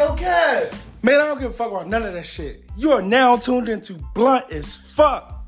Yo, 0.00 0.16
Kev. 0.16 0.74
Man, 1.02 1.20
I 1.20 1.26
don't 1.26 1.38
give 1.38 1.50
a 1.50 1.52
fuck 1.52 1.70
about 1.72 1.86
none 1.86 2.02
of 2.04 2.14
that 2.14 2.24
shit. 2.24 2.64
You 2.74 2.92
are 2.92 3.02
now 3.02 3.36
tuned 3.36 3.68
into 3.68 4.02
Blunt 4.14 4.50
as 4.50 4.74
Fuck. 4.74 5.44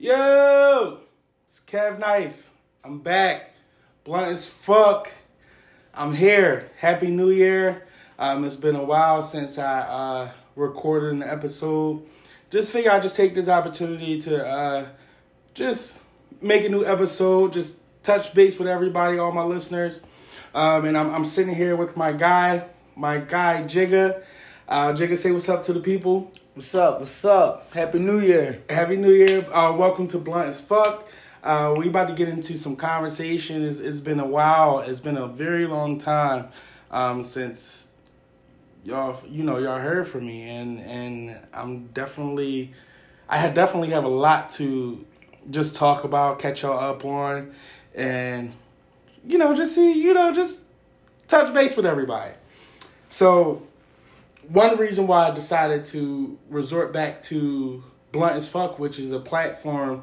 Yo, 0.00 0.98
it's 1.44 1.60
Kev 1.68 2.00
Nice. 2.00 2.50
I'm 2.82 2.98
back. 2.98 3.54
Blunt 4.02 4.32
as 4.32 4.48
fuck. 4.48 5.12
I'm 5.94 6.12
here. 6.12 6.72
Happy 6.78 7.06
New 7.06 7.30
Year. 7.30 7.86
Um, 8.18 8.44
it's 8.44 8.56
been 8.56 8.74
a 8.74 8.82
while 8.82 9.22
since 9.22 9.56
I 9.56 9.82
uh, 9.82 10.30
recorded 10.56 11.12
an 11.12 11.22
episode. 11.22 12.02
Just 12.50 12.72
figure 12.72 12.90
I'd 12.90 13.04
just 13.04 13.14
take 13.14 13.36
this 13.36 13.46
opportunity 13.46 14.20
to 14.22 14.44
uh, 14.44 14.88
just 15.54 16.02
make 16.40 16.64
a 16.64 16.68
new 16.68 16.84
episode, 16.84 17.52
just 17.52 17.81
touch 18.02 18.34
base 18.34 18.58
with 18.58 18.68
everybody, 18.68 19.18
all 19.18 19.32
my 19.32 19.44
listeners. 19.44 20.00
Um, 20.54 20.84
and 20.84 20.98
I'm, 20.98 21.14
I'm 21.14 21.24
sitting 21.24 21.54
here 21.54 21.76
with 21.76 21.96
my 21.96 22.12
guy, 22.12 22.64
my 22.96 23.18
guy 23.18 23.62
Jigga. 23.62 24.22
Uh, 24.68 24.92
Jigga, 24.92 25.16
say 25.16 25.32
what's 25.32 25.48
up 25.48 25.62
to 25.64 25.72
the 25.72 25.80
people. 25.80 26.32
What's 26.54 26.74
up? 26.74 27.00
What's 27.00 27.24
up? 27.24 27.72
Happy 27.72 27.98
New 27.98 28.20
Year. 28.20 28.62
Happy 28.68 28.96
New 28.96 29.12
Year. 29.12 29.46
Uh, 29.52 29.72
welcome 29.72 30.06
to 30.08 30.18
Blunt 30.18 30.48
as 30.48 30.60
Fuck. 30.60 31.08
Uh, 31.42 31.74
we 31.76 31.88
about 31.88 32.08
to 32.08 32.14
get 32.14 32.28
into 32.28 32.58
some 32.58 32.76
conversation. 32.76 33.64
It's, 33.64 33.78
it's 33.78 34.00
been 34.00 34.20
a 34.20 34.26
while. 34.26 34.80
It's 34.80 35.00
been 35.00 35.16
a 35.16 35.26
very 35.26 35.66
long 35.66 35.98
time 35.98 36.48
um, 36.90 37.24
since 37.24 37.88
y'all, 38.84 39.20
you 39.28 39.42
know, 39.42 39.58
y'all 39.58 39.78
heard 39.78 40.06
from 40.06 40.26
me, 40.26 40.48
and 40.48 40.80
and 40.80 41.40
I'm 41.52 41.86
definitely, 41.88 42.72
I 43.28 43.38
had 43.38 43.54
definitely 43.54 43.90
have 43.90 44.04
a 44.04 44.08
lot 44.08 44.50
to 44.50 45.04
just 45.50 45.74
talk 45.74 46.04
about, 46.04 46.38
catch 46.38 46.62
y'all 46.62 46.78
up 46.78 47.04
on, 47.04 47.52
and 47.94 48.52
you 49.26 49.38
know, 49.38 49.54
just 49.54 49.74
see, 49.74 49.92
you 49.92 50.14
know, 50.14 50.32
just 50.32 50.62
touch 51.28 51.52
base 51.54 51.76
with 51.76 51.86
everybody. 51.86 52.32
So, 53.08 53.62
one 54.48 54.76
reason 54.78 55.06
why 55.06 55.28
I 55.28 55.30
decided 55.30 55.84
to 55.86 56.38
resort 56.48 56.92
back 56.92 57.22
to 57.24 57.84
Blunt 58.10 58.36
as 58.36 58.48
Fuck, 58.48 58.78
which 58.78 58.98
is 58.98 59.12
a 59.12 59.20
platform 59.20 60.02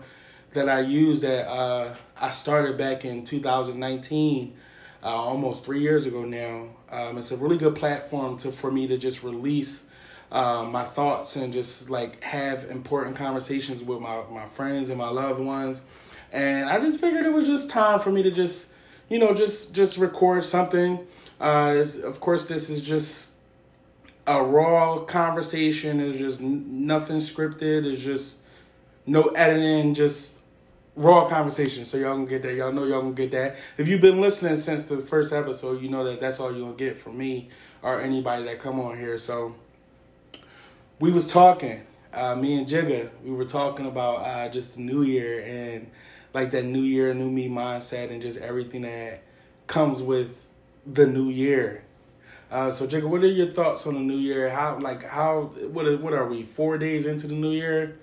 that 0.53 0.69
I 0.69 0.81
use 0.81 1.21
that 1.21 1.47
uh, 1.47 1.95
I 2.19 2.29
started 2.31 2.77
back 2.77 3.05
in 3.05 3.25
2019, 3.25 4.55
uh, 5.03 5.05
almost 5.05 5.65
three 5.65 5.81
years 5.81 6.05
ago 6.05 6.23
now. 6.23 6.69
Um, 6.89 7.17
it's 7.17 7.31
a 7.31 7.37
really 7.37 7.57
good 7.57 7.75
platform 7.75 8.37
to 8.39 8.51
for 8.51 8.71
me 8.71 8.87
to 8.87 8.97
just 8.97 9.21
release 9.21 9.83
um, 10.31 10.71
my 10.71 10.83
thoughts 10.83 11.35
and 11.35 11.51
just 11.51 11.89
like 11.89 12.23
have 12.23 12.69
important 12.69 13.15
conversations 13.15 13.83
with 13.83 13.99
my, 13.99 14.23
my 14.31 14.45
friends 14.47 14.89
and 14.89 14.97
my 14.97 15.09
loved 15.09 15.39
ones. 15.39 15.81
And 16.31 16.69
I 16.69 16.79
just 16.79 16.99
figured 16.99 17.25
it 17.25 17.33
was 17.33 17.47
just 17.47 17.69
time 17.69 17.99
for 17.99 18.11
me 18.11 18.21
to 18.23 18.31
just, 18.31 18.69
you 19.09 19.19
know, 19.19 19.33
just 19.33 19.73
just 19.73 19.97
record 19.97 20.45
something. 20.45 20.99
Uh, 21.39 21.85
of 22.03 22.19
course, 22.19 22.45
this 22.45 22.69
is 22.69 22.81
just 22.81 23.31
a 24.27 24.41
raw 24.41 24.99
conversation. 24.99 25.99
It's 25.99 26.19
just 26.19 26.41
nothing 26.41 27.17
scripted. 27.17 27.85
It's 27.85 28.01
just 28.01 28.37
no 29.05 29.23
editing. 29.29 29.93
Just 29.93 30.37
raw 30.95 31.27
conversation. 31.27 31.85
So 31.85 31.97
y'all 31.97 32.13
gonna 32.13 32.27
get 32.27 32.43
that. 32.43 32.55
Y'all 32.55 32.71
know 32.71 32.83
y'all 32.83 33.01
gonna 33.01 33.13
get 33.13 33.31
that. 33.31 33.55
If 33.77 33.87
you've 33.87 34.01
been 34.01 34.21
listening 34.21 34.57
since 34.57 34.83
the 34.83 34.99
first 34.99 35.33
episode, 35.33 35.81
you 35.81 35.89
know 35.89 36.03
that 36.03 36.19
that's 36.19 36.39
all 36.39 36.53
you 36.53 36.61
gonna 36.63 36.75
get 36.75 36.97
from 36.97 37.17
me 37.17 37.49
or 37.81 38.01
anybody 38.01 38.43
that 38.43 38.59
come 38.59 38.79
on 38.79 38.97
here. 38.97 39.17
So 39.17 39.55
we 40.99 41.11
was 41.11 41.31
talking, 41.31 41.81
uh, 42.13 42.35
me 42.35 42.57
and 42.57 42.67
Jigga, 42.67 43.09
we 43.23 43.31
were 43.31 43.45
talking 43.45 43.85
about 43.85 44.17
uh, 44.17 44.49
just 44.49 44.75
the 44.75 44.81
new 44.81 45.03
year 45.03 45.39
and 45.41 45.89
like 46.33 46.51
that 46.51 46.65
new 46.65 46.81
year, 46.81 47.13
new 47.13 47.29
me 47.29 47.49
mindset 47.49 48.11
and 48.11 48.21
just 48.21 48.39
everything 48.39 48.83
that 48.83 49.23
comes 49.67 50.01
with 50.01 50.35
the 50.85 51.05
new 51.05 51.29
year. 51.29 51.83
Uh, 52.51 52.71
so 52.71 52.87
Jacob, 52.87 53.11
what 53.11 53.23
are 53.23 53.27
your 53.27 53.51
thoughts 53.51 53.85
on 53.85 53.93
the 53.93 53.99
new 53.99 54.17
year? 54.17 54.49
How 54.49 54.79
like 54.79 55.03
how 55.03 55.51
what 55.71 55.85
are, 55.85 55.97
what 55.97 56.13
are 56.13 56.27
we 56.27 56.43
four 56.43 56.77
days 56.77 57.05
into 57.05 57.27
the 57.27 57.35
new 57.35 57.51
year? 57.51 57.99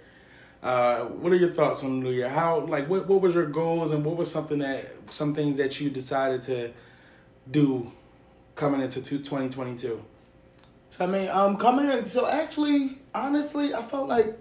Uh, 0.63 1.05
what 1.05 1.33
are 1.33 1.37
your 1.37 1.53
thoughts 1.53 1.83
on 1.83 2.01
the 2.01 2.09
new 2.09 2.15
year? 2.15 2.29
How 2.29 2.61
like 2.61 2.89
what 2.89 3.09
what 3.09 3.21
was 3.21 3.35
your 3.35 3.47
goals 3.47 3.91
and 3.91 4.05
what 4.05 4.17
was 4.17 4.31
something 4.31 4.61
that 4.61 4.95
some 5.11 5.35
things 5.35 5.57
that 5.57 5.81
you 5.81 5.91
decided 5.91 6.43
to 6.43 6.71
do 7.51 7.91
coming 8.55 8.81
into 8.81 9.01
2022? 9.03 10.05
So 10.91 11.05
I 11.05 11.07
mean, 11.09 11.29
um, 11.29 11.57
coming 11.57 11.91
in. 11.91 12.07
So 12.07 12.29
actually, 12.29 12.99
honestly, 13.15 13.75
I 13.75 13.83
felt 13.83 14.09
like 14.09 14.39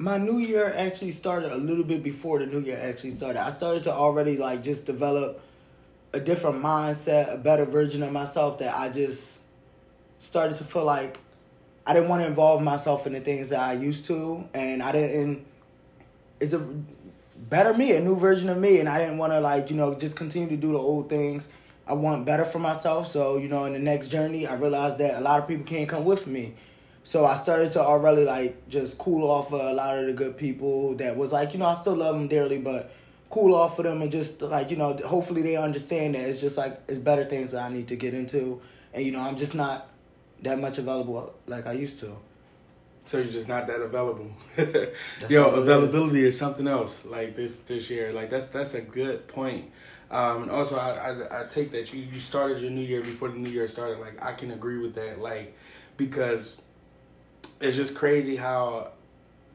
my 0.00 0.16
new 0.16 0.38
year 0.38 0.72
actually 0.74 1.10
started 1.10 1.52
a 1.52 1.58
little 1.58 1.84
bit 1.84 2.02
before 2.02 2.38
the 2.38 2.46
new 2.46 2.60
year 2.60 2.80
actually 2.82 3.10
started. 3.10 3.38
I 3.38 3.50
started 3.50 3.82
to 3.82 3.92
already 3.92 4.38
like 4.38 4.62
just 4.62 4.86
develop 4.86 5.42
a 6.14 6.20
different 6.20 6.62
mindset, 6.62 7.30
a 7.30 7.36
better 7.36 7.66
version 7.66 8.02
of 8.02 8.10
myself 8.10 8.58
that 8.60 8.74
I 8.74 8.88
just 8.88 9.40
started 10.18 10.56
to 10.56 10.64
feel 10.64 10.84
like 10.84 11.18
I 11.86 11.92
didn't 11.92 12.08
want 12.08 12.22
to 12.22 12.26
involve 12.26 12.62
myself 12.62 13.06
in 13.06 13.12
the 13.12 13.20
things 13.20 13.50
that 13.50 13.60
I 13.60 13.74
used 13.74 14.06
to, 14.06 14.48
and 14.54 14.82
I 14.82 14.92
didn't. 14.92 15.44
It's 16.40 16.54
a 16.54 16.66
better 17.36 17.74
me, 17.74 17.92
a 17.92 18.00
new 18.00 18.16
version 18.16 18.48
of 18.48 18.56
me, 18.56 18.80
and 18.80 18.88
I 18.88 18.98
didn't 18.98 19.18
want 19.18 19.34
to 19.34 19.40
like 19.40 19.70
you 19.70 19.76
know 19.76 19.94
just 19.94 20.16
continue 20.16 20.48
to 20.48 20.56
do 20.56 20.72
the 20.72 20.78
old 20.78 21.10
things. 21.10 21.50
I 21.86 21.92
want 21.92 22.24
better 22.24 22.46
for 22.46 22.58
myself, 22.58 23.06
so 23.06 23.36
you 23.36 23.48
know 23.48 23.66
in 23.66 23.74
the 23.74 23.78
next 23.78 24.08
journey, 24.08 24.46
I 24.46 24.54
realized 24.54 24.96
that 24.96 25.18
a 25.18 25.20
lot 25.20 25.40
of 25.40 25.46
people 25.46 25.66
can't 25.66 25.90
come 25.90 26.06
with 26.06 26.26
me. 26.26 26.54
So 27.02 27.24
I 27.24 27.36
started 27.36 27.72
to 27.72 27.80
already 27.80 28.24
like 28.24 28.68
just 28.68 28.98
cool 28.98 29.28
off 29.28 29.52
of 29.52 29.60
a 29.60 29.72
lot 29.72 29.98
of 29.98 30.06
the 30.06 30.12
good 30.12 30.36
people 30.36 30.94
that 30.96 31.16
was 31.16 31.32
like, 31.32 31.52
you 31.52 31.58
know, 31.58 31.66
I 31.66 31.74
still 31.74 31.96
love 31.96 32.14
them 32.14 32.28
dearly, 32.28 32.58
but 32.58 32.92
cool 33.30 33.54
off 33.54 33.78
of 33.78 33.84
them 33.84 34.02
and 34.02 34.10
just 34.10 34.42
like, 34.42 34.70
you 34.70 34.76
know, 34.76 34.96
hopefully 35.06 35.42
they 35.42 35.56
understand 35.56 36.14
that 36.14 36.28
it's 36.28 36.40
just 36.40 36.58
like 36.58 36.80
it's 36.88 36.98
better 36.98 37.24
things 37.24 37.52
that 37.52 37.62
I 37.62 37.72
need 37.72 37.88
to 37.88 37.96
get 37.96 38.12
into. 38.12 38.60
And 38.92 39.04
you 39.04 39.12
know, 39.12 39.20
I'm 39.20 39.36
just 39.36 39.54
not 39.54 39.88
that 40.42 40.58
much 40.58 40.78
available 40.78 41.34
like 41.46 41.66
I 41.66 41.72
used 41.72 42.00
to. 42.00 42.16
So 43.06 43.18
you're 43.18 43.28
just 43.28 43.48
not 43.48 43.66
that 43.66 43.80
available. 43.80 44.30
Yo, 45.28 45.50
availability 45.50 46.26
is. 46.26 46.38
something 46.38 46.68
else. 46.68 47.04
Like 47.04 47.34
this 47.34 47.60
this 47.60 47.90
year, 47.90 48.12
like 48.12 48.30
that's 48.30 48.48
that's 48.48 48.74
a 48.74 48.82
good 48.82 49.26
point. 49.26 49.70
Um, 50.10 50.42
and 50.42 50.50
also, 50.50 50.76
I, 50.76 51.10
I 51.10 51.42
I 51.42 51.46
take 51.46 51.72
that 51.72 51.92
you 51.92 52.02
you 52.02 52.20
started 52.20 52.60
your 52.60 52.70
new 52.70 52.82
year 52.82 53.00
before 53.00 53.28
the 53.28 53.38
new 53.38 53.50
year 53.50 53.66
started. 53.66 54.00
Like 54.00 54.24
I 54.24 54.32
can 54.32 54.50
agree 54.50 54.78
with 54.78 54.94
that. 54.94 55.20
Like 55.20 55.56
because 55.96 56.56
it's 57.60 57.76
just 57.76 57.94
crazy 57.94 58.36
how 58.36 58.92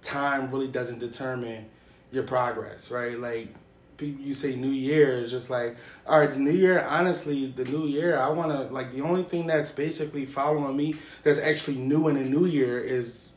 time 0.02 0.52
really 0.52 0.68
doesn't 0.68 1.00
determine 1.00 1.66
your 2.12 2.24
progress, 2.24 2.92
right? 2.92 3.20
Like 3.20 3.54
people, 3.98 4.22
you 4.24 4.34
say 4.34 4.56
New 4.56 4.70
Year 4.70 5.20
is 5.20 5.32
just 5.32 5.50
like, 5.50 5.76
all 6.06 6.20
right, 6.20 6.32
the 6.32 6.40
New 6.40 6.52
Year. 6.52 6.82
Honestly, 6.82 7.48
the 7.48 7.66
New 7.66 7.88
Year, 7.88 8.18
I 8.18 8.30
want 8.30 8.52
to 8.52 8.74
like 8.74 8.94
the 8.94 9.02
only 9.02 9.24
thing 9.24 9.48
that's 9.48 9.72
basically 9.72 10.26
following 10.26 10.78
me 10.78 10.96
that's 11.24 11.40
actually 11.40 11.78
new 11.78 12.08
in 12.08 12.16
the 12.16 12.24
New 12.24 12.46
Year 12.46 12.80
is 12.80 13.34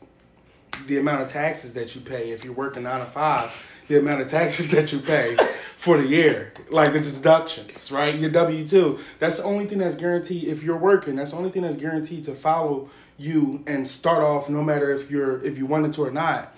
the 0.85 0.97
amount 0.97 1.21
of 1.21 1.27
taxes 1.27 1.73
that 1.73 1.95
you 1.95 2.01
pay 2.01 2.31
if 2.31 2.45
you're 2.45 2.53
working 2.53 2.83
nine 2.83 2.99
to 2.99 3.05
five. 3.05 3.51
The 3.87 3.97
amount 3.97 4.21
of 4.21 4.27
taxes 4.27 4.69
that 4.71 4.93
you 4.93 4.99
pay 4.99 5.35
for 5.75 5.97
the 5.97 6.05
year, 6.05 6.53
like 6.69 6.93
the 6.93 6.99
deductions, 6.99 7.91
right? 7.91 8.13
Your 8.13 8.29
W 8.29 8.67
two. 8.67 8.99
That's 9.17 9.37
the 9.37 9.43
only 9.43 9.65
thing 9.65 9.79
that's 9.79 9.95
guaranteed 9.95 10.43
if 10.43 10.61
you're 10.61 10.77
working. 10.77 11.15
That's 11.15 11.31
the 11.31 11.37
only 11.37 11.49
thing 11.49 11.63
that's 11.63 11.77
guaranteed 11.77 12.25
to 12.25 12.35
follow 12.35 12.89
you 13.19 13.63
and 13.67 13.87
start 13.87 14.23
off, 14.23 14.49
no 14.49 14.63
matter 14.63 14.91
if 14.93 15.11
you're 15.11 15.43
if 15.43 15.57
you 15.57 15.65
wanted 15.65 15.93
to 15.93 16.05
or 16.05 16.11
not, 16.11 16.55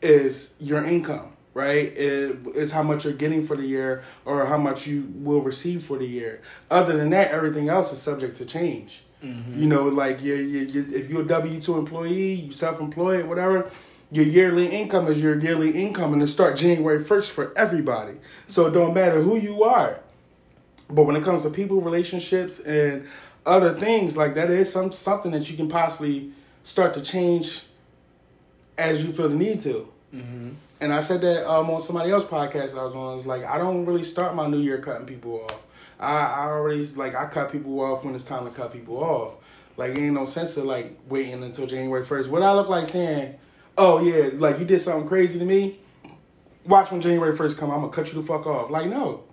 is 0.00 0.54
your 0.58 0.84
income 0.84 1.32
right? 1.58 1.96
It 1.96 2.38
is 2.54 2.70
how 2.70 2.84
much 2.84 3.04
you're 3.04 3.12
getting 3.14 3.44
for 3.44 3.56
the 3.56 3.66
year 3.66 4.04
or 4.24 4.46
how 4.46 4.58
much 4.58 4.86
you 4.86 5.12
will 5.12 5.40
receive 5.40 5.82
for 5.84 5.98
the 5.98 6.06
year. 6.06 6.40
Other 6.70 6.96
than 6.96 7.10
that, 7.10 7.32
everything 7.32 7.68
else 7.68 7.92
is 7.92 8.00
subject 8.00 8.36
to 8.36 8.44
change. 8.44 9.02
Mm-hmm. 9.24 9.58
You 9.58 9.66
know, 9.66 9.88
like 9.88 10.22
you 10.22 10.36
if 10.36 11.10
you're 11.10 11.22
a 11.22 11.26
W 11.26 11.60
two 11.60 11.76
employee, 11.76 12.34
you 12.34 12.52
self 12.52 12.80
employed, 12.80 13.26
whatever. 13.26 13.70
Your 14.10 14.24
yearly 14.24 14.68
income 14.68 15.08
is 15.08 15.20
your 15.20 15.38
yearly 15.38 15.72
income, 15.72 16.14
and 16.14 16.22
it 16.22 16.28
start 16.28 16.56
January 16.56 17.02
first 17.02 17.30
for 17.32 17.52
everybody. 17.58 18.14
So 18.46 18.66
it 18.66 18.70
don't 18.70 18.94
matter 18.94 19.20
who 19.20 19.36
you 19.36 19.64
are. 19.64 20.00
But 20.88 21.02
when 21.02 21.16
it 21.16 21.22
comes 21.22 21.42
to 21.42 21.50
people, 21.50 21.82
relationships, 21.82 22.58
and 22.60 23.06
other 23.48 23.74
things 23.74 24.16
like 24.16 24.34
that, 24.34 24.50
is 24.50 24.70
some 24.72 24.92
something 24.92 25.32
that 25.32 25.50
you 25.50 25.56
can 25.56 25.68
possibly 25.68 26.30
start 26.62 26.94
to 26.94 27.00
change 27.00 27.62
as 28.76 29.02
you 29.04 29.12
feel 29.12 29.28
the 29.28 29.34
need 29.34 29.60
to. 29.62 29.88
And 30.80 30.92
I 30.94 31.00
said 31.00 31.20
that 31.22 31.50
um, 31.50 31.68
on 31.70 31.80
somebody 31.80 32.10
else's 32.10 32.30
podcast 32.30 32.72
that 32.72 32.78
I 32.78 32.84
was 32.84 32.94
on. 32.94 33.18
It's 33.18 33.26
like 33.26 33.44
I 33.44 33.58
don't 33.58 33.84
really 33.84 34.04
start 34.04 34.34
my 34.34 34.46
new 34.46 34.60
year 34.60 34.78
cutting 34.78 35.06
people 35.06 35.42
off. 35.42 35.62
I, 35.98 36.20
I 36.20 36.44
already 36.46 36.86
like 36.88 37.14
I 37.14 37.26
cut 37.26 37.50
people 37.50 37.80
off 37.80 38.04
when 38.04 38.14
it's 38.14 38.24
time 38.24 38.44
to 38.44 38.50
cut 38.50 38.72
people 38.72 38.98
off. 38.98 39.34
Like 39.76 39.92
it 39.92 39.98
ain't 39.98 40.14
no 40.14 40.24
sense 40.24 40.56
of 40.56 40.64
like 40.64 40.96
waiting 41.08 41.42
until 41.42 41.66
January 41.66 42.04
first. 42.04 42.30
What 42.30 42.42
I 42.42 42.52
look 42.52 42.68
like 42.68 42.86
saying, 42.86 43.36
oh 43.76 44.00
yeah, 44.00 44.30
like 44.34 44.58
you 44.58 44.64
did 44.64 44.78
something 44.80 45.08
crazy 45.08 45.38
to 45.38 45.44
me. 45.44 45.78
Watch 46.64 46.90
when 46.92 47.00
January 47.00 47.36
first 47.36 47.56
come, 47.56 47.70
I'm 47.70 47.80
gonna 47.80 47.92
cut 47.92 48.12
you 48.12 48.20
the 48.20 48.26
fuck 48.26 48.46
off. 48.46 48.70
Like 48.70 48.88
no, 48.88 49.24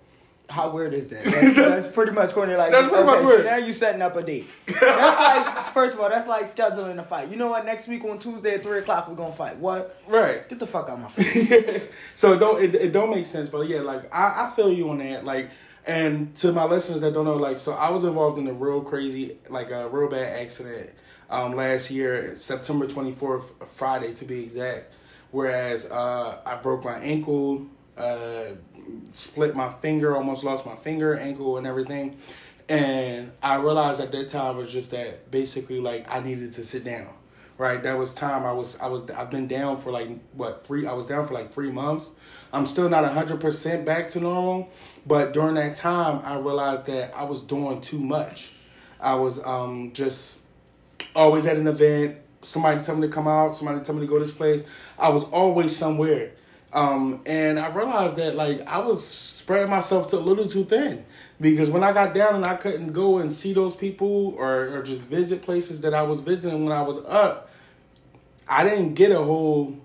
How 0.48 0.70
weird 0.70 0.94
is 0.94 1.08
that? 1.08 1.24
That's, 1.24 1.56
that's 1.56 1.86
pretty 1.88 2.12
much 2.12 2.32
corny. 2.32 2.54
Like, 2.54 2.70
That's 2.70 2.86
pretty 2.88 3.02
okay, 3.02 3.16
much 3.16 3.24
weird. 3.24 3.40
So 3.40 3.50
now 3.50 3.56
you 3.56 3.72
setting 3.72 4.00
up 4.00 4.14
a 4.14 4.22
date. 4.22 4.46
That's 4.66 5.46
like, 5.46 5.74
first 5.74 5.94
of 5.94 6.00
all, 6.00 6.08
that's 6.08 6.28
like 6.28 6.54
scheduling 6.54 6.98
a 6.98 7.02
fight. 7.02 7.30
You 7.30 7.36
know 7.36 7.48
what? 7.48 7.64
Next 7.64 7.88
week 7.88 8.04
on 8.04 8.18
Tuesday 8.18 8.54
at 8.54 8.62
three 8.62 8.78
o'clock, 8.78 9.08
we're 9.08 9.16
gonna 9.16 9.32
fight. 9.32 9.56
What? 9.56 10.00
right. 10.06 10.48
Get 10.48 10.58
the 10.60 10.66
fuck 10.66 10.88
out 10.88 10.98
of 10.98 11.00
my 11.00 11.08
face. 11.08 11.82
so 12.14 12.34
it 12.34 12.38
don't 12.38 12.62
it, 12.62 12.74
it 12.76 12.92
don't 12.92 13.10
make 13.10 13.26
sense, 13.26 13.48
but 13.48 13.62
yeah, 13.68 13.80
like 13.80 14.12
I, 14.14 14.46
I 14.46 14.52
feel 14.54 14.72
you 14.72 14.88
on 14.90 14.98
that. 14.98 15.24
Like, 15.24 15.50
And 15.84 16.34
to 16.36 16.52
my 16.52 16.64
listeners 16.64 17.00
that 17.00 17.12
don't 17.12 17.24
know, 17.24 17.36
like, 17.36 17.58
so 17.58 17.72
I 17.72 17.90
was 17.90 18.04
involved 18.04 18.38
in 18.38 18.46
a 18.46 18.52
real 18.52 18.80
crazy, 18.82 19.38
like 19.48 19.70
a 19.70 19.88
real 19.88 20.08
bad 20.08 20.40
accident 20.40 20.90
um, 21.30 21.54
last 21.54 21.90
year, 21.90 22.36
September 22.36 22.86
24th, 22.86 23.44
Friday 23.74 24.14
to 24.14 24.24
be 24.24 24.42
exact. 24.44 24.92
Whereas 25.32 25.86
uh, 25.86 26.38
I 26.46 26.56
broke 26.56 26.84
my 26.84 26.98
ankle, 26.98 27.66
uh, 27.96 28.54
split 29.10 29.54
my 29.54 29.72
finger, 29.74 30.16
almost 30.16 30.44
lost 30.44 30.66
my 30.66 30.76
finger, 30.76 31.16
ankle, 31.16 31.58
and 31.58 31.66
everything. 31.66 32.16
And 32.68 33.32
I 33.42 33.56
realized 33.56 34.00
at 34.00 34.12
that 34.12 34.28
time 34.28 34.56
was 34.56 34.72
just 34.72 34.90
that 34.90 35.30
basically 35.30 35.80
like 35.80 36.10
I 36.10 36.20
needed 36.20 36.52
to 36.52 36.64
sit 36.64 36.84
down. 36.84 37.08
Right, 37.58 37.82
that 37.84 37.96
was 37.96 38.12
time 38.12 38.44
I 38.44 38.52
was 38.52 38.78
I 38.80 38.86
was 38.88 39.10
I've 39.10 39.30
been 39.30 39.48
down 39.48 39.80
for 39.80 39.90
like 39.90 40.10
what 40.32 40.66
three 40.66 40.86
I 40.86 40.92
was 40.92 41.06
down 41.06 41.26
for 41.26 41.32
like 41.32 41.54
three 41.54 41.70
months. 41.70 42.10
I'm 42.52 42.66
still 42.66 42.86
not 42.90 43.10
hundred 43.10 43.40
percent 43.40 43.86
back 43.86 44.10
to 44.10 44.20
normal, 44.20 44.68
but 45.06 45.32
during 45.32 45.54
that 45.54 45.74
time 45.74 46.20
I 46.22 46.36
realized 46.36 46.84
that 46.86 47.16
I 47.16 47.24
was 47.24 47.40
doing 47.40 47.80
too 47.80 47.98
much. 47.98 48.50
I 49.00 49.14
was 49.14 49.42
um 49.42 49.92
just 49.94 50.40
always 51.14 51.46
at 51.46 51.56
an 51.56 51.66
event. 51.66 52.18
Somebody 52.42 52.82
tell 52.82 52.94
me 52.94 53.06
to 53.06 53.12
come 53.12 53.26
out. 53.26 53.54
Somebody 53.54 53.82
tell 53.82 53.94
me 53.94 54.02
to 54.02 54.06
go 54.06 54.18
this 54.18 54.32
place. 54.32 54.62
I 54.98 55.08
was 55.08 55.24
always 55.24 55.74
somewhere, 55.74 56.32
um, 56.76 57.22
and 57.24 57.58
I 57.58 57.68
realized 57.68 58.16
that 58.16 58.36
like 58.36 58.68
I 58.68 58.78
was 58.78 59.04
spreading 59.04 59.70
myself 59.70 60.08
to 60.08 60.18
a 60.18 60.20
little 60.20 60.46
too 60.46 60.66
thin 60.66 61.06
because 61.40 61.70
when 61.70 61.82
I 61.82 61.92
got 61.92 62.14
down 62.14 62.34
and 62.34 62.44
I 62.44 62.54
couldn't 62.54 62.92
go 62.92 63.16
and 63.16 63.32
see 63.32 63.54
those 63.54 63.74
people 63.74 64.34
or 64.36 64.76
or 64.76 64.82
just 64.82 65.00
visit 65.00 65.40
places 65.40 65.80
that 65.80 65.94
I 65.94 66.02
was 66.02 66.20
visiting 66.20 66.64
when 66.64 66.76
I 66.76 66.82
was 66.82 66.98
up, 67.06 67.50
I 68.46 68.62
didn't 68.62 68.92
get 68.92 69.10
a 69.10 69.22
whole 69.22 69.78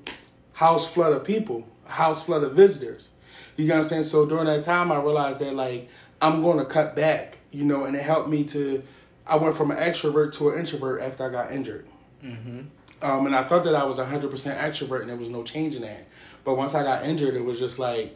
house 0.51 0.85
flood 0.85 1.13
of 1.13 1.23
people, 1.23 1.65
house 1.85 2.23
flood 2.23 2.43
of 2.43 2.55
visitors. 2.55 3.09
You 3.55 3.67
know 3.67 3.75
what 3.75 3.83
I'm 3.83 3.87
saying? 3.87 4.03
So 4.03 4.25
during 4.25 4.45
that 4.47 4.63
time, 4.63 4.91
I 4.91 4.97
realized 4.97 5.39
that 5.39 5.55
like 5.55 5.87
I'm 6.21 6.41
going 6.41 6.57
to 6.57 6.65
cut 6.65 6.93
back, 6.93 7.37
you 7.51 7.63
know, 7.63 7.85
and 7.85 7.95
it 7.95 8.03
helped 8.03 8.27
me 8.27 8.43
to 8.45 8.83
I 9.25 9.37
went 9.37 9.55
from 9.55 9.71
an 9.71 9.77
extrovert 9.77 10.33
to 10.33 10.49
an 10.49 10.59
introvert 10.59 11.01
after 11.01 11.25
I 11.25 11.31
got 11.31 11.53
injured. 11.53 11.87
Mm-hmm. 12.21 12.63
Um, 13.01 13.25
and 13.25 13.35
I 13.35 13.43
thought 13.43 13.63
that 13.63 13.75
I 13.75 13.83
was 13.83 13.97
100% 13.97 14.29
extrovert 14.29 15.01
and 15.01 15.09
there 15.09 15.17
was 15.17 15.29
no 15.29 15.43
change 15.43 15.75
in 15.75 15.81
that. 15.81 16.07
But 16.43 16.55
once 16.55 16.75
I 16.75 16.83
got 16.83 17.03
injured, 17.03 17.35
it 17.35 17.43
was 17.43 17.59
just 17.59 17.79
like, 17.79 18.15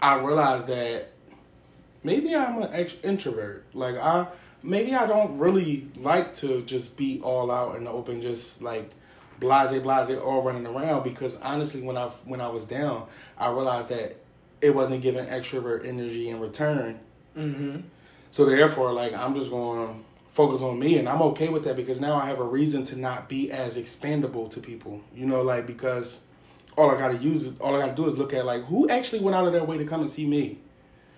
I 0.00 0.18
realized 0.18 0.66
that 0.66 1.10
maybe 2.02 2.34
I'm 2.34 2.62
an 2.62 2.88
introvert. 3.02 3.64
Like, 3.72 3.96
I 3.96 4.26
maybe 4.62 4.94
I 4.94 5.06
don't 5.06 5.38
really 5.38 5.88
like 5.96 6.34
to 6.36 6.62
just 6.62 6.96
be 6.96 7.20
all 7.22 7.50
out 7.50 7.76
in 7.76 7.84
the 7.84 7.90
open, 7.90 8.20
just 8.20 8.60
like 8.60 8.90
blase 9.38 9.70
blase 9.82 10.10
all 10.10 10.42
running 10.42 10.66
around 10.66 11.04
because 11.04 11.36
honestly 11.42 11.82
when 11.82 11.96
I 11.96 12.06
when 12.24 12.40
I 12.40 12.48
was 12.48 12.64
down 12.64 13.06
I 13.36 13.50
realized 13.50 13.90
that 13.90 14.16
it 14.62 14.74
wasn't 14.74 15.02
giving 15.02 15.26
extrovert 15.26 15.86
energy 15.86 16.30
in 16.30 16.40
return. 16.40 16.98
Mm-hmm. 17.36 17.80
So 18.30 18.44
therefore, 18.46 18.92
like 18.92 19.12
I'm 19.12 19.34
just 19.34 19.50
going 19.50 20.04
focus 20.36 20.60
on 20.60 20.78
me 20.78 20.98
and 20.98 21.08
I'm 21.08 21.22
okay 21.22 21.48
with 21.48 21.64
that 21.64 21.76
because 21.76 21.98
now 21.98 22.14
I 22.16 22.26
have 22.26 22.38
a 22.38 22.44
reason 22.44 22.84
to 22.84 22.96
not 22.96 23.26
be 23.26 23.50
as 23.50 23.78
expandable 23.78 24.50
to 24.50 24.60
people. 24.60 25.00
You 25.14 25.24
know, 25.24 25.40
like 25.40 25.66
because 25.66 26.20
all 26.76 26.90
I 26.90 26.98
gotta 26.98 27.16
use 27.16 27.46
is 27.46 27.58
all 27.58 27.74
I 27.74 27.80
gotta 27.80 27.94
do 27.94 28.06
is 28.06 28.18
look 28.18 28.34
at 28.34 28.44
like 28.44 28.64
who 28.66 28.86
actually 28.90 29.20
went 29.20 29.34
out 29.34 29.46
of 29.46 29.54
their 29.54 29.64
way 29.64 29.78
to 29.78 29.86
come 29.86 30.02
and 30.02 30.10
see 30.10 30.26
me. 30.26 30.58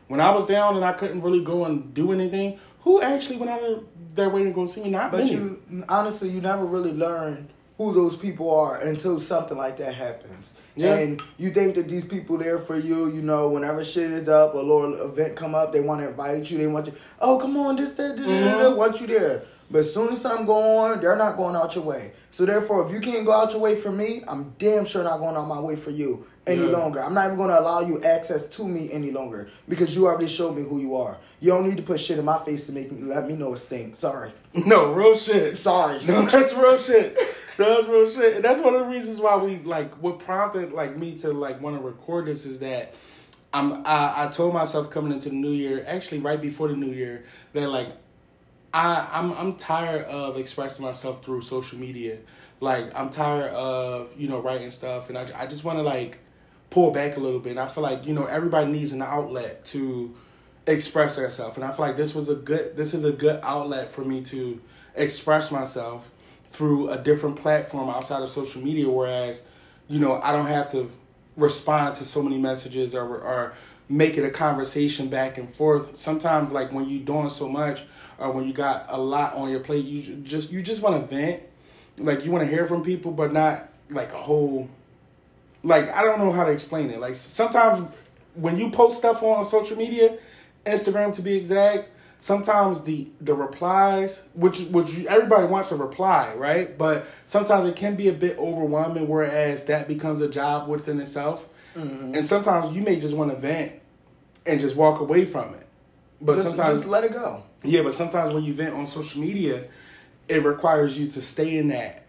When 0.07 0.21
I 0.21 0.31
was 0.31 0.47
down 0.47 0.77
and 0.77 0.85
I 0.85 0.93
couldn't 0.93 1.21
really 1.21 1.43
go 1.43 1.65
and 1.65 1.93
do 1.93 2.13
anything, 2.13 2.61
who 2.83 3.03
actually 3.03 3.39
went 3.39 3.51
out 3.51 3.63
of 3.63 3.85
their 4.15 4.29
way 4.29 4.45
to 4.45 4.53
go 4.53 4.67
see 4.67 4.85
me? 4.85 4.91
Not 4.91 5.11
but 5.11 5.25
many. 5.25 5.33
you 5.33 5.85
honestly 5.89 6.29
you 6.29 6.41
never 6.41 6.65
really 6.65 6.93
learned 6.93 7.49
who 7.79 7.95
those 7.95 8.17
people 8.17 8.53
are 8.55 8.81
until 8.81 9.21
something 9.21 9.57
like 9.57 9.77
that 9.79 9.95
happens. 9.95 10.53
Yeah. 10.75 10.95
And 10.97 11.23
you 11.39 11.51
think 11.51 11.77
that 11.77 11.89
these 11.89 12.05
people 12.05 12.37
there 12.37 12.59
for 12.59 12.77
you, 12.77 13.07
you 13.11 13.23
know, 13.23 13.49
whenever 13.49 13.85
shit 13.85 14.11
is 14.11 14.29
up, 14.29 14.55
a 14.55 14.59
little 14.59 14.95
event 15.03 15.37
come 15.37 15.55
up, 15.55 15.73
they 15.73 15.81
want 15.81 16.01
to 16.01 16.09
invite 16.09 16.51
you, 16.51 16.59
they 16.59 16.67
want 16.67 16.87
you, 16.87 16.93
oh, 17.21 17.39
come 17.39 17.57
on, 17.57 17.77
this, 17.77 17.93
that, 17.93 18.17
Mhm. 18.17 18.77
want 18.77 19.01
you 19.01 19.07
there. 19.07 19.43
But 19.71 19.81
as 19.81 19.93
soon 19.95 20.13
as 20.13 20.23
something 20.23 20.47
go 20.47 20.55
on, 20.79 21.01
they're 21.01 21.15
not 21.15 21.37
going 21.37 21.55
out 21.55 21.75
your 21.77 21.85
way. 21.85 22.13
So 22.31 22.45
therefore, 22.47 22.85
if 22.87 22.93
you 22.93 23.01
can't 23.01 23.25
go 23.25 23.33
out 23.33 23.53
your 23.53 23.61
way 23.61 23.75
for 23.77 23.93
me, 23.93 24.25
I'm 24.27 24.55
damn 24.59 24.85
sure 24.85 25.05
not 25.05 25.19
going 25.19 25.37
out 25.37 25.47
my 25.47 25.61
way 25.61 25.77
for 25.77 25.91
you 25.91 26.27
any 26.47 26.63
Yeah. 26.65 26.71
longer. 26.71 27.05
I'm 27.05 27.13
not 27.15 27.27
even 27.27 27.37
going 27.37 27.51
to 27.51 27.61
allow 27.61 27.81
you 27.83 28.01
access 28.03 28.49
to 28.49 28.67
me 28.67 28.89
any 28.91 29.11
longer 29.13 29.49
because 29.69 29.95
you 29.95 30.07
already 30.07 30.27
showed 30.27 30.57
me 30.57 30.63
who 30.63 30.81
you 30.81 30.97
are. 30.97 31.19
You 31.39 31.51
don't 31.53 31.69
need 31.69 31.77
to 31.77 31.83
put 31.83 32.01
shit 32.01 32.19
in 32.19 32.25
my 32.25 32.39
face 32.39 32.67
to 32.67 32.73
make 32.73 32.91
me 32.91 33.03
let 33.03 33.29
me 33.29 33.37
know 33.37 33.53
it 33.53 33.59
stinks. 33.59 33.99
Sorry, 33.99 34.33
no, 34.55 34.91
real 34.93 35.15
shit. 35.15 35.59
sorry. 35.59 36.01
No, 36.09 36.23
that's 36.27 36.53
real 36.55 36.79
shit. 36.79 37.17
That's 37.59 37.89
real 37.89 38.09
shit. 38.09 38.37
And 38.37 38.45
that's 38.45 38.61
one 38.61 38.75
of 38.75 38.83
the 38.83 38.87
reasons 38.87 39.21
why 39.21 39.37
we 39.37 39.59
like 39.59 39.93
what 39.95 40.21
prompted 40.21 40.73
like 40.73 40.97
me 40.97 41.19
to 41.19 41.33
like 41.33 41.61
want 41.61 41.77
to 41.77 41.83
record 41.83 42.27
this 42.27 42.47
is 42.47 42.61
that 42.61 42.95
I'm 43.53 43.85
I, 43.85 44.27
I 44.27 44.29
told 44.29 44.55
myself 44.55 44.91
coming 44.91 45.13
into 45.13 45.29
the 45.29 45.35
new 45.35 45.51
year, 45.51 45.85
actually 45.87 46.21
right 46.21 46.41
before 46.41 46.69
the 46.69 46.77
new 46.77 46.93
year, 46.93 47.25
that 47.55 47.69
like 47.69 47.89
I 48.73 49.09
I'm 49.13 49.33
I'm 49.33 49.57
tired 49.57 50.05
of 50.05 50.37
expressing 50.39 50.85
myself 50.85 51.25
through 51.25 51.43
social 51.43 51.81
media. 51.81 52.19
Like 52.61 52.95
I'm 52.95 53.11
tired 53.11 53.51
of, 53.53 54.11
you 54.17 54.29
know, 54.29 54.39
writing 54.39 54.71
stuff 54.71 55.09
and 55.09 55.19
I 55.19 55.29
I 55.35 55.47
just 55.47 55.65
want 55.65 55.81
to 55.81 55.83
like 55.83 56.21
pull 56.71 56.93
back 56.93 57.17
a 57.17 57.21
little 57.21 57.41
bit. 57.41 57.51
And 57.51 57.61
I 57.61 57.67
feel 57.67 57.83
like, 57.83 58.07
you 58.07 58.15
know, 58.15 58.27
everybody 58.27 58.71
needs 58.71 58.93
an 58.93 59.03
outlet 59.03 59.65
to 59.67 60.15
express 60.65 61.17
themselves. 61.17 61.57
And 61.57 61.65
I 61.65 61.73
feel 61.73 61.87
like 61.87 61.97
this 61.97 62.15
was 62.15 62.29
a 62.29 62.37
good 62.37 62.77
this 62.77 62.95
is 62.95 63.03
a 63.03 63.13
good 63.13 63.41
outlet 63.43 63.91
for 63.91 64.05
me 64.05 64.23
to 64.27 64.61
express 64.95 65.51
myself 65.51 66.09
through 66.49 66.91
a 66.91 66.99
different 66.99 67.37
platform 67.37 67.89
outside 67.89 68.23
of 68.23 68.31
social 68.31 68.63
media 68.63 68.89
whereas 68.89 69.43
you 69.87 69.99
know 69.99 70.21
i 70.23 70.33
don't 70.33 70.47
have 70.47 70.71
to 70.71 70.91
respond 71.37 71.95
to 71.97 72.05
so 72.05 72.23
many 72.23 72.37
messages 72.37 72.95
or 72.95 73.19
or 73.19 73.55
make 73.89 74.19
it 74.19 74.25
a 74.25 74.31
conversation 74.31 75.09
back 75.09 75.39
and 75.39 75.55
forth. 75.55 75.97
Sometimes 75.97 76.51
like 76.53 76.73
when 76.73 76.89
you're 76.89 77.05
doing 77.05 77.31
so 77.31 77.49
much 77.49 77.85
or 78.19 78.31
when 78.33 78.47
you 78.47 78.53
got 78.53 78.87
a 78.89 78.99
lot 78.99 79.35
on 79.35 79.51
your 79.51 79.61
plate 79.61 79.85
you 79.85 80.17
just 80.17 80.51
you 80.51 80.63
just 80.63 80.83
want 80.83 81.09
to 81.09 81.17
vent. 81.17 81.43
Like 81.97 82.25
you 82.25 82.31
want 82.31 82.45
to 82.45 82.51
hear 82.51 82.67
from 82.67 82.83
people 82.83 83.13
but 83.13 83.33
not 83.33 83.69
like 83.91 84.13
a 84.13 84.19
whole 84.19 84.69
like 85.65 85.93
i 85.95 86.03
don't 86.03 86.19
know 86.19 86.33
how 86.33 86.45
to 86.45 86.53
explain 86.53 86.91
it. 86.91 87.01
Like 87.01 87.15
sometimes 87.15 87.89
when 88.35 88.59
you 88.59 88.71
post 88.71 88.99
stuff 88.99 89.23
on 89.23 89.45
social 89.45 89.77
media 89.77 90.19
instagram 90.67 91.15
to 91.15 91.23
be 91.23 91.35
exact 91.35 91.89
sometimes 92.19 92.83
the 92.83 93.09
the 93.21 93.33
replies 93.33 94.23
which 94.35 94.61
which 94.61 94.91
you, 94.91 95.07
everybody 95.09 95.47
wants 95.47 95.71
a 95.73 95.77
reply 95.77 96.35
right? 96.35 96.77
But 96.77 97.07
sometimes 97.25 97.67
it 97.67 97.77
can 97.77 97.95
be 97.95 98.09
a 98.09 98.13
bit 98.13 98.37
overwhelming 98.39 99.09
whereas 99.09 99.65
that 99.65 99.89
becomes 99.89 100.21
a 100.21 100.29
job 100.29 100.69
within 100.69 101.01
itself. 101.01 101.49
Mm-hmm. 101.77 102.15
And 102.15 102.27
sometimes 102.27 102.75
you 102.75 102.83
may 102.83 102.99
just 102.99 103.17
want 103.17 103.31
to 103.31 103.37
vent 103.37 103.73
and 104.45 104.59
just 104.59 104.75
walk 104.75 105.01
away 105.01 105.25
from 105.25 105.55
it. 105.55 105.67
But 106.21 106.35
just, 106.35 106.49
sometimes 106.49 106.79
just 106.79 106.89
let 106.89 107.05
it 107.05 107.13
go. 107.13 107.45
yeah, 107.63 107.83
but 107.83 107.95
sometimes 107.95 108.35
when 108.35 108.43
you 108.43 108.53
vent 108.53 108.75
on 108.75 108.89
social 108.89 109.21
media, 109.21 109.69
it 110.27 110.45
requires 110.45 110.99
you 110.99 111.07
to 111.09 111.23
stay 111.23 111.57
in 111.57 111.69
that, 111.69 112.07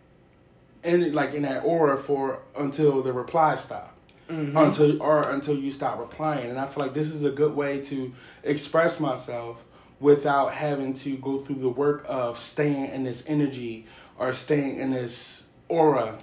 in 0.84 1.12
like 1.12 1.36
in 1.36 1.44
that 1.44 1.64
aura 1.64 1.98
for 1.98 2.40
until 2.58 3.04
the 3.04 3.14
replies 3.14 3.62
stop, 3.62 3.96
mm-hmm. 4.28 4.58
until 4.58 5.04
or 5.04 5.30
until 5.30 5.56
you 5.56 5.70
stop 5.70 6.00
replying. 6.00 6.50
And 6.50 6.60
I 6.60 6.66
feel 6.66 6.84
like 6.84 6.96
this 6.96 7.14
is 7.14 7.24
a 7.24 7.30
good 7.30 7.56
way 7.56 7.82
to 7.82 8.12
express 8.44 9.00
myself 9.00 9.64
without 10.00 10.54
having 10.54 10.94
to 10.94 11.18
go 11.18 11.38
through 11.38 11.56
the 11.58 11.70
work 11.70 12.06
of 12.08 12.38
staying 12.38 12.86
in 12.86 13.04
this 13.04 13.24
energy 13.28 13.86
or 14.18 14.34
staying 14.34 14.80
in 14.80 14.92
this 14.92 15.48
aura 15.68 16.18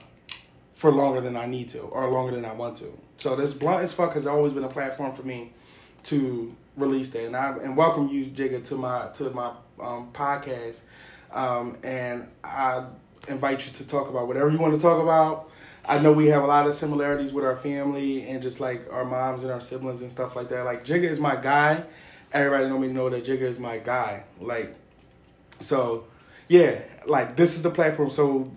for 0.75 0.92
longer 0.92 1.21
than 1.21 1.37
I 1.37 1.47
need 1.47 1.68
to 1.71 1.80
or 1.80 2.09
longer 2.11 2.35
than 2.35 2.45
I 2.45 2.52
want 2.52 2.76
to. 2.78 2.99
So 3.16 3.35
this 3.37 3.54
blunt 3.54 3.83
as 3.83 3.92
fuck 3.92 4.14
has 4.14 4.26
always 4.26 4.52
been 4.52 4.64
a 4.64 4.68
platform 4.68 5.14
for 5.14 5.23
me 5.23 5.52
to 6.04 6.54
release 6.76 7.09
that, 7.11 7.25
and 7.25 7.37
I 7.37 7.50
and 7.56 7.76
welcome 7.76 8.09
you, 8.09 8.26
Jigga, 8.26 8.64
to 8.66 8.76
my 8.76 9.09
to 9.14 9.30
my 9.30 9.52
um, 9.80 10.11
podcast, 10.12 10.80
um, 11.33 11.76
and 11.83 12.28
I 12.45 12.85
invite 13.28 13.66
you 13.66 13.73
to 13.73 13.87
talk 13.87 14.09
about 14.09 14.28
whatever 14.28 14.50
you 14.50 14.59
want 14.59 14.75
to 14.75 14.80
talk 14.80 15.02
about. 15.02 15.50
I 15.88 15.99
know 15.99 16.12
we 16.12 16.26
have 16.28 16.42
a 16.42 16.47
lot 16.47 16.66
of 16.66 16.75
similarities 16.75 17.33
with 17.33 17.45
our 17.45 17.56
family 17.56 18.28
and 18.28 18.42
just 18.42 18.61
like 18.61 18.87
our 18.92 19.04
moms 19.04 19.42
and 19.42 19.52
our 19.52 19.61
siblings 19.61 20.02
and 20.02 20.11
stuff 20.11 20.37
like 20.37 20.49
that. 20.50 20.64
Like 20.64 20.85
Jigga 20.85 21.04
is 21.04 21.18
my 21.18 21.37
guy. 21.37 21.85
Everybody 22.33 22.68
know 22.68 22.78
me 22.78 22.88
know 22.88 23.09
that 23.09 23.25
Jigga 23.25 23.42
is 23.42 23.59
my 23.59 23.78
guy. 23.78 24.25
Like, 24.40 24.75
so 25.61 26.06
yeah, 26.49 26.80
like 27.06 27.37
this 27.37 27.54
is 27.54 27.62
the 27.62 27.71
platform. 27.71 28.11
So 28.11 28.50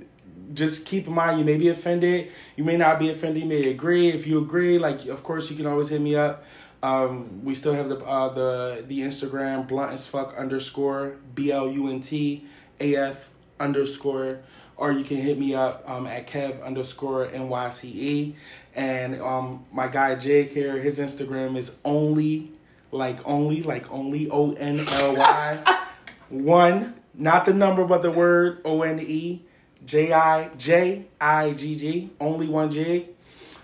just 0.53 0.85
keep 0.85 1.07
in 1.07 1.13
mind 1.13 1.39
you 1.39 1.45
may 1.45 1.57
be 1.57 1.69
offended. 1.69 2.31
You 2.55 2.63
may 2.63 2.77
not 2.77 2.99
be 2.99 3.09
offended. 3.09 3.43
You 3.43 3.49
may 3.49 3.69
agree. 3.69 4.09
If 4.09 4.27
you 4.27 4.39
agree 4.39 4.77
like 4.77 5.05
of 5.07 5.23
course 5.23 5.49
you 5.49 5.55
can 5.55 5.65
always 5.65 5.89
hit 5.89 6.01
me 6.01 6.15
up. 6.15 6.43
Um, 6.81 7.43
we 7.43 7.55
still 7.55 7.73
have 7.73 7.89
the 7.89 7.97
uh, 7.97 8.29
the 8.29 8.85
the 8.87 9.01
instagram 9.01 9.67
blunt 9.67 9.91
as 9.91 10.07
fuck 10.07 10.33
underscore 10.37 11.17
b-l-u-n-t 11.35 12.45
a-f 12.79 13.29
underscore 13.59 14.39
or 14.77 14.93
you 14.93 15.03
can 15.03 15.17
hit 15.17 15.37
me 15.37 15.53
up 15.53 15.83
um, 15.89 16.07
at 16.07 16.25
kev 16.25 16.63
underscore 16.63 17.27
nyce 17.27 18.33
and 18.75 19.21
um, 19.21 19.65
my 19.73 19.89
guy 19.89 20.15
jake 20.15 20.51
here 20.51 20.79
his 20.79 20.99
instagram 20.99 21.57
is 21.57 21.75
only 21.83 22.49
like 22.91 23.19
only 23.25 23.63
like 23.63 23.89
only 23.91 24.29
o-n-l-y 24.29 25.77
one 26.29 26.95
not 27.13 27.45
the 27.45 27.53
number 27.53 27.85
but 27.85 28.01
the 28.01 28.11
word 28.11 28.61
o-n-e 28.65 29.43
J 29.85 30.11
I 30.11 30.49
J 30.49 31.05
I 31.19 31.51
G 31.53 31.75
G, 31.75 32.09
only 32.19 32.47
one 32.47 32.69
J. 32.69 33.07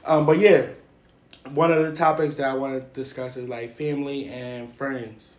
Um, 0.06 0.26
but 0.26 0.40
yeah, 0.40 0.68
one 1.50 1.72
of 1.72 1.86
the 1.86 1.94
topics 1.94 2.36
that 2.36 2.50
I 2.50 2.54
want 2.54 2.82
to 2.82 3.00
discuss 3.00 3.38
is 3.38 3.48
like 3.48 3.76
family 3.76 4.28
and 4.30 4.74
friends. 4.74 5.34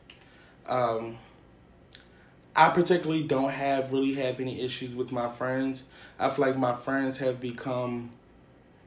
Um, 0.66 1.16
I 2.54 2.70
particularly 2.70 3.22
don't 3.22 3.50
have 3.50 3.92
really 3.92 4.14
have 4.14 4.40
any 4.40 4.60
issues 4.60 4.94
with 4.94 5.12
my 5.12 5.28
friends. 5.28 5.84
I 6.18 6.30
feel 6.30 6.46
like 6.46 6.56
my 6.56 6.74
friends 6.74 7.18
have 7.18 7.40
become 7.40 8.10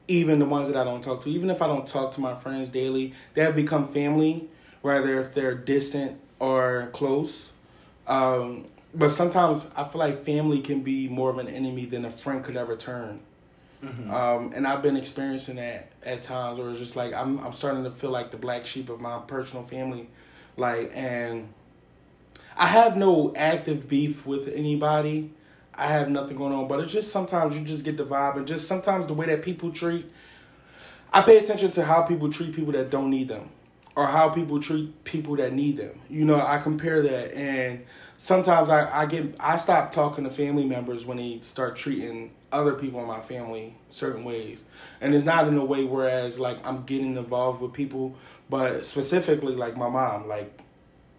even 0.08 0.38
the 0.38 0.46
ones 0.46 0.68
that 0.68 0.76
I 0.76 0.84
don't 0.84 1.02
talk 1.02 1.22
to, 1.22 1.30
even 1.30 1.50
if 1.50 1.62
I 1.62 1.66
don't 1.66 1.86
talk 1.86 2.12
to 2.12 2.20
my 2.20 2.34
friends 2.34 2.70
daily, 2.70 3.14
they 3.34 3.42
have 3.42 3.54
become 3.54 3.88
family, 3.88 4.48
whether 4.82 5.20
if 5.20 5.34
they're 5.34 5.54
distant 5.54 6.20
or 6.38 6.90
close. 6.92 7.52
Um, 8.06 8.66
but 8.94 9.10
sometimes 9.10 9.68
I 9.76 9.84
feel 9.84 10.00
like 10.00 10.24
family 10.24 10.60
can 10.60 10.82
be 10.82 11.08
more 11.08 11.30
of 11.30 11.38
an 11.38 11.48
enemy 11.48 11.84
than 11.84 12.04
a 12.04 12.10
friend 12.10 12.42
could 12.42 12.56
ever 12.56 12.76
turn. 12.76 13.20
Mm-hmm. 13.84 14.10
Um, 14.12 14.52
and 14.54 14.66
I've 14.66 14.82
been 14.82 14.96
experiencing 14.96 15.56
that 15.56 15.92
at 16.02 16.22
times 16.22 16.58
where 16.58 16.68
it's 16.70 16.78
just 16.78 16.96
like 16.96 17.14
I'm 17.14 17.38
I'm 17.38 17.52
starting 17.52 17.84
to 17.84 17.90
feel 17.90 18.10
like 18.10 18.30
the 18.30 18.36
black 18.36 18.66
sheep 18.66 18.90
of 18.90 19.00
my 19.00 19.20
personal 19.20 19.64
family. 19.64 20.08
Like 20.56 20.90
and 20.94 21.52
I 22.56 22.66
have 22.66 22.96
no 22.96 23.32
active 23.36 23.88
beef 23.88 24.26
with 24.26 24.48
anybody. 24.48 25.30
I 25.74 25.86
have 25.86 26.10
nothing 26.10 26.36
going 26.36 26.52
on, 26.52 26.68
but 26.68 26.80
it's 26.80 26.92
just 26.92 27.10
sometimes 27.10 27.56
you 27.56 27.64
just 27.64 27.84
get 27.84 27.96
the 27.96 28.04
vibe 28.04 28.36
and 28.36 28.46
just 28.46 28.68
sometimes 28.68 29.06
the 29.06 29.14
way 29.14 29.26
that 29.26 29.40
people 29.40 29.70
treat 29.70 30.10
I 31.12 31.22
pay 31.22 31.38
attention 31.38 31.70
to 31.72 31.84
how 31.84 32.02
people 32.02 32.30
treat 32.30 32.54
people 32.54 32.72
that 32.72 32.90
don't 32.90 33.10
need 33.10 33.28
them 33.28 33.50
or 33.96 34.06
how 34.06 34.28
people 34.28 34.60
treat 34.60 35.04
people 35.04 35.36
that 35.36 35.52
need 35.52 35.76
them. 35.76 36.00
You 36.08 36.24
know, 36.24 36.40
I 36.40 36.58
compare 36.58 37.02
that 37.02 37.34
and 37.34 37.84
sometimes 38.16 38.68
I, 38.68 39.02
I 39.02 39.06
get 39.06 39.34
I 39.40 39.56
stop 39.56 39.92
talking 39.92 40.24
to 40.24 40.30
family 40.30 40.64
members 40.64 41.04
when 41.04 41.16
they 41.16 41.40
start 41.42 41.76
treating 41.76 42.30
other 42.52 42.74
people 42.74 43.00
in 43.00 43.06
my 43.06 43.20
family 43.20 43.76
certain 43.88 44.24
ways. 44.24 44.64
And 45.00 45.14
it's 45.14 45.24
not 45.24 45.48
in 45.48 45.56
a 45.56 45.64
way 45.64 45.84
whereas 45.84 46.38
like 46.38 46.64
I'm 46.66 46.84
getting 46.84 47.16
involved 47.16 47.60
with 47.60 47.72
people, 47.72 48.14
but 48.48 48.86
specifically 48.86 49.54
like 49.54 49.76
my 49.76 49.88
mom, 49.88 50.28
like 50.28 50.60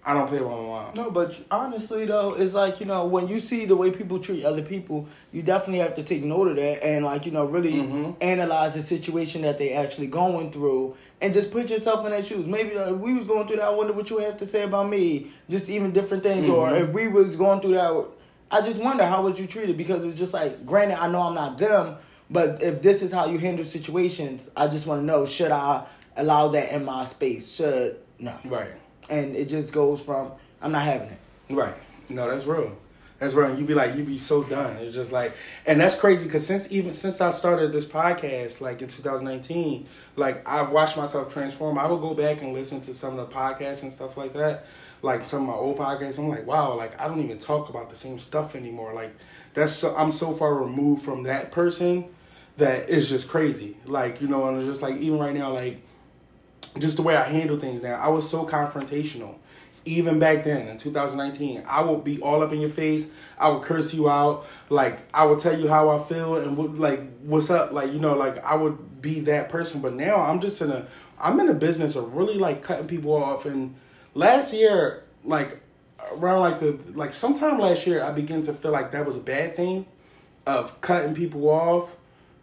I 0.04 0.14
don't 0.14 0.28
play 0.28 0.40
with 0.40 0.50
my 0.50 0.56
mom. 0.56 0.94
No, 0.96 1.12
but 1.12 1.40
honestly 1.52 2.06
though, 2.06 2.34
it's 2.34 2.54
like 2.54 2.80
you 2.80 2.88
know 2.88 3.06
when 3.06 3.28
you 3.28 3.40
see 3.40 3.66
the 3.66 3.76
way 3.76 3.92
people 3.92 4.20
treat 4.20 4.44
other 4.44 4.64
people, 4.64 5.08
you 5.32 5.44
definitely 5.44 5.80
have 5.80 5.94
to 5.96 6.04
take 6.04 6.24
note 6.24 6.48
of 6.48 6.56
that 6.56 6.84
and 6.84 7.06
like 7.06 7.26
you 7.26 7.32
know 7.32 7.46
really 7.46 7.74
mm-hmm. 7.74 8.12
analyze 8.20 8.74
the 8.74 8.82
situation 8.82 9.44
that 9.44 9.60
they 9.60 9.74
actually 9.74 10.08
going 10.08 10.52
through 10.52 10.96
and 11.22 11.34
just 11.34 11.52
put 11.52 11.70
yourself 11.70 12.04
in 12.06 12.12
their 12.12 12.24
shoes. 12.24 12.48
Maybe 12.48 12.76
like, 12.76 12.94
if 12.94 12.98
we 12.98 13.14
was 13.14 13.28
going 13.28 13.48
through 13.48 13.58
that, 13.58 13.66
I 13.66 13.70
wonder 13.70 13.94
what 13.94 14.10
you 14.10 14.18
have 14.20 14.38
to 14.38 14.48
say 14.48 14.64
about 14.64 14.90
me. 14.90 15.32
Just 15.50 15.70
even 15.70 15.92
different 15.92 16.24
things, 16.24 16.48
mm-hmm. 16.48 16.56
or 16.56 16.76
if 16.76 16.90
we 16.90 17.08
was 17.08 17.36
going 17.36 17.62
through 17.62 17.74
that, 17.74 18.06
I 18.50 18.62
just 18.62 18.82
wonder 18.82 19.06
how 19.06 19.22
would 19.24 19.38
you 19.38 19.46
treat 19.46 19.70
it 19.70 19.78
because 19.78 20.04
it's 20.04 20.18
just 20.18 20.34
like, 20.34 20.66
granted, 20.66 21.00
I 21.00 21.08
know 21.10 21.22
I'm 21.22 21.36
not 21.36 21.60
them, 21.60 21.98
but 22.30 22.64
if 22.64 22.82
this 22.82 23.04
is 23.04 23.12
how 23.12 23.28
you 23.28 23.38
handle 23.38 23.66
situations, 23.66 24.50
I 24.58 24.68
just 24.68 24.88
want 24.88 25.02
to 25.02 25.06
know 25.06 25.28
should 25.28 25.52
I 25.52 25.86
allow 26.18 26.48
that 26.50 26.72
in 26.72 26.86
my 26.86 27.04
space? 27.04 27.54
Should 27.56 27.98
no, 28.18 28.36
right 28.46 28.72
and 29.10 29.36
it 29.36 29.46
just 29.50 29.74
goes 29.74 30.02
from 30.02 30.32
I'm 30.62 30.72
not 30.72 30.84
having 30.84 31.10
it. 31.10 31.20
Right. 31.50 31.76
No, 32.10 32.30
that's 32.30 32.46
real. 32.46 32.78
That's 33.22 33.36
real. 33.36 33.56
You 33.56 33.66
be 33.66 33.76
like, 33.76 33.96
you 33.96 34.04
be 34.04 34.18
so 34.18 34.44
done. 34.44 34.78
It's 34.78 34.96
just 34.96 35.12
like, 35.12 35.36
and 35.68 35.80
that's 35.80 35.94
crazy 35.94 36.26
because 36.26 36.46
since 36.46 36.72
even 36.72 36.92
since 36.92 37.22
I 37.22 37.30
started 37.30 37.72
this 37.72 37.86
podcast, 37.86 38.62
like 38.62 38.82
in 38.82 38.88
2019, 38.88 39.88
like 40.16 40.48
I've 40.50 40.72
watched 40.72 40.98
myself 40.98 41.32
transform. 41.32 41.78
I 41.78 41.86
would 41.86 42.02
go 42.02 42.16
back 42.16 42.42
and 42.42 42.52
listen 42.54 42.82
to 42.82 42.96
some 42.96 43.20
of 43.20 43.30
the 43.30 43.36
podcasts 43.36 43.84
and 43.84 43.94
stuff 43.94 44.18
like 44.18 44.34
that, 44.34 44.66
like 45.04 45.30
some 45.30 45.44
of 45.44 45.48
my 45.48 45.54
old 45.54 45.78
podcasts. 45.78 46.18
I'm 46.18 46.30
like, 46.30 46.48
wow, 46.48 46.76
like 46.76 47.00
I 47.00 47.08
don't 47.08 47.22
even 47.24 47.38
talk 47.38 47.70
about 47.70 47.92
the 47.92 47.96
same 47.96 48.18
stuff 48.18 48.56
anymore. 48.56 48.94
Like 48.94 49.16
that's 49.54 49.74
so 49.74 49.96
I'm 49.96 50.12
so 50.12 50.34
far 50.34 50.56
removed 50.56 51.04
from 51.04 51.22
that 51.24 51.52
person 51.52 52.06
that 52.58 52.90
it's 52.90 53.08
just 53.08 53.28
crazy. 53.28 53.78
Like 53.86 54.20
you 54.20 54.30
know, 54.30 54.48
and 54.48 54.58
it's 54.58 54.68
just 54.68 54.82
like 54.82 54.98
even 54.98 55.20
right 55.20 55.36
now, 55.36 55.54
like 55.54 55.80
just 56.78 56.98
the 56.98 57.04
way 57.04 57.16
I 57.16 57.24
handle 57.24 57.60
things 57.60 57.82
now. 57.82 57.96
I 57.96 58.10
was 58.10 58.30
so 58.30 58.46
confrontational. 58.46 59.36
Even 59.84 60.20
back 60.20 60.44
then 60.44 60.68
in 60.68 60.78
2019, 60.78 61.64
I 61.68 61.82
would 61.82 62.04
be 62.04 62.22
all 62.22 62.44
up 62.44 62.54
in 62.54 62.62
your 62.62 62.70
face. 62.70 63.08
I 63.40 63.50
would 63.50 63.64
curse 63.64 63.94
you 63.94 64.10
out. 64.10 64.46
Like 64.70 65.00
I 65.14 65.26
would 65.26 65.40
tell 65.40 65.60
you 65.60 65.68
how 65.68 65.90
I 65.90 66.04
feel 66.04 66.38
and 66.38 66.56
what 66.56 66.76
like 66.76 67.02
what's 67.22 67.50
up. 67.50 67.72
Like 67.72 67.92
you 67.92 68.00
know, 68.00 68.16
like 68.16 68.44
I 68.46 68.56
would 68.56 69.02
be 69.02 69.22
that 69.22 69.50
person. 69.50 69.82
But 69.82 69.94
now 69.94 70.18
I'm 70.22 70.40
just 70.40 70.62
in 70.62 70.70
a 70.72 70.88
I'm 71.20 71.40
in 71.40 71.50
a 71.50 71.54
business 71.56 71.96
of 71.96 72.16
really 72.16 72.36
like 72.36 72.62
cutting 72.62 72.88
people 72.88 73.14
off. 73.14 73.46
And 73.46 73.74
last 74.14 74.54
year, 74.54 75.04
like 75.24 75.60
around 76.12 76.42
like 76.42 76.60
the 76.60 76.78
like 76.94 77.12
sometime 77.12 77.58
last 77.58 77.88
year, 77.88 78.04
I 78.04 78.12
began 78.12 78.44
to 78.44 78.54
feel 78.54 78.72
like 78.72 78.92
that 78.92 79.06
was 79.06 79.16
a 79.16 79.20
bad 79.20 79.56
thing 79.56 79.88
of 80.46 80.80
cutting 80.82 81.16
people 81.16 81.50
off 81.50 81.96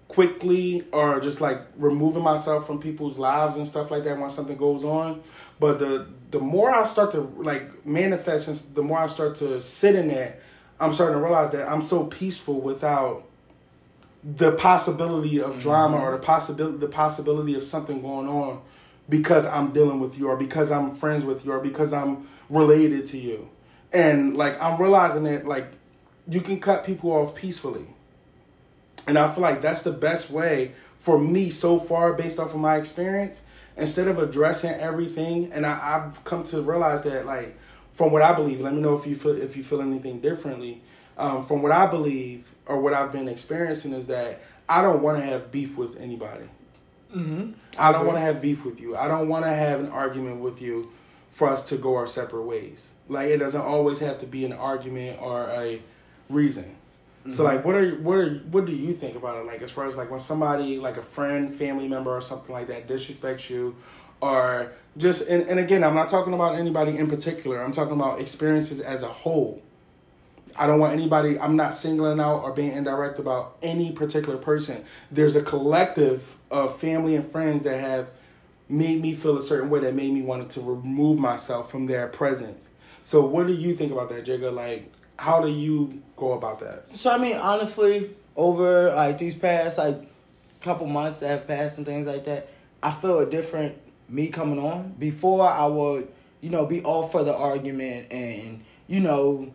quickly 0.08 0.84
or 0.90 1.20
just 1.20 1.40
like 1.40 1.60
removing 1.76 2.22
myself 2.22 2.66
from 2.66 2.80
people's 2.80 3.18
lives 3.18 3.56
and 3.56 3.68
stuff 3.68 3.90
like 3.90 4.04
that 4.04 4.18
when 4.18 4.30
something 4.30 4.56
goes 4.56 4.82
on. 4.82 5.22
But 5.60 5.78
the 5.78 6.06
the 6.30 6.40
more 6.40 6.70
I 6.70 6.82
start 6.84 7.12
to 7.12 7.20
like 7.36 7.86
manifest 7.86 8.48
and 8.48 8.74
the 8.74 8.82
more 8.82 8.98
I 8.98 9.06
start 9.06 9.36
to 9.36 9.60
sit 9.62 9.94
in 9.94 10.08
that, 10.08 10.40
I'm 10.80 10.92
starting 10.92 11.16
to 11.16 11.22
realize 11.22 11.50
that 11.52 11.68
I'm 11.68 11.82
so 11.82 12.04
peaceful 12.04 12.60
without 12.60 13.24
the 14.24 14.52
possibility 14.52 15.40
of 15.40 15.58
drama 15.60 15.96
mm-hmm. 15.96 16.06
or 16.06 16.12
the 16.12 16.18
possibility 16.18 16.78
the 16.78 16.88
possibility 16.88 17.54
of 17.54 17.62
something 17.62 18.00
going 18.00 18.28
on 18.28 18.60
because 19.08 19.46
I'm 19.46 19.72
dealing 19.72 20.00
with 20.00 20.18
you 20.18 20.28
or 20.28 20.36
because 20.36 20.70
I'm 20.70 20.94
friends 20.94 21.24
with 21.24 21.44
you 21.44 21.52
or 21.52 21.60
because 21.60 21.92
I'm 21.92 22.28
related 22.48 23.06
to 23.08 23.18
you. 23.18 23.48
And 23.92 24.36
like 24.36 24.60
I'm 24.62 24.80
realizing 24.80 25.24
that 25.24 25.46
like 25.46 25.66
you 26.26 26.40
can 26.40 26.60
cut 26.60 26.84
people 26.84 27.10
off 27.12 27.34
peacefully 27.34 27.86
and 29.08 29.18
I 29.18 29.32
feel 29.32 29.42
like 29.42 29.62
that's 29.62 29.82
the 29.82 29.92
best 29.92 30.30
way 30.30 30.72
for 30.98 31.18
me 31.18 31.50
so 31.50 31.78
far, 31.78 32.12
based 32.12 32.38
off 32.38 32.54
of 32.54 32.60
my 32.60 32.76
experience. 32.76 33.40
Instead 33.76 34.08
of 34.08 34.18
addressing 34.18 34.72
everything, 34.72 35.52
and 35.52 35.64
I, 35.64 35.78
I've 35.96 36.24
come 36.24 36.44
to 36.44 36.60
realize 36.60 37.02
that, 37.02 37.26
like, 37.26 37.56
from 37.94 38.12
what 38.12 38.22
I 38.22 38.34
believe, 38.34 38.60
let 38.60 38.74
me 38.74 38.80
know 38.80 38.96
if 38.96 39.06
you 39.06 39.16
feel 39.16 39.40
if 39.40 39.56
you 39.56 39.64
feel 39.64 39.80
anything 39.80 40.20
differently. 40.20 40.82
Um, 41.16 41.44
from 41.44 41.62
what 41.62 41.72
I 41.72 41.86
believe 41.86 42.48
or 42.66 42.80
what 42.80 42.94
I've 42.94 43.10
been 43.10 43.28
experiencing 43.28 43.92
is 43.92 44.06
that 44.06 44.40
I 44.68 44.82
don't 44.82 45.02
want 45.02 45.18
to 45.18 45.24
have 45.24 45.50
beef 45.50 45.76
with 45.76 45.96
anybody. 45.96 46.44
Mm-hmm. 47.14 47.52
I 47.76 47.90
don't 47.90 48.06
want 48.06 48.18
to 48.18 48.20
have 48.20 48.40
beef 48.40 48.64
with 48.64 48.78
you. 48.78 48.96
I 48.96 49.08
don't 49.08 49.28
want 49.28 49.44
to 49.44 49.52
have 49.52 49.80
an 49.80 49.88
argument 49.88 50.40
with 50.40 50.60
you 50.60 50.92
for 51.30 51.48
us 51.48 51.62
to 51.70 51.76
go 51.76 51.96
our 51.96 52.06
separate 52.06 52.42
ways. 52.42 52.92
Like 53.08 53.30
it 53.30 53.38
doesn't 53.38 53.60
always 53.60 54.00
have 54.00 54.18
to 54.18 54.26
be 54.26 54.44
an 54.44 54.52
argument 54.52 55.20
or 55.20 55.44
a 55.44 55.80
reason. 56.28 56.76
Mm-hmm. 57.20 57.32
So 57.32 57.44
like, 57.44 57.64
what 57.64 57.74
are 57.74 57.90
what 57.96 58.18
are 58.18 58.34
what 58.50 58.64
do 58.64 58.72
you 58.72 58.94
think 58.94 59.16
about 59.16 59.38
it? 59.38 59.46
Like, 59.46 59.62
as 59.62 59.70
far 59.70 59.86
as 59.86 59.96
like 59.96 60.10
when 60.10 60.20
somebody 60.20 60.78
like 60.78 60.96
a 60.96 61.02
friend, 61.02 61.54
family 61.54 61.88
member, 61.88 62.10
or 62.10 62.20
something 62.20 62.52
like 62.52 62.68
that 62.68 62.88
disrespects 62.88 63.50
you, 63.50 63.76
or 64.20 64.72
just 64.96 65.28
and, 65.28 65.48
and 65.48 65.58
again, 65.60 65.84
I'm 65.84 65.94
not 65.94 66.08
talking 66.10 66.32
about 66.32 66.54
anybody 66.54 66.96
in 66.96 67.08
particular. 67.08 67.62
I'm 67.62 67.72
talking 67.72 67.94
about 67.94 68.20
experiences 68.20 68.80
as 68.80 69.02
a 69.02 69.08
whole. 69.08 69.62
I 70.56 70.66
don't 70.66 70.80
want 70.80 70.92
anybody. 70.92 71.38
I'm 71.38 71.54
not 71.56 71.74
singling 71.74 72.18
out 72.18 72.42
or 72.42 72.52
being 72.52 72.72
indirect 72.72 73.18
about 73.18 73.56
any 73.62 73.92
particular 73.92 74.38
person. 74.38 74.84
There's 75.10 75.36
a 75.36 75.42
collective 75.42 76.36
of 76.50 76.80
family 76.80 77.14
and 77.14 77.30
friends 77.30 77.62
that 77.62 77.80
have 77.80 78.10
made 78.68 79.00
me 79.00 79.14
feel 79.14 79.38
a 79.38 79.42
certain 79.42 79.70
way 79.70 79.80
that 79.80 79.94
made 79.94 80.12
me 80.12 80.22
want 80.22 80.50
to 80.50 80.60
remove 80.60 81.18
myself 81.18 81.70
from 81.70 81.86
their 81.86 82.08
presence. 82.08 82.68
So, 83.04 83.24
what 83.24 83.46
do 83.46 83.54
you 83.54 83.74
think 83.74 83.92
about 83.92 84.08
that, 84.10 84.24
Jigga? 84.24 84.52
Like, 84.52 84.92
how 85.18 85.40
do 85.40 85.48
you 85.48 86.02
go 86.16 86.32
about 86.32 86.60
that? 86.60 86.96
So 86.96 87.10
I 87.10 87.18
mean, 87.18 87.36
honestly, 87.36 88.10
over 88.36 88.94
like 88.94 89.18
these 89.18 89.34
past 89.34 89.78
like 89.78 90.00
couple 90.60 90.86
months 90.86 91.20
that 91.20 91.28
have 91.28 91.46
passed 91.46 91.76
and 91.78 91.86
things 91.86 92.06
like 92.06 92.24
that, 92.24 92.48
I 92.82 92.90
feel 92.90 93.18
a 93.18 93.26
different 93.28 93.76
me 94.08 94.28
coming 94.28 94.58
on. 94.58 94.94
Before 94.98 95.46
I 95.48 95.66
would, 95.66 96.08
you 96.40 96.50
know, 96.50 96.66
be 96.66 96.82
all 96.82 97.08
for 97.08 97.24
the 97.24 97.34
argument 97.34 98.10
and 98.12 98.64
you 98.86 99.00
know 99.00 99.52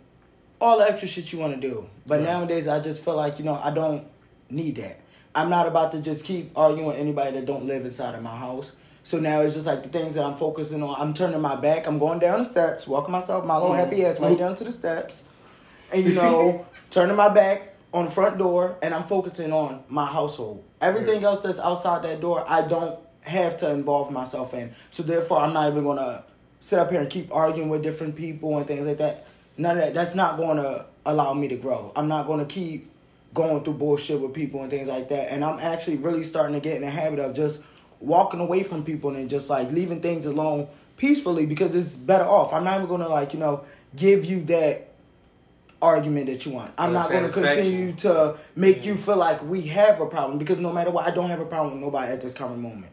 all 0.60 0.80
the 0.80 0.90
extra 0.90 1.08
shit 1.08 1.32
you 1.32 1.40
want 1.40 1.60
to 1.60 1.60
do. 1.60 1.90
But 2.06 2.20
right. 2.20 2.26
nowadays, 2.26 2.68
I 2.68 2.80
just 2.80 3.04
feel 3.04 3.16
like 3.16 3.40
you 3.40 3.46
know 3.46 3.56
I 3.56 3.72
don't 3.72 4.06
need 4.50 4.76
that. 4.76 5.00
I'm 5.36 5.50
not 5.50 5.68
about 5.68 5.94
to 5.94 6.00
just 6.00 6.26
keep 6.26 6.52
arguing 6.56 6.88
with 6.88 6.98
anybody 6.98 7.32
that 7.32 7.46
don't 7.46 7.66
live 7.66 7.86
inside 7.86 8.14
of 8.16 8.22
my 8.22 8.36
house. 8.36 8.74
So 9.06 9.20
now 9.20 9.42
it's 9.42 9.56
just 9.56 9.66
like 9.66 9.84
the 9.84 9.90
things 9.90 10.16
that 10.16 10.24
I'm 10.24 10.36
focusing 10.36 10.84
on. 10.84 10.96
I'm 11.00 11.14
turning 11.14 11.42
my 11.42 11.56
back. 11.56 11.88
I'm 11.88 12.00
going 12.00 12.20
down 12.20 12.40
the 12.40 12.46
steps, 12.46 12.88
walking 12.88 13.12
myself, 13.12 13.44
my 13.46 13.56
little 13.56 13.72
mm-hmm. 13.72 13.80
happy 13.80 14.06
ass 14.06 14.20
right 14.20 14.32
mm-hmm. 14.32 14.40
down 14.40 14.56
to 14.56 14.64
the 14.64 14.72
steps 14.72 15.28
and 15.94 16.04
you 16.04 16.16
know, 16.16 16.66
turning 16.90 17.16
my 17.16 17.30
back 17.30 17.76
on 17.94 18.06
the 18.06 18.12
front 18.12 18.38
door, 18.38 18.76
and 18.82 18.94
I'm 18.94 19.04
focusing 19.04 19.54
on 19.54 19.84
my 19.88 20.06
household. 20.06 20.64
Everything 20.82 21.22
yeah. 21.22 21.28
else 21.28 21.42
that's 21.42 21.60
outside 21.60 22.04
that 22.04 22.22
door, 22.22 22.44
I 22.48 22.62
don't 22.62 23.00
have 23.22 23.58
to 23.58 23.70
involve 23.70 24.12
myself 24.12 24.54
in. 24.54 24.74
So 24.92 25.04
therefore, 25.04 25.40
I'm 25.40 25.54
not 25.54 25.72
even 25.72 25.84
gonna 25.84 26.24
sit 26.60 26.80
up 26.80 26.92
here 26.92 27.02
and 27.02 27.10
keep 27.10 27.34
arguing 27.34 27.70
with 27.70 27.84
different 27.84 28.16
people 28.16 28.58
and 28.58 28.68
things 28.68 28.86
like 28.88 28.98
that. 28.98 29.28
None 29.58 29.78
of 29.78 29.84
that. 29.84 29.94
That's 29.94 30.16
not 30.16 30.38
gonna 30.38 30.86
allow 31.06 31.34
me 31.34 31.48
to 31.50 31.56
grow. 31.56 31.92
I'm 31.96 32.08
not 32.08 32.26
gonna 32.26 32.46
keep 32.46 32.90
going 33.34 33.64
through 33.64 33.74
bullshit 33.74 34.20
with 34.20 34.34
people 34.34 34.62
and 34.62 34.70
things 34.70 34.88
like 34.88 35.10
that. 35.10 35.32
And 35.32 35.44
I'm 35.44 35.60
actually 35.60 35.98
really 35.98 36.24
starting 36.24 36.54
to 36.54 36.60
get 36.60 36.76
in 36.76 36.82
the 36.82 36.90
habit 36.90 37.20
of 37.20 37.36
just 37.36 37.62
walking 38.00 38.40
away 38.40 38.64
from 38.64 38.84
people 38.84 39.16
and 39.16 39.30
just 39.30 39.50
like 39.50 39.72
leaving 39.72 40.02
things 40.02 40.26
alone 40.26 40.68
peacefully 40.98 41.46
because 41.46 41.74
it's 41.74 41.96
better 41.96 42.26
off. 42.26 42.54
I'm 42.54 42.64
not 42.64 42.78
even 42.78 42.88
gonna 42.88 43.10
like 43.10 43.34
you 43.34 43.40
know 43.40 43.64
give 43.96 44.26
you 44.26 44.44
that 44.46 44.93
argument 45.84 46.28
that 46.28 46.46
you 46.46 46.54
want. 46.54 46.74
I'm 46.78 46.94
not 46.94 47.10
going 47.10 47.26
to 47.26 47.32
continue 47.32 47.92
to 47.98 48.38
make 48.56 48.86
you 48.86 48.96
feel 48.96 49.18
like 49.18 49.44
we 49.44 49.62
have 49.62 50.00
a 50.00 50.06
problem 50.06 50.38
because 50.40 50.58
no 50.58 50.72
matter 50.72 50.90
what, 50.90 51.06
I 51.06 51.12
don't 51.12 51.30
have 51.30 51.42
a 51.42 51.46
problem 51.46 51.74
with 51.74 51.84
nobody 51.84 52.12
at 52.12 52.22
this 52.22 52.34
current 52.34 52.58
moment. 52.58 52.92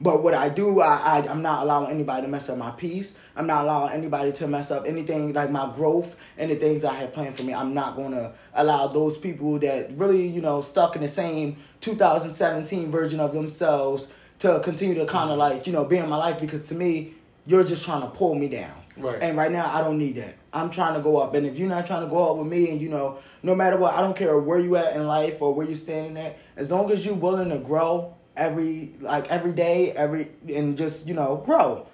But 0.00 0.24
what 0.24 0.34
I 0.34 0.48
do, 0.48 0.80
I, 0.80 1.20
I 1.22 1.28
I'm 1.28 1.42
not 1.42 1.62
allowing 1.62 1.92
anybody 1.92 2.22
to 2.22 2.28
mess 2.28 2.48
up 2.48 2.58
my 2.58 2.72
peace. 2.72 3.16
I'm 3.36 3.46
not 3.46 3.64
allowing 3.64 3.92
anybody 3.92 4.32
to 4.32 4.48
mess 4.48 4.72
up 4.72 4.84
anything 4.84 5.32
like 5.32 5.52
my 5.52 5.72
growth 5.72 6.16
and 6.36 6.50
the 6.50 6.56
things 6.56 6.84
I 6.84 6.94
have 6.94 7.12
planned 7.12 7.36
for 7.36 7.44
me. 7.44 7.54
I'm 7.54 7.72
not 7.72 7.94
gonna 7.94 8.32
allow 8.52 8.88
those 8.88 9.16
people 9.16 9.60
that 9.60 9.92
really, 9.96 10.26
you 10.26 10.40
know, 10.40 10.60
stuck 10.60 10.96
in 10.96 11.02
the 11.02 11.08
same 11.08 11.56
2017 11.80 12.90
version 12.90 13.20
of 13.20 13.32
themselves 13.32 14.08
to 14.40 14.58
continue 14.64 14.96
to 14.96 15.06
kind 15.06 15.30
of 15.30 15.38
like, 15.38 15.68
you 15.68 15.72
know, 15.72 15.84
be 15.84 15.98
in 15.98 16.08
my 16.08 16.16
life 16.16 16.40
because 16.40 16.66
to 16.66 16.74
me, 16.74 17.14
you're 17.46 17.62
just 17.62 17.84
trying 17.84 18.02
to 18.02 18.08
pull 18.08 18.34
me 18.34 18.48
down. 18.48 18.74
Right. 18.96 19.22
And 19.22 19.36
right 19.36 19.52
now, 19.52 19.72
I 19.72 19.82
don't 19.82 19.98
need 19.98 20.16
that. 20.16 20.34
I'm 20.52 20.70
trying 20.70 20.94
to 20.94 21.00
go 21.00 21.18
up. 21.18 21.34
And 21.34 21.46
if 21.46 21.58
you're 21.58 21.68
not 21.68 21.86
trying 21.86 22.02
to 22.02 22.10
go 22.10 22.30
up 22.30 22.36
with 22.36 22.46
me, 22.46 22.70
and 22.70 22.80
you 22.80 22.88
know, 22.88 23.18
no 23.42 23.54
matter 23.54 23.76
what, 23.76 23.94
I 23.94 24.00
don't 24.00 24.16
care 24.16 24.38
where 24.38 24.58
you 24.58 24.76
at 24.76 24.94
in 24.94 25.06
life 25.06 25.40
or 25.40 25.54
where 25.54 25.66
you're 25.66 25.76
standing 25.76 26.16
at, 26.18 26.38
as 26.56 26.70
long 26.70 26.90
as 26.90 27.04
you're 27.04 27.14
willing 27.14 27.48
to 27.50 27.58
grow 27.58 28.14
every 28.36 28.94
like 29.00 29.28
every 29.28 29.52
day, 29.52 29.92
every 29.92 30.28
and 30.54 30.76
just 30.76 31.06
you 31.06 31.14
know 31.14 31.42
grow, 31.44 31.86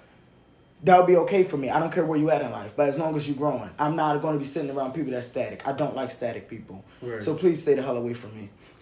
that'll 0.83 1.05
be 1.05 1.15
okay 1.17 1.43
for 1.43 1.57
me. 1.57 1.69
I 1.69 1.79
don't 1.79 1.91
care 1.91 2.05
where 2.05 2.19
you 2.19 2.29
at 2.31 2.41
in 2.41 2.51
life, 2.51 2.73
but 2.75 2.89
as 2.89 2.97
long 2.97 3.15
as 3.15 3.27
you're 3.27 3.37
growing, 3.37 3.69
I'm 3.79 3.95
not 3.95 4.21
going 4.21 4.33
to 4.33 4.39
be 4.39 4.45
sitting 4.45 4.71
around 4.71 4.93
people 4.93 5.11
that's 5.11 5.27
static. 5.27 5.67
I 5.67 5.71
don't 5.71 5.95
like 5.95 6.11
static 6.11 6.49
people. 6.49 6.83
Right. 7.01 7.23
So 7.23 7.35
please 7.35 7.61
stay 7.61 7.75
the 7.75 7.81
hell 7.81 7.97
away 7.97 8.13
from 8.13 8.35
me. 8.35 8.49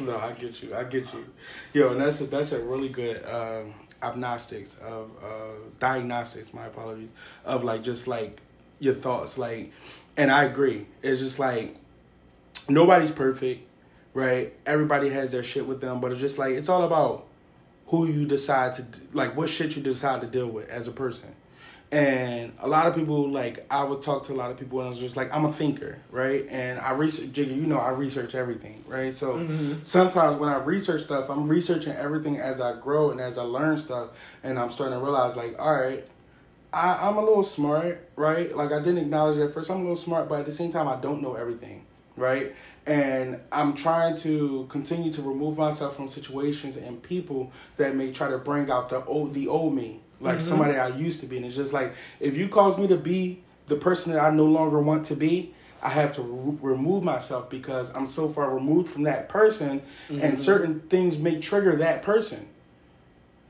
no, 0.00 0.18
I 0.18 0.32
get 0.38 0.62
you. 0.62 0.74
I 0.74 0.84
get 0.84 1.12
you. 1.14 1.24
Yo, 1.72 1.92
and 1.92 2.00
that's 2.00 2.20
a, 2.20 2.24
that's 2.24 2.52
a 2.52 2.62
really 2.62 2.90
good 2.90 3.24
um, 3.26 3.72
agnostics 4.02 4.76
of 4.76 5.10
uh, 5.22 5.58
diagnostics. 5.78 6.52
My 6.52 6.66
apologies 6.66 7.10
of 7.44 7.64
like 7.64 7.82
just 7.82 8.06
like 8.06 8.40
your 8.80 8.94
thoughts, 8.94 9.38
like, 9.38 9.70
and 10.16 10.30
I 10.32 10.44
agree. 10.44 10.86
It's 11.02 11.20
just 11.20 11.38
like 11.38 11.76
nobody's 12.68 13.10
perfect, 13.12 13.66
right? 14.14 14.52
Everybody 14.66 15.10
has 15.10 15.30
their 15.30 15.42
shit 15.42 15.66
with 15.66 15.80
them, 15.80 16.00
but 16.00 16.12
it's 16.12 16.20
just 16.20 16.38
like 16.38 16.54
it's 16.54 16.68
all 16.68 16.82
about 16.82 17.26
who 17.86 18.06
you 18.06 18.26
decide 18.26 18.74
to 18.74 18.84
like 19.12 19.36
what 19.36 19.48
shit 19.48 19.76
you 19.76 19.82
decide 19.82 20.20
to 20.20 20.26
deal 20.26 20.46
with 20.46 20.68
as 20.68 20.88
a 20.88 20.92
person. 20.92 21.28
And 21.92 22.52
a 22.60 22.68
lot 22.68 22.86
of 22.86 22.94
people 22.94 23.28
like 23.28 23.66
I 23.68 23.82
would 23.82 24.00
talk 24.02 24.24
to 24.26 24.32
a 24.32 24.36
lot 24.36 24.52
of 24.52 24.56
people 24.56 24.78
and 24.78 24.86
I 24.86 24.90
was 24.90 25.00
just 25.00 25.16
like 25.16 25.34
I'm 25.34 25.44
a 25.44 25.52
thinker, 25.52 25.98
right? 26.12 26.46
And 26.48 26.78
I 26.78 26.92
research 26.92 27.32
Jiggy, 27.32 27.54
you 27.54 27.66
know 27.66 27.78
I 27.78 27.90
research 27.90 28.34
everything, 28.36 28.84
right? 28.86 29.12
So 29.12 29.34
Mm-hmm. 29.38 29.80
sometimes 29.80 30.38
when 30.38 30.48
I 30.48 30.58
research 30.58 31.02
stuff, 31.02 31.28
I'm 31.28 31.48
researching 31.48 31.92
everything 31.94 32.38
as 32.38 32.60
I 32.60 32.78
grow 32.78 33.10
and 33.10 33.20
as 33.20 33.36
I 33.36 33.42
learn 33.42 33.76
stuff 33.78 34.10
and 34.44 34.56
I'm 34.56 34.70
starting 34.70 34.96
to 34.98 35.04
realize 35.04 35.34
like, 35.34 35.56
all 35.58 35.74
right, 35.74 36.06
I, 36.72 37.08
I'm 37.08 37.16
a 37.16 37.20
little 37.20 37.44
smart, 37.44 38.08
right? 38.16 38.54
Like 38.54 38.72
I 38.72 38.78
didn't 38.78 38.98
acknowledge 38.98 39.38
it 39.38 39.42
at 39.42 39.54
first. 39.54 39.70
I'm 39.70 39.78
a 39.78 39.80
little 39.80 39.96
smart, 39.96 40.28
but 40.28 40.40
at 40.40 40.46
the 40.46 40.52
same 40.52 40.70
time 40.70 40.88
I 40.88 40.96
don't 40.96 41.22
know 41.22 41.34
everything, 41.34 41.84
right? 42.16 42.54
And 42.86 43.40
I'm 43.52 43.74
trying 43.74 44.16
to 44.18 44.66
continue 44.68 45.12
to 45.12 45.22
remove 45.22 45.58
myself 45.58 45.96
from 45.96 46.08
situations 46.08 46.76
and 46.76 47.02
people 47.02 47.52
that 47.76 47.94
may 47.96 48.12
try 48.12 48.28
to 48.30 48.38
bring 48.38 48.70
out 48.70 48.88
the 48.88 49.04
old 49.04 49.34
the 49.34 49.48
old 49.48 49.74
me, 49.74 50.00
like 50.20 50.36
mm-hmm. 50.36 50.42
somebody 50.42 50.78
I 50.78 50.88
used 50.88 51.20
to 51.20 51.26
be. 51.26 51.36
And 51.36 51.46
it's 51.46 51.56
just 51.56 51.72
like 51.72 51.94
if 52.20 52.36
you 52.36 52.48
cause 52.48 52.78
me 52.78 52.86
to 52.88 52.96
be 52.96 53.42
the 53.66 53.76
person 53.76 54.12
that 54.12 54.22
I 54.22 54.30
no 54.30 54.46
longer 54.46 54.80
want 54.80 55.04
to 55.06 55.16
be, 55.16 55.54
I 55.82 55.88
have 55.90 56.12
to 56.12 56.22
re- 56.22 56.72
remove 56.72 57.02
myself 57.02 57.48
because 57.50 57.94
I'm 57.96 58.06
so 58.06 58.28
far 58.28 58.52
removed 58.52 58.92
from 58.92 59.04
that 59.04 59.28
person, 59.28 59.82
and 60.08 60.20
mm-hmm. 60.20 60.36
certain 60.36 60.80
things 60.80 61.18
may 61.18 61.40
trigger 61.40 61.76
that 61.76 62.02
person. 62.02 62.46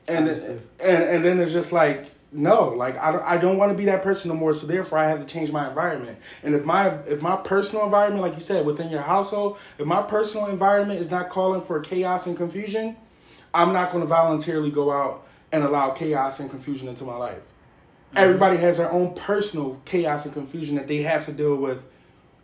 And 0.08 0.28
and 0.28 0.60
and 0.80 1.24
then 1.24 1.38
it's 1.38 1.52
just 1.52 1.72
like 1.72 2.10
no, 2.32 2.68
like 2.68 2.96
I 2.99 3.12
don't, 3.12 3.25
I 3.25 3.37
don't 3.38 3.56
want 3.56 3.72
to 3.72 3.78
be 3.78 3.87
that 3.87 4.02
person 4.02 4.28
no 4.28 4.34
more. 4.34 4.54
So 4.54 4.66
therefore, 4.66 4.99
I 4.99 5.08
have 5.08 5.18
to 5.20 5.26
change 5.26 5.50
my 5.50 5.68
environment. 5.68 6.18
And 6.42 6.54
if 6.54 6.64
my 6.64 6.94
if 7.06 7.20
my 7.20 7.37
personal 7.37 7.84
environment, 7.84 8.22
like 8.22 8.34
you 8.34 8.40
said, 8.40 8.64
within 8.64 8.88
your 8.88 9.02
household, 9.02 9.58
if 9.78 9.87
my 9.87 10.02
personal 10.02 10.46
environment 10.46 11.00
is 11.00 11.10
not 11.10 11.28
calling 11.28 11.62
for 11.62 11.80
chaos 11.80 12.26
and 12.26 12.37
confusion, 12.37 12.96
I'm 13.52 13.72
not 13.72 13.90
going 13.90 14.02
to 14.02 14.08
voluntarily 14.08 14.70
go 14.70 14.92
out 14.92 15.26
and 15.50 15.64
allow 15.64 15.90
chaos 15.90 16.38
and 16.38 16.49
confusion 16.49 16.87
into 16.87 17.04
my 17.04 17.16
life. 17.16 17.38
Mm-hmm. 17.38 18.18
Everybody 18.18 18.56
has 18.58 18.76
their 18.76 18.93
own 18.93 19.14
personal 19.14 19.80
chaos 19.84 20.25
and 20.25 20.32
confusion 20.32 20.76
that 20.76 20.86
they 20.86 20.99
have 20.99 21.26
to 21.26 21.32
deal 21.32 21.56
with 21.56 21.84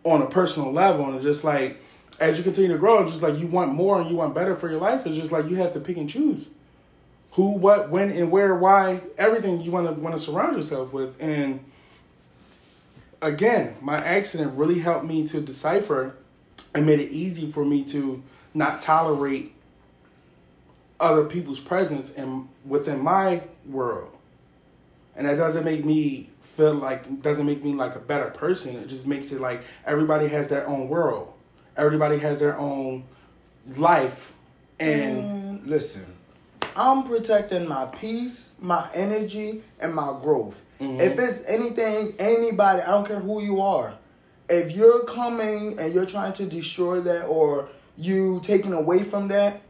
on 0.03 0.21
a 0.21 0.27
personal 0.27 0.71
level, 0.73 1.05
and 1.05 1.15
it's 1.15 1.23
just 1.23 1.45
like 1.45 1.81
as 2.19 2.37
you 2.37 2.43
continue 2.43 2.71
to 2.71 2.77
grow, 2.77 3.03
it's 3.03 3.11
just 3.11 3.23
like 3.23 3.37
you 3.37 3.47
want 3.47 3.73
more 3.73 4.01
and 4.01 4.09
you 4.09 4.17
want 4.17 4.35
better 4.35 4.55
for 4.55 4.69
your 4.69 4.79
life. 4.79 5.05
It's 5.05 5.15
just 5.15 5.31
like 5.31 5.49
you 5.49 5.55
have 5.57 5.71
to 5.73 5.79
pick 5.79 5.95
and 5.95 6.09
choose 6.09 6.49
who, 7.37 7.51
what, 7.51 7.91
when, 7.91 8.09
and 8.09 8.31
where, 8.31 8.55
why, 8.55 8.99
everything 9.15 9.61
you 9.61 9.69
want 9.69 9.85
to 9.85 9.93
want 9.93 10.17
to 10.17 10.21
surround 10.21 10.55
yourself 10.55 10.91
with. 10.91 11.15
And 11.21 11.63
again, 13.21 13.75
my 13.79 13.97
accident 13.97 14.57
really 14.57 14.79
helped 14.79 15.05
me 15.05 15.25
to 15.27 15.39
decipher 15.39 16.15
and 16.73 16.87
made 16.87 16.99
it 16.99 17.11
easy 17.11 17.51
for 17.51 17.63
me 17.63 17.83
to 17.85 18.23
not 18.55 18.81
tolerate 18.81 19.53
other 20.99 21.25
people's 21.25 21.59
presence 21.59 22.09
and 22.09 22.49
within 22.65 22.99
my 22.99 23.43
world. 23.67 24.17
And 25.15 25.27
that 25.27 25.37
doesn't 25.37 25.63
make 25.63 25.85
me 25.85 26.31
feel 26.41 26.73
like 26.73 27.21
doesn't 27.21 27.45
make 27.45 27.63
me 27.63 27.73
like 27.73 27.95
a 27.95 27.99
better 27.99 28.31
person. 28.31 28.75
It 28.77 28.87
just 28.87 29.05
makes 29.05 29.31
it 29.31 29.39
like 29.39 29.61
everybody 29.85 30.27
has 30.29 30.47
their 30.47 30.67
own 30.67 30.89
world. 30.89 31.31
Everybody 31.77 32.17
has 32.17 32.39
their 32.39 32.57
own 32.57 33.03
life 33.75 34.33
and 34.79 35.17
And 35.59 35.67
listen, 35.67 36.16
I'm 36.77 37.03
protecting 37.03 37.67
my 37.67 37.85
peace, 37.85 38.51
my 38.59 38.87
energy, 38.93 39.63
and 39.79 39.93
my 39.95 40.15
growth. 40.21 40.61
Mhm. 40.79 41.01
If 41.01 41.17
it's 41.19 41.43
anything, 41.47 42.13
anybody, 42.19 42.81
I 42.83 42.91
don't 42.91 43.05
care 43.07 43.19
who 43.19 43.41
you 43.41 43.61
are. 43.61 43.93
If 44.47 44.71
you're 44.73 45.03
coming 45.05 45.77
and 45.79 45.93
you're 45.93 46.05
trying 46.05 46.33
to 46.33 46.45
destroy 46.45 47.01
that 47.01 47.25
or 47.25 47.69
you 47.97 48.39
taking 48.43 48.73
away 48.73 49.01
from 49.01 49.27
that, 49.29 49.61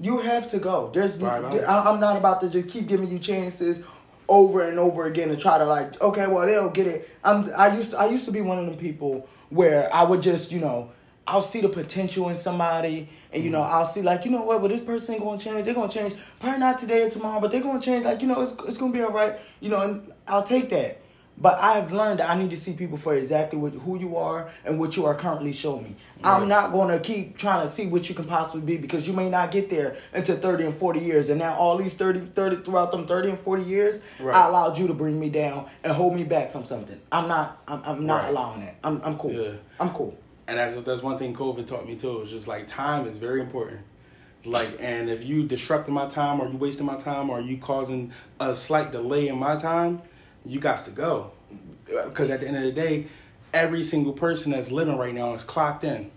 you 0.00 0.18
have 0.18 0.48
to 0.48 0.58
go. 0.58 0.90
There's, 0.92 1.20
Right. 1.22 1.44
I'm 1.68 2.00
not 2.00 2.16
about 2.16 2.40
to 2.40 2.48
just 2.48 2.68
keep 2.68 2.88
giving 2.88 3.08
you 3.08 3.18
chances 3.18 3.80
over 4.26 4.62
and 4.62 4.78
over 4.78 5.04
again 5.04 5.28
to 5.28 5.36
try 5.36 5.58
to 5.58 5.64
like, 5.66 6.00
okay, 6.00 6.26
well 6.26 6.46
they'll 6.46 6.70
get 6.70 6.86
it. 6.86 7.08
I'm, 7.22 7.50
I 7.56 7.76
used, 7.76 7.90
to, 7.90 7.98
I 7.98 8.06
used 8.06 8.24
to 8.24 8.32
be 8.32 8.40
one 8.40 8.58
of 8.58 8.64
them 8.66 8.76
people 8.76 9.28
where 9.50 9.94
I 9.94 10.02
would 10.02 10.22
just, 10.22 10.50
you 10.50 10.60
know, 10.60 10.88
I'll 11.26 11.42
see 11.42 11.60
the 11.60 11.68
potential 11.70 12.28
in 12.28 12.36
somebody, 12.36 13.08
and 13.32 13.42
you 13.42 13.50
know, 13.50 13.60
mm-hmm. 13.62 13.74
I'll 13.74 13.86
see 13.86 14.02
like, 14.02 14.24
you 14.24 14.30
know 14.30 14.42
what, 14.42 14.60
well, 14.60 14.68
this 14.68 14.80
person 14.80 15.14
ain't 15.14 15.24
gonna 15.24 15.38
change. 15.38 15.64
They're 15.64 15.74
gonna 15.74 15.90
change, 15.90 16.14
probably 16.38 16.60
not 16.60 16.78
today 16.78 17.02
or 17.02 17.10
tomorrow, 17.10 17.40
but 17.40 17.50
they're 17.50 17.62
gonna 17.62 17.80
change. 17.80 18.04
Like, 18.04 18.20
you 18.20 18.28
know, 18.28 18.42
it's 18.42 18.52
it's 18.68 18.76
gonna 18.78 18.92
be 18.92 19.00
all 19.02 19.10
right. 19.12 19.38
You 19.60 19.70
know, 19.70 19.80
and 19.80 20.12
I'll 20.28 20.42
take 20.42 20.68
that. 20.70 21.00
But 21.36 21.58
I've 21.58 21.90
learned 21.90 22.20
that 22.20 22.30
I 22.30 22.38
need 22.38 22.50
to 22.50 22.56
see 22.56 22.74
people 22.74 22.96
for 22.96 23.16
exactly 23.16 23.58
what, 23.58 23.72
who 23.72 23.98
you 23.98 24.16
are 24.16 24.48
and 24.64 24.78
what 24.78 24.96
you 24.96 25.04
are 25.06 25.16
currently 25.16 25.50
showing 25.50 25.82
me. 25.82 25.96
I'm 26.22 26.46
not 26.46 26.70
gonna 26.72 27.00
keep 27.00 27.36
trying 27.36 27.66
to 27.66 27.72
see 27.72 27.86
what 27.88 28.08
you 28.08 28.14
can 28.14 28.24
possibly 28.24 28.60
be 28.60 28.76
because 28.76 29.06
you 29.08 29.12
may 29.12 29.28
not 29.28 29.50
get 29.50 29.68
there 29.68 29.96
until 30.12 30.36
30 30.36 30.66
and 30.66 30.74
40 30.74 31.00
years. 31.00 31.30
And 31.30 31.40
now 31.40 31.54
all 31.56 31.76
these 31.76 31.94
30, 31.94 32.20
30 32.20 32.58
throughout 32.58 32.92
them 32.92 33.06
30 33.06 33.30
and 33.30 33.38
40 33.38 33.64
years, 33.64 34.00
Right. 34.20 34.34
I 34.34 34.46
allowed 34.46 34.78
you 34.78 34.86
to 34.86 34.94
bring 34.94 35.18
me 35.18 35.28
down 35.28 35.66
and 35.82 35.92
hold 35.92 36.14
me 36.14 36.22
back 36.22 36.52
from 36.52 36.64
something. 36.64 37.00
I'm 37.10 37.26
not. 37.26 37.60
I'm, 37.66 37.82
I'm 37.84 38.06
not 38.06 38.22
Right. 38.22 38.30
allowing 38.30 38.60
that. 38.60 38.76
I'm, 38.84 39.00
I'm 39.02 39.18
cool. 39.18 39.32
Yeah. 39.32 39.50
I'm 39.80 39.90
cool. 39.90 40.16
And 40.46 40.58
that's 40.58 40.76
that's 40.76 41.02
one 41.02 41.18
thing 41.18 41.34
COVID 41.34 41.66
taught 41.66 41.86
me 41.86 41.96
too. 41.96 42.22
It's 42.22 42.30
just 42.30 42.48
like 42.48 42.66
time 42.66 43.06
is 43.06 43.16
very 43.16 43.40
important. 43.40 43.80
Like, 44.46 44.76
and 44.78 45.08
if 45.08 45.24
you 45.24 45.44
disrupting 45.44 45.94
my 45.94 46.06
time, 46.06 46.38
or 46.38 46.48
you 46.48 46.58
wasting 46.58 46.84
my 46.84 46.96
time, 46.96 47.30
or 47.30 47.40
you 47.40 47.56
causing 47.56 48.12
a 48.38 48.54
slight 48.54 48.92
delay 48.92 49.28
in 49.28 49.38
my 49.38 49.56
time, 49.56 50.02
you 50.44 50.60
got 50.60 50.84
to 50.84 50.90
go. 50.90 51.30
Because 51.86 52.28
at 52.28 52.40
the 52.40 52.48
end 52.48 52.56
of 52.58 52.62
the 52.64 52.72
day, 52.72 53.06
every 53.54 53.82
single 53.82 54.12
person 54.12 54.52
that's 54.52 54.70
living 54.70 54.98
right 54.98 55.14
now 55.14 55.32
is 55.32 55.44
clocked 55.44 55.82
in. 55.82 56.10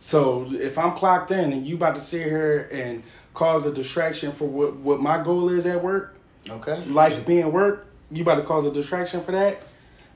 So 0.00 0.46
if 0.52 0.78
I'm 0.78 0.92
clocked 0.94 1.32
in 1.32 1.52
and 1.52 1.66
you 1.66 1.74
about 1.74 1.96
to 1.96 2.00
sit 2.00 2.22
here 2.22 2.68
and 2.70 3.02
cause 3.34 3.66
a 3.66 3.72
distraction 3.72 4.30
for 4.30 4.46
what 4.46 4.76
what 4.76 5.00
my 5.00 5.20
goal 5.22 5.48
is 5.48 5.66
at 5.66 5.82
work, 5.82 6.14
Okay. 6.48 6.84
life 6.84 7.26
being 7.26 7.50
work, 7.50 7.88
you 8.12 8.22
about 8.22 8.36
to 8.36 8.42
cause 8.42 8.64
a 8.64 8.70
distraction 8.70 9.20
for 9.22 9.32
that. 9.32 9.64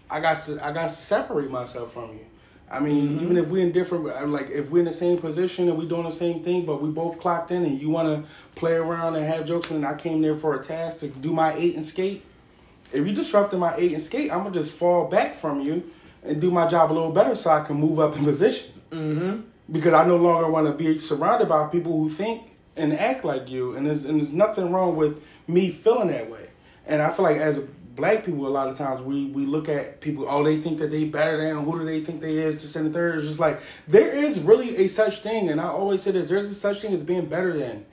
I 0.08 0.20
got 0.20 0.36
to 0.44 0.64
I 0.64 0.72
got 0.72 0.84
to 0.84 0.94
separate 0.94 1.50
myself 1.50 1.92
from 1.92 2.10
you. 2.12 2.26
I 2.70 2.78
mean, 2.78 3.20
even 3.20 3.36
if 3.36 3.48
we're 3.48 3.64
in 3.66 3.72
different, 3.72 4.04
like 4.30 4.48
if 4.50 4.70
we're 4.70 4.78
in 4.78 4.84
the 4.84 4.92
same 4.92 5.18
position 5.18 5.68
and 5.68 5.76
we're 5.76 5.88
doing 5.88 6.04
the 6.04 6.12
same 6.12 6.42
thing, 6.44 6.64
but 6.64 6.80
we 6.80 6.88
both 6.90 7.18
clocked 7.18 7.50
in, 7.50 7.64
and 7.64 7.80
you 7.80 7.90
want 7.90 8.06
to 8.08 8.30
play 8.54 8.74
around 8.74 9.16
and 9.16 9.26
have 9.26 9.44
jokes, 9.44 9.70
and 9.70 9.84
I 9.84 9.94
came 9.94 10.22
there 10.22 10.36
for 10.36 10.54
a 10.58 10.62
task 10.62 11.00
to 11.00 11.08
do 11.08 11.32
my 11.32 11.52
eight 11.54 11.74
and 11.74 11.84
skate. 11.84 12.24
If 12.92 13.06
you 13.06 13.12
disrupting 13.12 13.58
my 13.58 13.74
eight 13.76 13.92
and 13.92 14.00
skate, 14.02 14.30
I'm 14.30 14.38
gonna 14.44 14.52
just 14.52 14.72
fall 14.72 15.06
back 15.06 15.34
from 15.34 15.60
you 15.60 15.90
and 16.22 16.40
do 16.40 16.50
my 16.50 16.68
job 16.68 16.92
a 16.92 16.94
little 16.94 17.12
better, 17.12 17.34
so 17.34 17.50
I 17.50 17.62
can 17.64 17.76
move 17.76 17.98
up 17.98 18.16
in 18.16 18.24
position 18.24 18.72
Mm-hmm. 18.90 19.42
because 19.70 19.92
I 19.94 20.04
no 20.06 20.16
longer 20.16 20.50
want 20.50 20.66
to 20.66 20.72
be 20.72 20.98
surrounded 20.98 21.48
by 21.48 21.66
people 21.68 21.92
who 21.92 22.08
think 22.08 22.42
and 22.76 22.92
act 22.92 23.24
like 23.24 23.48
you. 23.48 23.76
And 23.76 23.86
there's, 23.86 24.04
and 24.04 24.18
there's 24.18 24.32
nothing 24.32 24.72
wrong 24.72 24.96
with 24.96 25.22
me 25.46 25.70
feeling 25.70 26.08
that 26.08 26.28
way. 26.28 26.48
And 26.86 27.00
I 27.00 27.10
feel 27.10 27.24
like 27.24 27.36
as 27.36 27.60
black 27.96 28.24
people, 28.24 28.46
a 28.46 28.48
lot 28.48 28.68
of 28.68 28.76
times 28.76 29.00
we, 29.00 29.26
we 29.26 29.46
look 29.46 29.68
at 29.68 30.00
people, 30.00 30.26
oh, 30.28 30.42
they 30.44 30.56
think 30.58 30.78
that 30.78 30.90
they 30.90 31.04
better 31.04 31.36
than, 31.36 31.64
who 31.64 31.78
do 31.78 31.84
they 31.84 32.02
think 32.04 32.20
they 32.20 32.38
is, 32.38 32.60
just 32.60 32.76
and 32.76 32.86
the 32.86 32.90
third. 32.92 33.16
It's 33.18 33.26
just 33.26 33.40
like, 33.40 33.60
there 33.88 34.08
is 34.10 34.40
really 34.40 34.76
a 34.78 34.88
such 34.88 35.22
thing. 35.22 35.48
And 35.50 35.60
I 35.60 35.68
always 35.68 36.02
say 36.02 36.10
this, 36.12 36.26
there's 36.28 36.48
a 36.50 36.54
such 36.54 36.82
thing 36.82 36.92
as 36.92 37.02
being 37.02 37.26
better 37.26 37.56
than 37.56 37.84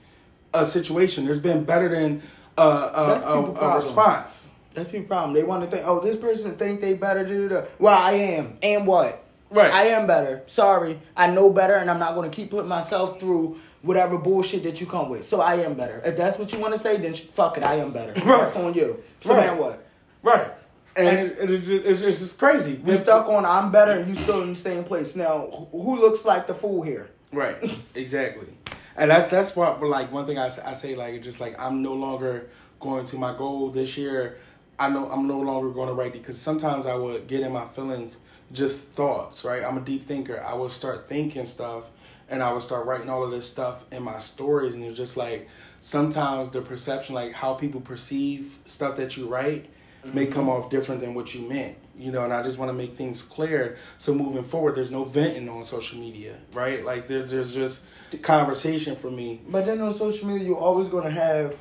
a 0.54 0.66
situation. 0.66 1.26
There's 1.26 1.40
been 1.40 1.64
better 1.64 1.90
than 1.90 2.22
That's 2.56 3.24
a, 3.26 3.28
a, 3.28 3.52
a 3.54 3.76
response. 3.76 4.50
That's 4.74 4.94
your 4.94 5.04
problem. 5.04 5.34
They 5.34 5.44
want 5.44 5.64
to 5.64 5.70
think, 5.72 5.88
oh, 5.88 6.00
this 6.00 6.16
person 6.16 6.56
think 6.56 6.82
they 6.82 6.94
better. 6.94 7.24
Da, 7.26 7.48
da. 7.62 7.68
Well, 7.80 7.98
I 7.98 8.12
am. 8.12 8.58
And 8.62 8.86
what? 8.86 9.24
Right. 9.50 9.72
I 9.74 9.84
am 9.88 10.08
better. 10.08 10.44
Sorry, 10.46 11.00
I 11.16 11.28
know 11.32 11.50
better, 11.52 11.76
and 11.76 11.90
I'm 11.90 12.00
not 12.00 12.16
going 12.16 12.30
to 12.30 12.36
keep 12.36 12.52
putting 12.52 12.68
myself 12.68 13.20
through 13.20 13.60
whatever 13.82 14.18
bullshit 14.18 14.64
that 14.64 14.82
you 14.82 14.86
come 14.86 15.10
with. 15.10 15.26
So 15.26 15.40
I 15.40 15.56
am 15.56 15.74
better. 15.76 16.02
If 16.06 16.18
that's 16.18 16.38
what 16.38 16.52
you 16.52 16.60
want 16.60 16.74
to 16.74 16.80
say, 16.80 16.98
then 16.98 17.14
fuck 17.14 17.58
it, 17.58 17.66
I 17.66 17.76
am 17.76 17.92
better. 17.92 18.12
Right. 18.26 18.42
That's 18.42 18.58
on 18.58 18.74
you. 18.74 19.02
So 19.22 19.34
Right. 19.34 19.48
now 19.48 19.56
what? 19.60 19.87
Right. 20.24 20.52
And, 20.96 21.32
it, 21.32 21.38
it's, 21.40 21.68
just, 21.68 21.86
it's, 21.86 22.02
just, 22.02 22.22
it's 22.24 22.34
crazy. 22.34 22.82
We're 22.84 22.98
stuck 22.98 23.28
on 23.30 23.46
I'm 23.46 23.72
better 23.72 23.92
and 23.92 24.10
you 24.10 24.16
still 24.16 24.42
in 24.42 24.50
the 24.50 24.56
same 24.56 24.84
place. 24.84 25.16
Now, 25.16 25.48
who 25.72 25.82
who 25.84 26.00
looks 26.02 26.26
like 26.26 26.48
the 26.48 26.56
fool 26.56 26.82
here? 26.82 27.10
Right. 27.32 27.58
Exactly. 27.94 28.48
And 28.96 29.12
that's 29.12 29.28
that's 29.28 29.56
what 29.56 29.82
like 29.82 30.12
one 30.12 30.26
thing 30.26 30.40
I, 30.40 30.48
I 30.66 30.74
say 30.74 30.96
like 30.96 31.14
it's 31.14 31.24
just 31.24 31.40
like 31.40 31.60
I'm 31.62 31.84
no 31.84 31.94
longer 31.94 32.50
going 32.80 33.06
to 33.06 33.16
my 33.18 33.38
goal 33.38 33.70
this 33.70 33.96
year. 33.96 34.40
I 34.80 34.90
know 34.90 35.10
I'm 35.12 35.28
no 35.28 35.40
longer 35.40 35.70
going 35.70 35.88
to 35.88 35.94
write 35.94 36.14
because 36.14 36.40
sometimes 36.40 36.88
I 36.88 36.96
would 36.96 37.28
get 37.28 37.42
in 37.42 37.52
my 37.52 37.66
feelings, 37.66 38.18
just 38.52 38.88
thoughts. 38.90 39.44
Right. 39.44 39.64
I'm 39.64 39.78
a 39.78 39.82
deep 39.82 40.06
thinker. 40.06 40.44
I 40.44 40.56
would 40.56 40.72
start 40.72 41.08
thinking 41.08 41.46
stuff, 41.46 41.92
and 42.28 42.42
I 42.42 42.52
would 42.52 42.64
start 42.64 42.88
writing 42.88 43.10
all 43.10 43.24
of 43.24 43.30
this 43.30 43.48
stuff 43.48 43.86
in 43.92 44.02
my 44.02 44.18
stories, 44.18 44.74
and 44.74 44.84
it's 44.84 44.98
just 44.98 45.16
like 45.16 45.48
sometimes 45.80 46.50
the 46.50 46.62
perception, 46.62 47.14
like 47.14 47.34
how 47.34 47.54
people 47.54 47.82
perceive 47.82 48.58
stuff 48.66 48.98
that 48.98 49.16
you 49.16 49.28
write, 49.28 49.70
may 50.06 50.26
come 50.26 50.50
off 50.50 50.70
different 50.70 51.02
than 51.02 51.14
what 51.14 51.34
you 51.34 51.42
meant. 51.42 51.76
You 51.98 52.12
know, 52.12 52.24
and 52.24 52.32
I 52.32 52.44
just 52.44 52.58
want 52.58 52.70
to 52.70 52.74
make 52.74 52.96
things 52.96 53.24
clear. 53.24 53.78
So 53.98 54.14
moving 54.14 54.44
forward, 54.44 54.76
there's 54.76 54.92
no 54.92 55.04
venting 55.04 55.50
on 55.50 55.64
social 55.64 56.00
media, 56.00 56.38
right? 56.54 56.86
Like 56.86 57.08
there, 57.08 57.24
there's 57.24 57.54
just 57.54 57.82
conversation 58.22 58.96
for 58.96 59.10
me. 59.10 59.42
But 59.50 59.66
then 59.66 59.82
on 59.82 59.94
social 59.94 60.28
media, 60.28 60.48
you're 60.48 60.58
always 60.58 60.90
gonna 60.90 61.10
have 61.10 61.56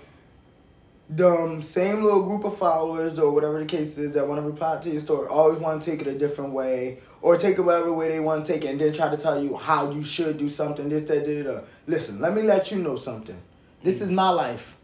the 1.09 1.61
same 1.63 2.03
little 2.03 2.23
group 2.23 2.45
of 2.45 2.59
followers 2.59 3.19
or 3.19 3.33
whatever 3.33 3.61
the 3.61 3.65
case 3.65 3.97
is 3.97 4.13
that 4.13 4.27
want 4.27 4.41
to 4.41 4.47
reply 4.47 4.79
to 4.81 4.91
your 4.91 5.01
story. 5.01 5.29
Always 5.29 5.59
want 5.59 5.81
to 5.81 5.91
take 5.91 6.01
it 6.01 6.07
a 6.09 6.19
different 6.19 6.53
way 6.53 6.99
or 7.23 7.37
take 7.37 7.59
it 7.59 7.63
whatever 7.63 7.93
way 7.93 8.09
they 8.09 8.21
want 8.21 8.45
to 8.45 8.53
take 8.53 8.65
it, 8.65 8.69
and 8.69 8.81
then 8.81 8.93
try 8.93 9.09
to 9.09 9.17
tell 9.17 9.43
you 9.43 9.57
how 9.57 9.91
you 9.91 10.03
should 10.03 10.39
do 10.39 10.49
something. 10.49 10.89
This, 10.89 11.05
that, 11.05 11.25
da, 11.25 11.43
da, 11.43 11.55
da. 11.55 11.61
Listen, 11.87 12.21
let 12.21 12.35
me 12.35 12.43
let 12.43 12.71
you 12.71 12.79
know 12.79 12.97
something. 12.97 13.41
This 13.83 13.99
mm. 13.99 14.03
is 14.03 14.11
my 14.11 14.29
life. 14.29 14.77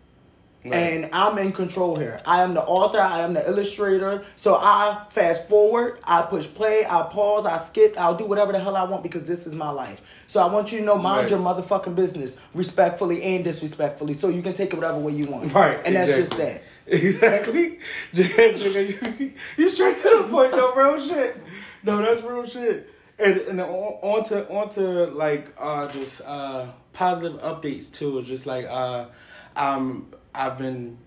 Right. 0.64 0.74
And 0.74 1.10
I'm 1.12 1.38
in 1.38 1.52
control 1.52 1.96
here. 1.96 2.20
I 2.24 2.42
am 2.42 2.54
the 2.54 2.62
author. 2.62 3.00
I 3.00 3.20
am 3.20 3.34
the 3.34 3.44
illustrator. 3.48 4.24
So 4.36 4.54
I 4.54 5.04
fast 5.10 5.48
forward. 5.48 5.98
I 6.04 6.22
push 6.22 6.46
play. 6.46 6.86
I 6.88 7.02
pause. 7.02 7.46
I 7.46 7.58
skip. 7.58 7.96
I'll 7.98 8.14
do 8.14 8.26
whatever 8.26 8.52
the 8.52 8.60
hell 8.60 8.76
I 8.76 8.84
want 8.84 9.02
because 9.02 9.24
this 9.24 9.46
is 9.46 9.54
my 9.56 9.70
life. 9.70 10.00
So 10.28 10.40
I 10.40 10.52
want 10.52 10.70
you 10.70 10.78
to 10.78 10.84
know, 10.84 10.96
mind 10.98 11.22
Right. 11.22 11.30
your 11.30 11.40
motherfucking 11.40 11.96
business, 11.96 12.38
respectfully 12.54 13.22
and 13.24 13.42
disrespectfully, 13.42 14.14
so 14.14 14.28
you 14.28 14.40
can 14.40 14.54
take 14.54 14.72
it 14.72 14.76
whatever 14.76 14.98
way 14.98 15.12
you 15.12 15.26
want. 15.26 15.52
Right, 15.52 15.80
And 15.84 15.96
that's 15.96 16.12
just 16.12 16.36
that. 16.36 16.62
Exactly. 16.86 17.78
you 18.12 18.24
straight 19.70 19.98
to 19.98 20.22
the 20.22 20.26
point, 20.30 20.52
though, 20.52 20.74
real 20.74 21.00
shit. 21.00 21.36
No, 21.84 21.98
that's 21.98 22.22
real 22.22 22.46
shit. 22.46 22.88
And 23.18 23.36
and 23.42 23.60
on 23.60 23.66
on 23.68 24.24
to 24.24 24.48
on 24.48 24.68
to 24.70 24.80
like 25.06 25.52
uh 25.58 25.86
just 25.88 26.20
uh 26.24 26.66
positive 26.92 27.40
updates 27.40 27.92
too. 27.92 28.20
Just 28.22 28.46
like 28.46 28.66
uh 28.68 29.06
um 29.54 30.06
I've 30.34 30.58
been 30.58 30.98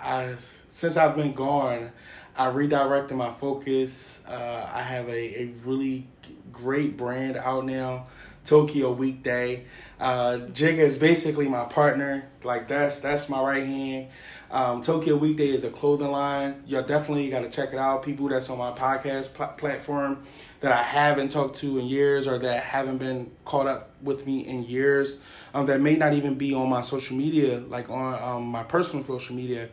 I 0.00 0.34
since 0.68 0.96
I've 0.96 1.16
been 1.16 1.32
gone, 1.32 1.92
I 2.36 2.48
redirected 2.48 3.16
my 3.16 3.32
focus. 3.32 4.20
Uh 4.26 4.68
I 4.72 4.82
have 4.82 5.08
a, 5.08 5.42
a 5.42 5.46
really 5.64 6.06
great 6.52 6.96
brand 6.96 7.36
out 7.36 7.64
now. 7.64 8.06
Tokyo 8.46 8.92
Weekday. 8.92 9.64
Uh, 9.98 10.40
Jigga 10.52 10.78
is 10.78 10.98
basically 10.98 11.48
my 11.48 11.64
partner. 11.64 12.28
Like 12.42 12.68
that's 12.68 13.00
that's 13.00 13.28
my 13.28 13.42
right 13.42 13.66
hand. 13.66 14.08
Um, 14.50 14.80
Tokyo 14.80 15.16
Weekday 15.16 15.48
is 15.48 15.64
a 15.64 15.70
clothing 15.70 16.10
line. 16.10 16.62
Y'all 16.66 16.82
definitely 16.82 17.28
got 17.28 17.40
to 17.40 17.50
check 17.50 17.72
it 17.72 17.78
out. 17.78 18.04
People 18.04 18.28
that's 18.28 18.48
on 18.48 18.58
my 18.58 18.72
podcast 18.72 19.34
pl- 19.34 19.54
platform 19.58 20.22
that 20.60 20.72
I 20.72 20.82
haven't 20.82 21.30
talked 21.30 21.56
to 21.56 21.78
in 21.78 21.86
years 21.86 22.26
or 22.26 22.38
that 22.38 22.62
haven't 22.62 22.98
been 22.98 23.32
caught 23.44 23.66
up 23.66 23.90
with 24.00 24.26
me 24.26 24.46
in 24.46 24.64
years. 24.64 25.16
Um, 25.52 25.66
that 25.66 25.80
may 25.80 25.96
not 25.96 26.12
even 26.12 26.36
be 26.36 26.54
on 26.54 26.68
my 26.68 26.82
social 26.82 27.16
media, 27.16 27.58
like 27.68 27.90
on 27.90 28.22
um, 28.22 28.44
my 28.44 28.62
personal 28.62 29.04
social 29.04 29.34
media. 29.34 29.68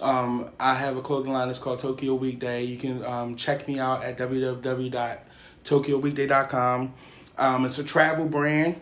Um, 0.00 0.50
I 0.58 0.74
have 0.74 0.96
a 0.96 1.02
clothing 1.02 1.32
line. 1.32 1.48
It's 1.48 1.60
called 1.60 1.78
Tokyo 1.78 2.14
Weekday. 2.14 2.64
You 2.64 2.76
can 2.76 3.04
um, 3.04 3.36
check 3.36 3.68
me 3.68 3.78
out 3.78 4.02
at 4.02 4.18
www.tokyoweekday.com. 4.18 6.94
Um, 7.38 7.64
it's 7.64 7.78
a 7.78 7.84
travel 7.84 8.26
brand. 8.26 8.80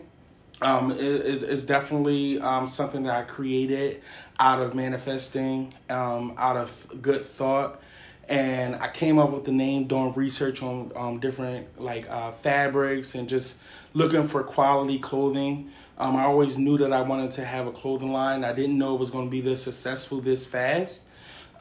Um, 0.61 0.91
it, 0.91 0.99
it- 0.99 1.43
it's 1.43 1.63
definitely 1.63 2.39
um, 2.39 2.67
something 2.67 3.03
that 3.03 3.15
I 3.15 3.21
created 3.23 4.01
out 4.39 4.61
of 4.61 4.73
manifesting, 4.73 5.73
um, 5.89 6.33
out 6.37 6.57
of 6.57 7.01
good 7.01 7.23
thought, 7.25 7.81
and 8.27 8.75
I 8.77 8.87
came 8.89 9.19
up 9.19 9.31
with 9.31 9.45
the 9.45 9.51
name 9.51 9.85
doing 9.87 10.11
research 10.13 10.61
on 10.63 10.91
um, 10.95 11.19
different 11.19 11.79
like 11.81 12.09
uh, 12.09 12.31
fabrics 12.31 13.15
and 13.15 13.29
just 13.29 13.57
looking 13.93 14.27
for 14.27 14.43
quality 14.43 14.99
clothing. 14.99 15.69
Um, 15.97 16.15
I 16.17 16.23
always 16.23 16.57
knew 16.57 16.77
that 16.79 16.91
I 16.91 17.01
wanted 17.01 17.31
to 17.31 17.45
have 17.45 17.67
a 17.67 17.71
clothing 17.71 18.11
line. 18.11 18.43
I 18.43 18.51
didn't 18.51 18.77
know 18.77 18.95
it 18.95 18.99
was 18.99 19.09
going 19.09 19.25
to 19.27 19.31
be 19.31 19.41
this 19.41 19.63
successful 19.63 20.19
this 20.21 20.45
fast, 20.45 21.03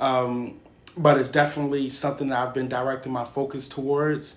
um, 0.00 0.59
but 0.96 1.18
it's 1.18 1.28
definitely 1.28 1.90
something 1.90 2.28
that 2.30 2.48
I've 2.48 2.54
been 2.54 2.68
directing 2.68 3.12
my 3.12 3.24
focus 3.24 3.68
towards. 3.68 4.35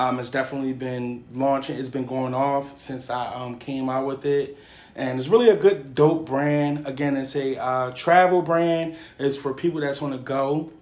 Um, 0.00 0.18
it's 0.18 0.30
definitely 0.30 0.72
been 0.72 1.24
launching. 1.34 1.78
It's 1.78 1.90
been 1.90 2.06
going 2.06 2.32
off 2.32 2.78
since 2.78 3.10
I 3.10 3.34
um, 3.34 3.58
came 3.58 3.90
out 3.90 4.06
with 4.06 4.24
it, 4.24 4.56
and 4.94 5.18
it's 5.18 5.28
really 5.28 5.50
a 5.50 5.56
good, 5.56 5.94
dope 5.94 6.24
brand. 6.24 6.86
Again, 6.86 7.18
it's 7.18 7.36
a 7.36 7.58
uh, 7.58 7.90
travel 7.90 8.40
brand. 8.40 8.96
It's 9.18 9.36
for 9.36 9.52
people 9.52 9.82
that's 9.82 10.00
want 10.00 10.14
to 10.14 10.18
go. 10.18 10.72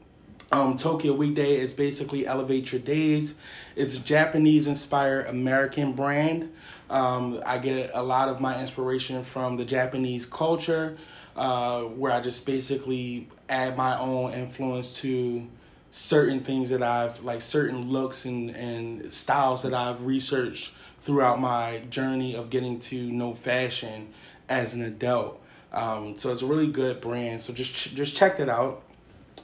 Um, 0.52 0.76
Tokyo 0.76 1.14
Weekday 1.14 1.56
is 1.56 1.72
basically 1.72 2.28
elevate 2.28 2.70
your 2.70 2.80
days. 2.80 3.34
It's 3.74 3.96
a 3.96 3.98
Japanese 3.98 4.68
inspired 4.68 5.26
American 5.26 5.94
brand. 5.94 6.52
Um, 6.88 7.42
I 7.44 7.58
get 7.58 7.90
a 7.94 8.04
lot 8.04 8.28
of 8.28 8.40
my 8.40 8.60
inspiration 8.60 9.24
from 9.24 9.56
the 9.56 9.64
Japanese 9.64 10.26
culture, 10.26 10.96
uh, 11.34 11.82
where 11.82 12.12
I 12.12 12.20
just 12.20 12.46
basically 12.46 13.28
add 13.48 13.76
my 13.76 13.98
own 13.98 14.32
influence 14.32 15.00
to 15.00 15.48
certain 15.90 16.40
things 16.40 16.70
that 16.70 16.82
I've 16.82 17.22
like 17.22 17.40
certain 17.40 17.90
looks 17.90 18.24
and, 18.24 18.50
and 18.50 19.12
styles 19.12 19.62
that 19.62 19.74
I've 19.74 20.04
researched 20.04 20.72
throughout 21.00 21.40
my 21.40 21.78
journey 21.90 22.34
of 22.34 22.50
getting 22.50 22.78
to 22.80 23.10
know 23.10 23.34
fashion 23.34 24.12
as 24.48 24.74
an 24.74 24.82
adult. 24.82 25.40
Um, 25.72 26.16
so 26.16 26.32
it's 26.32 26.42
a 26.42 26.46
really 26.46 26.66
good 26.66 27.00
brand. 27.00 27.40
So 27.40 27.52
just 27.52 27.74
ch- 27.74 27.94
just 27.94 28.14
check 28.14 28.38
that 28.38 28.48
out. 28.48 28.82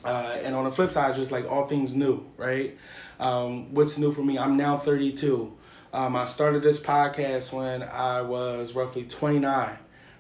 Uh, 0.05 0.39
and 0.43 0.55
on 0.55 0.65
the 0.65 0.71
flip 0.71 0.91
side, 0.91 1.15
just 1.15 1.33
like 1.33 1.51
all 1.51 1.67
things 1.67 1.95
new, 1.95 2.25
right? 2.37 2.77
Um, 3.19 3.73
what's 3.73 3.97
new 3.97 4.13
for 4.13 4.23
me? 4.23 4.39
I'm 4.39 4.57
now 4.57 4.77
32. 4.77 5.53
Um, 5.93 6.17
I 6.17 6.25
started 6.25 6.63
this 6.63 6.81
podcast 6.81 7.53
when 7.53 7.83
I 7.83 8.21
was 8.21 8.75
roughly 8.75 9.05
29, 9.05 9.79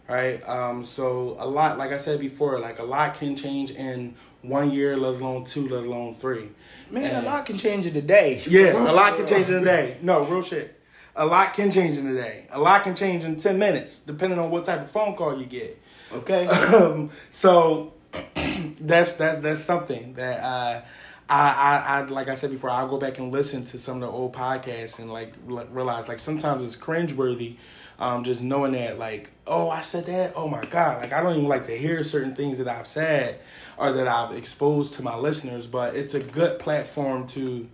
right? 0.08 0.46
Um, 0.48 0.82
so 0.84 1.36
a 1.38 1.46
lot, 1.48 1.78
like 1.78 1.92
I 1.92 1.98
said 1.98 2.20
before, 2.20 2.58
like 2.58 2.78
a 2.78 2.84
lot 2.84 3.14
can 3.14 3.36
change 3.36 3.70
in 3.70 4.14
one 4.42 4.70
year, 4.70 4.96
let 4.96 5.14
alone 5.20 5.44
two, 5.44 5.68
let 5.68 5.84
alone 5.84 6.14
three. 6.14 6.50
Man, 6.90 7.04
And- 7.04 7.26
a 7.26 7.30
lot 7.30 7.46
can 7.46 7.56
change 7.58 7.86
in 7.86 7.96
a 7.96 8.02
day. 8.02 8.42
yeah, 8.46 8.72
a 8.72 8.92
lot 8.92 9.16
can 9.16 9.26
change 9.26 9.48
in 9.48 9.54
a 9.54 9.64
day. 9.64 9.96
No, 10.02 10.22
real 10.24 10.42
shit. 10.42 10.80
A 11.16 11.24
lot 11.24 11.54
can 11.54 11.70
change 11.70 11.96
in 11.96 12.06
a 12.08 12.12
day. 12.14 12.46
A 12.50 12.58
lot 12.60 12.82
can 12.82 12.96
change 12.96 13.24
in 13.24 13.36
10 13.36 13.56
minutes, 13.58 14.00
depending 14.00 14.38
on 14.38 14.50
what 14.50 14.64
type 14.64 14.80
of 14.82 14.90
phone 14.90 15.14
call 15.16 15.38
you 15.38 15.46
get. 15.46 15.80
Okay. 16.12 16.46
Um, 16.74 17.10
so 17.30 17.92
that's 18.80 19.14
that's 19.14 19.38
that's 19.38 19.60
something 19.60 20.14
that 20.14 20.40
uh, 20.42 20.82
I, 21.28 21.50
I 21.88 21.98
I 22.00 22.02
like 22.06 22.28
I 22.28 22.34
said 22.34 22.50
before. 22.50 22.70
I'll 22.70 22.88
go 22.88 22.98
back 22.98 23.18
and 23.18 23.32
listen 23.32 23.64
to 23.66 23.78
some 23.78 23.96
of 23.96 24.00
the 24.02 24.08
old 24.08 24.32
podcasts 24.34 24.98
and 24.98 25.12
like 25.12 25.34
re- 25.46 25.66
realize 25.70 26.08
like 26.08 26.18
sometimes 26.18 26.62
it's 26.62 26.76
cringeworthy. 26.76 27.56
Um, 27.98 28.24
just 28.24 28.42
knowing 28.42 28.72
that 28.72 28.98
like 28.98 29.30
oh 29.46 29.70
I 29.70 29.82
said 29.82 30.06
that 30.06 30.32
oh 30.34 30.48
my 30.48 30.62
god 30.62 31.00
like 31.00 31.12
I 31.12 31.22
don't 31.22 31.34
even 31.36 31.48
like 31.48 31.64
to 31.64 31.78
hear 31.78 32.02
certain 32.02 32.34
things 32.34 32.58
that 32.58 32.66
I've 32.66 32.88
said 32.88 33.38
or 33.76 33.92
that 33.92 34.08
I've 34.08 34.36
exposed 34.36 34.94
to 34.94 35.02
my 35.02 35.16
listeners, 35.16 35.66
but 35.66 35.94
it's 35.94 36.14
a 36.14 36.20
good 36.20 36.58
platform 36.58 37.26
to 37.28 37.68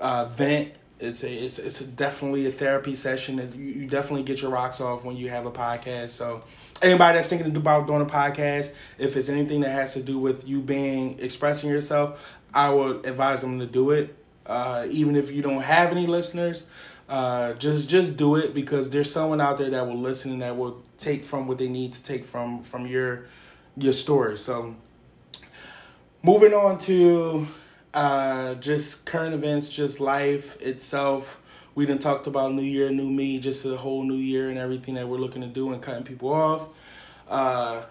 uh, 0.00 0.26
vent. 0.26 0.72
It's 1.00 1.24
a 1.24 1.32
it's 1.32 1.58
it's 1.58 1.80
a 1.80 1.86
definitely 1.86 2.46
a 2.46 2.52
therapy 2.52 2.94
session. 2.94 3.38
You, 3.56 3.64
you 3.64 3.86
definitely 3.86 4.22
get 4.22 4.40
your 4.40 4.50
rocks 4.50 4.80
off 4.80 5.04
when 5.04 5.16
you 5.16 5.28
have 5.28 5.44
a 5.44 5.50
podcast. 5.50 6.10
So 6.10 6.44
anybody 6.82 7.18
that's 7.18 7.28
thinking 7.28 7.54
about 7.56 7.86
doing 7.86 8.00
a 8.00 8.06
podcast, 8.06 8.72
if 8.98 9.16
it's 9.16 9.28
anything 9.28 9.60
that 9.62 9.70
has 9.70 9.94
to 9.94 10.02
do 10.02 10.18
with 10.18 10.46
you 10.46 10.60
being 10.60 11.18
expressing 11.18 11.68
yourself, 11.68 12.34
I 12.52 12.70
would 12.70 13.06
advise 13.06 13.40
them 13.40 13.58
to 13.58 13.66
do 13.66 13.90
it. 13.90 14.16
Uh, 14.46 14.86
even 14.90 15.16
if 15.16 15.32
you 15.32 15.42
don't 15.42 15.62
have 15.62 15.90
any 15.90 16.06
listeners, 16.06 16.64
uh, 17.14 17.52
just 17.54 17.88
just 17.88 18.16
do 18.16 18.34
it 18.34 18.52
because 18.52 18.90
there's 18.90 19.08
someone 19.08 19.40
out 19.40 19.56
there 19.56 19.70
that 19.70 19.86
will 19.86 20.00
listen 20.00 20.32
and 20.32 20.42
that 20.42 20.56
will 20.56 20.82
take 20.98 21.24
from 21.24 21.46
what 21.46 21.58
they 21.58 21.68
need 21.68 21.92
to 21.92 22.02
take 22.02 22.24
from 22.24 22.64
from 22.64 22.88
your 22.88 23.26
your 23.76 23.92
story. 23.92 24.36
So 24.36 24.74
moving 26.24 26.52
on 26.52 26.76
to 26.78 27.46
uh, 27.94 28.54
just 28.54 29.06
current 29.06 29.32
events, 29.32 29.68
just 29.68 30.00
life 30.00 30.60
itself. 30.60 31.40
We 31.76 31.86
done 31.86 32.00
talked 32.00 32.26
about 32.26 32.52
New 32.52 32.62
Year, 32.62 32.90
New 32.90 33.10
Me, 33.10 33.38
just 33.38 33.64
a 33.64 33.76
whole 33.76 34.02
new 34.02 34.16
year 34.16 34.50
and 34.50 34.58
everything 34.58 34.96
that 34.96 35.06
we're 35.06 35.18
looking 35.18 35.42
to 35.42 35.48
do 35.48 35.72
and 35.72 35.80
cutting 35.80 36.02
people 36.02 36.32
off. 36.32 36.66
Uh, 37.28 37.82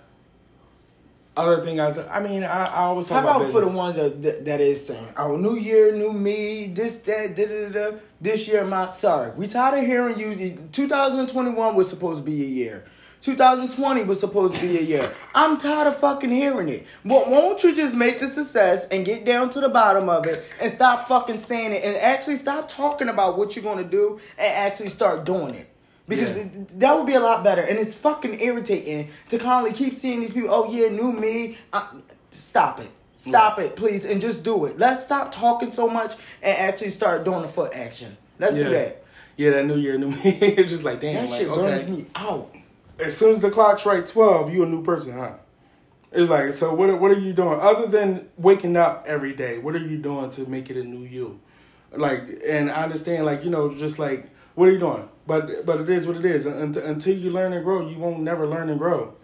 other 1.36 1.64
thing 1.64 1.80
I 1.80 1.88
was, 1.88 1.98
I 1.98 2.20
mean, 2.20 2.44
I, 2.44 2.66
I 2.66 2.84
always 2.84 3.08
talk 3.08 3.24
How 3.24 3.30
about 3.30 3.42
about 3.42 3.52
for 3.52 3.62
the 3.62 3.68
ones 3.68 3.96
that, 3.96 4.22
that 4.22 4.46
that 4.46 4.62
is 4.62 4.86
saying, 4.86 5.14
"Oh, 5.18 5.36
new 5.36 5.56
year, 5.56 5.92
new 5.92 6.14
me, 6.14 6.68
this, 6.68 6.98
that, 7.00 7.36
da 7.36 7.46
da 7.46 7.70
da." 7.70 7.92
da. 7.92 7.98
This 8.22 8.48
year, 8.48 8.64
my 8.66 8.92
sorry, 8.92 9.32
we 9.32 9.48
tired 9.48 9.80
of 9.80 9.86
hearing 9.86 10.20
you. 10.20 10.58
2021 10.72 11.76
was 11.76 11.90
supposed 11.90 12.24
to 12.24 12.24
be 12.24 12.44
a 12.44 12.48
year. 12.48 12.86
2020 13.22 14.04
was 14.04 14.20
supposed 14.20 14.56
to 14.56 14.62
be 14.62 14.78
a 14.78 14.82
year. 14.82 15.12
I'm 15.34 15.58
tired 15.58 15.88
of 15.88 15.98
fucking 15.98 16.30
hearing 16.30 16.68
it. 16.68 16.86
But 17.06 17.30
won't 17.30 17.64
you 17.64 17.74
just 17.74 17.96
make 17.96 18.20
the 18.20 18.28
success 18.28 18.86
and 18.90 19.06
get 19.06 19.24
down 19.24 19.50
to 19.52 19.62
the 19.62 19.70
bottom 19.70 20.10
of 20.10 20.28
it 20.28 20.44
and 20.62 20.74
stop 20.74 21.08
fucking 21.08 21.40
saying 21.40 21.72
it 21.72 21.86
and 21.86 21.96
actually 21.96 22.36
stop 22.36 22.68
talking 22.68 23.08
about 23.08 23.38
what 23.38 23.56
you're 23.56 23.64
gonna 23.64 23.86
do 23.86 24.20
and 24.38 24.54
actually 24.54 24.90
start 24.90 25.24
doing 25.24 25.56
it? 25.56 25.73
Because 26.08 26.36
Yeah. 26.36 26.44
it- 26.44 26.80
that 26.80 26.98
would 26.98 27.08
be 27.08 27.14
a 27.14 27.20
lot 27.20 27.44
better. 27.44 27.62
And 27.62 27.80
it's 27.80 27.96
fucking 27.96 28.42
irritating 28.42 29.10
to 29.30 29.38
constantly 29.38 29.72
keep 29.72 29.98
seeing 29.98 30.22
these 30.22 30.32
people. 30.32 30.50
Oh 30.52 30.70
yeah, 30.70 30.90
new 30.90 31.12
me. 31.12 31.58
Uh, 31.72 31.88
stop 32.32 32.80
it. 32.80 32.90
Stop 33.18 33.58
it, 33.58 33.78
please, 33.78 34.04
and 34.04 34.20
just 34.20 34.44
do 34.44 34.66
it. 34.66 34.78
Let's 34.78 35.04
stop 35.04 35.32
talking 35.32 35.72
so 35.72 35.88
much 35.88 36.16
and 36.42 36.58
actually 36.58 36.90
start 36.90 37.24
doing 37.24 37.42
the 37.42 37.48
foot 37.48 37.72
action. 37.74 38.18
Let's 38.38 38.56
yeah. 38.56 38.64
do 38.64 38.70
that. 38.72 39.04
Yeah, 39.38 39.50
that 39.52 39.66
New 39.66 39.78
Year, 39.78 39.98
New 39.98 40.10
Me. 40.10 40.18
it's 40.24 40.70
just 40.70 40.84
like, 40.84 41.00
damn, 41.00 41.16
That 41.16 41.30
like, 41.30 41.40
shit 41.40 41.48
burns 41.48 41.88
me 41.88 42.06
out. 42.16 42.54
As 43.00 43.16
soon 43.16 43.34
as 43.34 43.42
the 43.42 43.50
clock 43.50 43.80
strikes 43.80 44.12
12, 44.12 44.54
you 44.54 44.64
a 44.64 44.66
new 44.66 44.84
person, 44.84 45.14
huh? 45.14 45.34
It's 46.12 46.30
like, 46.30 46.52
so 46.54 46.74
what, 46.74 47.00
what 47.00 47.12
are 47.12 47.20
you 47.20 47.32
doing? 47.34 47.60
Other 47.60 47.88
than 47.88 48.28
waking 48.38 48.76
up 48.78 49.06
every 49.08 49.34
day, 49.34 49.58
what 49.58 49.74
are 49.74 49.80
you 49.80 49.98
doing 49.98 50.30
to 50.32 50.46
make 50.48 50.70
it 50.70 50.78
a 50.78 50.84
new 50.84 51.06
you? 51.06 51.40
Like, 51.92 52.42
and 52.46 52.70
I 52.70 52.84
understand, 52.84 53.26
like, 53.26 53.44
you 53.44 53.50
know, 53.50 53.74
just 53.74 53.98
like, 54.00 54.30
what 54.56 54.68
are 54.68 54.72
you 54.72 54.80
doing? 54.80 55.10
But 55.26 55.66
but 55.66 55.82
it 55.82 55.90
is 55.90 56.06
what 56.08 56.18
it 56.18 56.26
is. 56.26 56.46
Until, 56.46 56.84
until 56.86 57.18
you 57.18 57.30
learn 57.32 57.54
and 57.54 57.64
grow, 57.64 57.88
you 57.88 57.98
won't 57.98 58.20
never 58.22 58.46
learn 58.48 58.70
and 58.70 58.78
grow. 58.80 59.16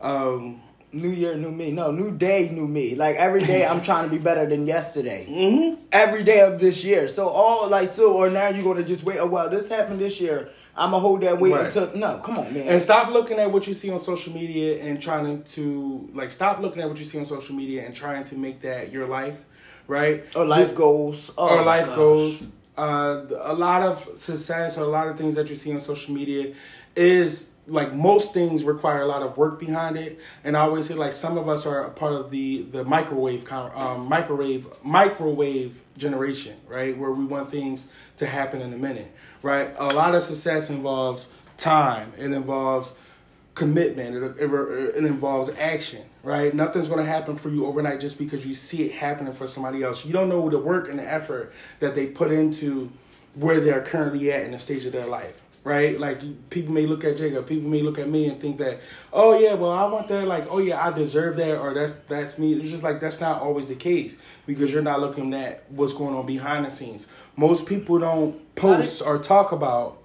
Um, 0.00 0.62
New 0.94 1.08
year, 1.08 1.34
new 1.36 1.50
me. 1.50 1.70
No, 1.70 1.90
new 1.90 2.14
day, 2.18 2.50
new 2.50 2.68
me. 2.68 2.94
Like 2.94 3.16
every 3.16 3.42
day, 3.42 3.64
I'm 3.66 3.80
trying 3.80 4.04
to 4.04 4.10
be 4.14 4.18
better 4.22 4.44
than 4.44 4.66
yesterday. 4.66 5.26
mhm. 5.30 5.78
Every 5.90 6.22
day 6.22 6.40
of 6.40 6.60
this 6.60 6.84
year. 6.84 7.08
So 7.08 7.28
all 7.28 7.66
like 7.70 7.88
so, 7.88 8.12
or 8.14 8.28
now 8.28 8.48
you're 8.48 8.62
gonna 8.62 8.84
just 8.84 9.02
wait. 9.02 9.16
Oh 9.18 9.26
well, 9.26 9.48
this 9.48 9.70
happened 9.70 10.00
this 10.00 10.20
year. 10.20 10.50
I'm 10.76 10.90
gonna 10.90 11.00
hold 11.00 11.22
that 11.22 11.38
weight 11.40 11.54
Right. 11.54 11.64
until 11.64 11.96
no. 11.96 12.18
Come 12.18 12.38
on, 12.38 12.52
man. 12.52 12.68
And 12.68 12.82
stop 12.82 13.10
looking 13.10 13.38
at 13.38 13.50
what 13.50 13.66
you 13.66 13.72
see 13.72 13.90
on 13.90 13.98
social 14.00 14.34
media 14.34 14.82
and 14.82 15.00
trying 15.00 15.42
to 15.44 16.10
like 16.12 16.30
stop 16.30 16.60
looking 16.60 16.82
at 16.82 16.90
what 16.90 16.98
you 16.98 17.06
see 17.06 17.18
on 17.18 17.24
social 17.24 17.54
media 17.56 17.86
and 17.86 17.96
trying 17.96 18.24
to 18.24 18.34
make 18.34 18.60
that 18.60 18.92
your 18.92 19.06
life, 19.06 19.42
right? 19.86 20.24
or 20.36 20.44
life 20.44 20.74
goals. 20.74 21.30
Oh, 21.38 21.56
or 21.58 21.64
life 21.64 21.86
gosh. 21.86 21.96
goals. 21.96 22.46
Uh, 22.76 23.26
a 23.40 23.52
lot 23.52 23.82
of 23.82 24.16
success 24.18 24.78
or 24.78 24.84
a 24.84 24.88
lot 24.88 25.06
of 25.06 25.18
things 25.18 25.34
that 25.34 25.48
you 25.50 25.56
see 25.56 25.72
on 25.74 25.80
social 25.80 26.14
media 26.14 26.54
is 26.96 27.50
like 27.66 27.94
most 27.94 28.34
things 28.34 28.64
require 28.64 29.02
a 29.02 29.06
lot 29.06 29.22
of 29.22 29.36
work 29.36 29.58
behind 29.58 29.96
it. 29.96 30.18
And 30.42 30.56
I 30.56 30.60
always 30.60 30.86
say 30.86 30.94
like 30.94 31.12
some 31.12 31.38
of 31.38 31.48
us 31.48 31.64
are 31.66 31.84
a 31.84 31.90
part 31.90 32.12
of 32.12 32.30
the 32.30 32.62
the 32.62 32.84
microwave 32.84 33.50
um, 33.52 34.06
microwave 34.06 34.66
microwave 34.82 35.80
generation, 35.96 36.56
right? 36.66 36.96
Where 36.96 37.12
we 37.12 37.24
want 37.24 37.50
things 37.50 37.86
to 38.16 38.26
happen 38.26 38.60
in 38.60 38.72
a 38.72 38.78
minute, 38.78 39.12
right? 39.42 39.72
A 39.76 39.94
lot 39.94 40.14
of 40.14 40.22
success 40.22 40.70
involves 40.70 41.28
time. 41.56 42.12
It 42.18 42.32
involves 42.32 42.94
commitment. 43.54 44.16
It, 44.16 44.22
it, 44.38 44.50
it 44.50 45.04
involves 45.04 45.50
action, 45.58 46.02
right? 46.22 46.54
Nothing's 46.54 46.88
going 46.88 47.04
to 47.04 47.10
happen 47.10 47.36
for 47.36 47.50
you 47.50 47.66
overnight 47.66 48.00
just 48.00 48.18
because 48.18 48.46
you 48.46 48.54
see 48.54 48.84
it 48.84 48.92
happening 48.92 49.32
for 49.32 49.46
somebody 49.46 49.82
else. 49.82 50.04
You 50.04 50.12
don't 50.12 50.28
know 50.28 50.48
the 50.48 50.58
work 50.58 50.88
and 50.88 50.98
the 50.98 51.10
effort 51.10 51.52
that 51.80 51.94
they 51.94 52.06
put 52.06 52.32
into 52.32 52.90
where 53.34 53.60
they're 53.60 53.82
currently 53.82 54.32
at 54.32 54.44
in 54.44 54.52
the 54.52 54.58
stage 54.58 54.84
of 54.84 54.92
their 54.92 55.06
life, 55.06 55.40
right? 55.64 55.98
Like 55.98 56.50
people 56.50 56.72
may 56.72 56.86
look 56.86 57.04
at 57.04 57.16
Jacob, 57.16 57.46
people 57.46 57.68
may 57.68 57.82
look 57.82 57.98
at 57.98 58.08
me 58.08 58.28
and 58.28 58.40
think 58.40 58.58
that, 58.58 58.80
oh 59.12 59.38
yeah, 59.38 59.54
well 59.54 59.70
I 59.70 59.84
want 59.86 60.08
that, 60.08 60.26
like 60.26 60.46
oh 60.50 60.58
yeah, 60.58 60.84
I 60.84 60.92
deserve 60.92 61.36
that, 61.36 61.58
or 61.58 61.72
that's 61.72 61.92
that's 62.08 62.38
me. 62.38 62.54
It's 62.54 62.70
just 62.70 62.82
like 62.82 63.00
that's 63.00 63.20
not 63.20 63.40
always 63.40 63.66
the 63.66 63.74
case 63.74 64.16
because 64.46 64.70
you're 64.70 64.82
not 64.82 65.00
looking 65.00 65.32
at 65.32 65.64
what's 65.70 65.94
going 65.94 66.14
on 66.14 66.26
behind 66.26 66.66
the 66.66 66.70
scenes. 66.70 67.06
Most 67.36 67.64
people 67.64 67.98
don't 67.98 68.54
post 68.54 69.00
or 69.00 69.18
talk 69.18 69.52
about 69.52 70.01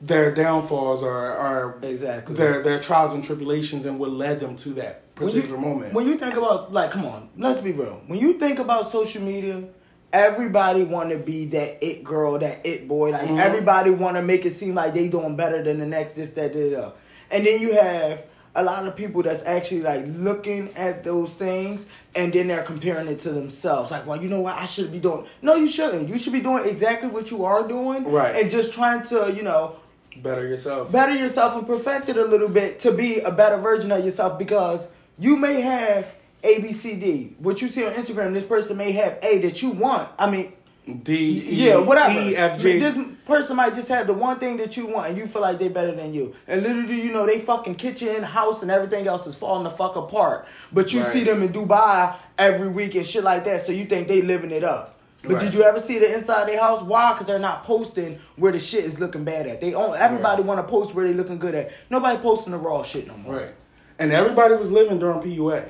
their 0.00 0.32
downfalls 0.34 1.02
are, 1.02 1.36
or 1.36 1.78
Exactly. 1.82 2.34
their 2.34 2.62
their 2.62 2.80
trials 2.80 3.12
and 3.14 3.24
tribulations 3.24 3.84
and 3.84 3.98
what 3.98 4.10
led 4.10 4.38
them 4.40 4.54
to 4.56 4.70
that 4.74 5.02
When 5.16 5.28
particular 5.28 5.56
you, 5.56 5.62
moment. 5.62 5.92
When 5.94 6.06
you 6.06 6.16
think 6.16 6.36
about 6.36 6.72
like, 6.72 6.90
come 6.92 7.04
on, 7.04 7.28
let's 7.36 7.60
be 7.60 7.72
real. 7.72 8.00
When 8.06 8.18
you 8.18 8.34
think 8.34 8.58
about 8.60 8.90
social 8.90 9.22
media, 9.22 9.64
everybody 10.12 10.84
want 10.84 11.10
to 11.10 11.18
be 11.18 11.46
that 11.46 11.78
it 11.84 12.04
girl, 12.04 12.38
that 12.38 12.64
it 12.64 12.86
boy. 12.88 13.10
Like 13.10 13.28
Mhm. 13.28 13.40
everybody 13.40 13.90
want 13.90 14.16
to 14.16 14.22
make 14.22 14.46
it 14.46 14.52
seem 14.54 14.74
like 14.74 14.94
they 14.94 15.08
doing 15.08 15.36
better 15.36 15.62
than 15.62 15.80
the 15.80 15.86
next. 15.86 16.14
This, 16.14 16.30
that, 16.30 16.52
da, 16.52 16.70
da. 16.70 16.90
And 17.30 17.44
then 17.44 17.60
you 17.60 17.72
have 17.74 18.22
a 18.54 18.62
lot 18.62 18.86
of 18.86 18.96
people 18.96 19.22
that's 19.22 19.42
actually 19.44 19.82
like 19.82 20.04
looking 20.08 20.70
at 20.76 21.04
those 21.04 21.32
things 21.34 21.86
and 22.14 22.32
then 22.32 22.48
they're 22.48 22.62
comparing 22.62 23.06
it 23.08 23.18
to 23.20 23.30
themselves. 23.30 23.90
Like, 23.90 24.06
well, 24.06 24.20
you 24.22 24.28
know 24.30 24.40
what? 24.40 24.56
I 24.56 24.64
should 24.64 24.90
be 24.90 24.98
doing. 24.98 25.24
No, 25.42 25.54
you 25.56 25.68
shouldn't. 25.68 26.08
You 26.08 26.18
should 26.18 26.32
be 26.32 26.40
doing 26.40 26.64
exactly 26.66 27.08
what 27.10 27.30
you 27.30 27.44
are 27.44 27.66
doing, 27.68 28.04
Right. 28.04 28.34
And 28.36 28.50
just 28.50 28.72
trying 28.72 29.02
to, 29.02 29.32
you 29.36 29.42
know, 29.42 29.76
Better 30.22 30.46
yourself. 30.46 30.90
better 30.92 31.14
yourself 31.14 31.54
and 31.56 31.66
perfect 31.66 32.08
it 32.08 32.16
a 32.16 32.24
little 32.24 32.48
bit 32.48 32.78
to 32.80 32.92
be 32.92 33.20
a 33.20 33.30
better 33.30 33.56
version 33.58 33.90
of 33.92 34.04
yourself 34.04 34.38
because 34.38 34.88
you 35.18 35.36
may 35.36 35.60
have 35.60 36.10
A, 36.44 36.60
B, 36.60 36.72
C, 36.72 36.96
D. 36.96 37.34
What 37.38 37.60
you 37.62 37.68
see 37.68 37.84
on 37.84 37.92
Instagram, 37.94 38.34
this 38.34 38.44
person 38.44 38.76
may 38.76 38.92
have 38.92 39.18
A 39.22 39.38
that 39.38 39.62
you 39.62 39.70
want. 39.70 40.08
I 40.18 40.30
mean, 40.30 40.52
D 41.02 41.14
E 41.46 41.66
yeah, 41.66 41.76
whatever. 41.78 42.18
E 42.18 42.34
F 42.36 42.60
G. 42.60 42.78
This 42.78 42.96
person 43.26 43.56
might 43.56 43.74
just 43.74 43.88
have 43.88 44.06
the 44.06 44.14
one 44.14 44.38
thing 44.38 44.56
that 44.56 44.74
you 44.76 44.86
want 44.86 45.08
and 45.10 45.18
you 45.18 45.26
feel 45.26 45.42
like 45.42 45.58
they 45.58 45.68
better 45.68 45.94
than 45.94 46.14
you. 46.14 46.34
And 46.46 46.62
little 46.62 46.84
do 46.84 46.94
you 46.94 47.12
know, 47.12 47.26
they 47.26 47.40
fucking 47.40 47.74
kitchen, 47.74 48.22
house, 48.22 48.62
and 48.62 48.70
everything 48.70 49.06
else 49.06 49.26
is 49.26 49.36
falling 49.36 49.64
the 49.64 49.70
fuck 49.70 49.96
apart. 49.96 50.46
But 50.72 50.94
you 50.94 51.00
Right. 51.02 51.12
see 51.12 51.24
them 51.24 51.42
in 51.42 51.50
Dubai 51.50 52.14
every 52.38 52.68
week 52.68 52.94
and 52.94 53.06
shit 53.06 53.22
like 53.22 53.44
that, 53.44 53.60
so 53.60 53.72
you 53.72 53.84
think 53.84 54.08
they 54.08 54.22
living 54.22 54.50
it 54.50 54.64
up. 54.64 54.97
But 55.24 55.32
Right. 55.34 55.42
did 55.42 55.54
you 55.54 55.62
ever 55.64 55.80
see 55.80 55.98
the 55.98 56.12
inside 56.14 56.42
of 56.42 56.46
their 56.48 56.60
house? 56.60 56.80
Why? 56.82 57.12
Because 57.12 57.26
they're 57.26 57.38
not 57.40 57.64
posting 57.64 58.18
where 58.36 58.52
the 58.52 58.58
shit 58.58 58.84
is 58.84 59.00
looking 59.00 59.24
bad 59.24 59.46
at. 59.48 59.60
They 59.60 59.74
own, 59.74 59.96
everybody 59.96 60.42
want 60.42 60.60
to 60.64 60.70
post 60.70 60.94
where 60.94 61.06
they 61.06 61.12
looking 61.14 61.38
good 61.38 61.54
at. 61.56 61.72
Nobody 61.90 62.18
posting 62.20 62.52
the 62.52 62.58
raw 62.58 62.82
shit 62.82 63.06
no 63.08 63.16
more. 63.16 63.34
Right. 63.36 63.54
And 63.98 64.12
everybody 64.12 64.54
was 64.54 64.70
living 64.70 64.98
during 65.00 65.20
PUA, 65.20 65.64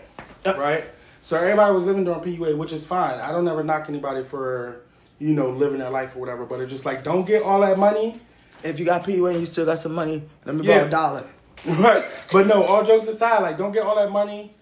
Uh, 0.45 0.55
right? 0.59 0.85
So 1.23 1.37
everybody 1.37 1.75
was 1.75 1.87
living 1.87 2.05
during 2.05 2.21
PUA, 2.21 2.57
which 2.57 2.73
is 2.73 2.87
fine. 2.87 3.19
I 3.21 3.33
don't 3.33 3.49
ever 3.49 3.65
knock 3.65 3.87
anybody 3.89 4.23
for 4.23 4.81
you 5.19 5.33
know 5.35 5.49
living 5.51 5.79
their 5.79 5.91
life 5.91 6.15
or 6.15 6.21
whatever. 6.21 6.45
But 6.45 6.61
it's 6.61 6.71
just 6.71 6.85
like 6.85 7.03
don't 7.03 7.27
get 7.27 7.43
all 7.43 7.61
that 7.63 7.79
money. 7.79 8.21
If 8.63 8.79
you 8.79 8.85
got 8.85 9.03
PUA 9.05 9.31
and 9.33 9.41
you 9.41 9.47
still 9.47 9.65
got 9.67 9.79
some 9.79 9.95
money, 9.95 10.23
let 10.45 10.55
me 10.57 10.67
Yeah. 10.67 10.79
borrow 10.79 10.87
a 10.87 10.91
dollar. 10.91 11.25
Right. 11.67 12.05
But 12.31 12.47
no, 12.47 12.63
all 12.65 12.85
jokes 12.85 13.07
aside, 13.09 13.41
like 13.43 13.57
don't 13.59 13.73
get 13.73 13.83
all 13.83 13.97
that 13.97 14.11
money. 14.13 14.55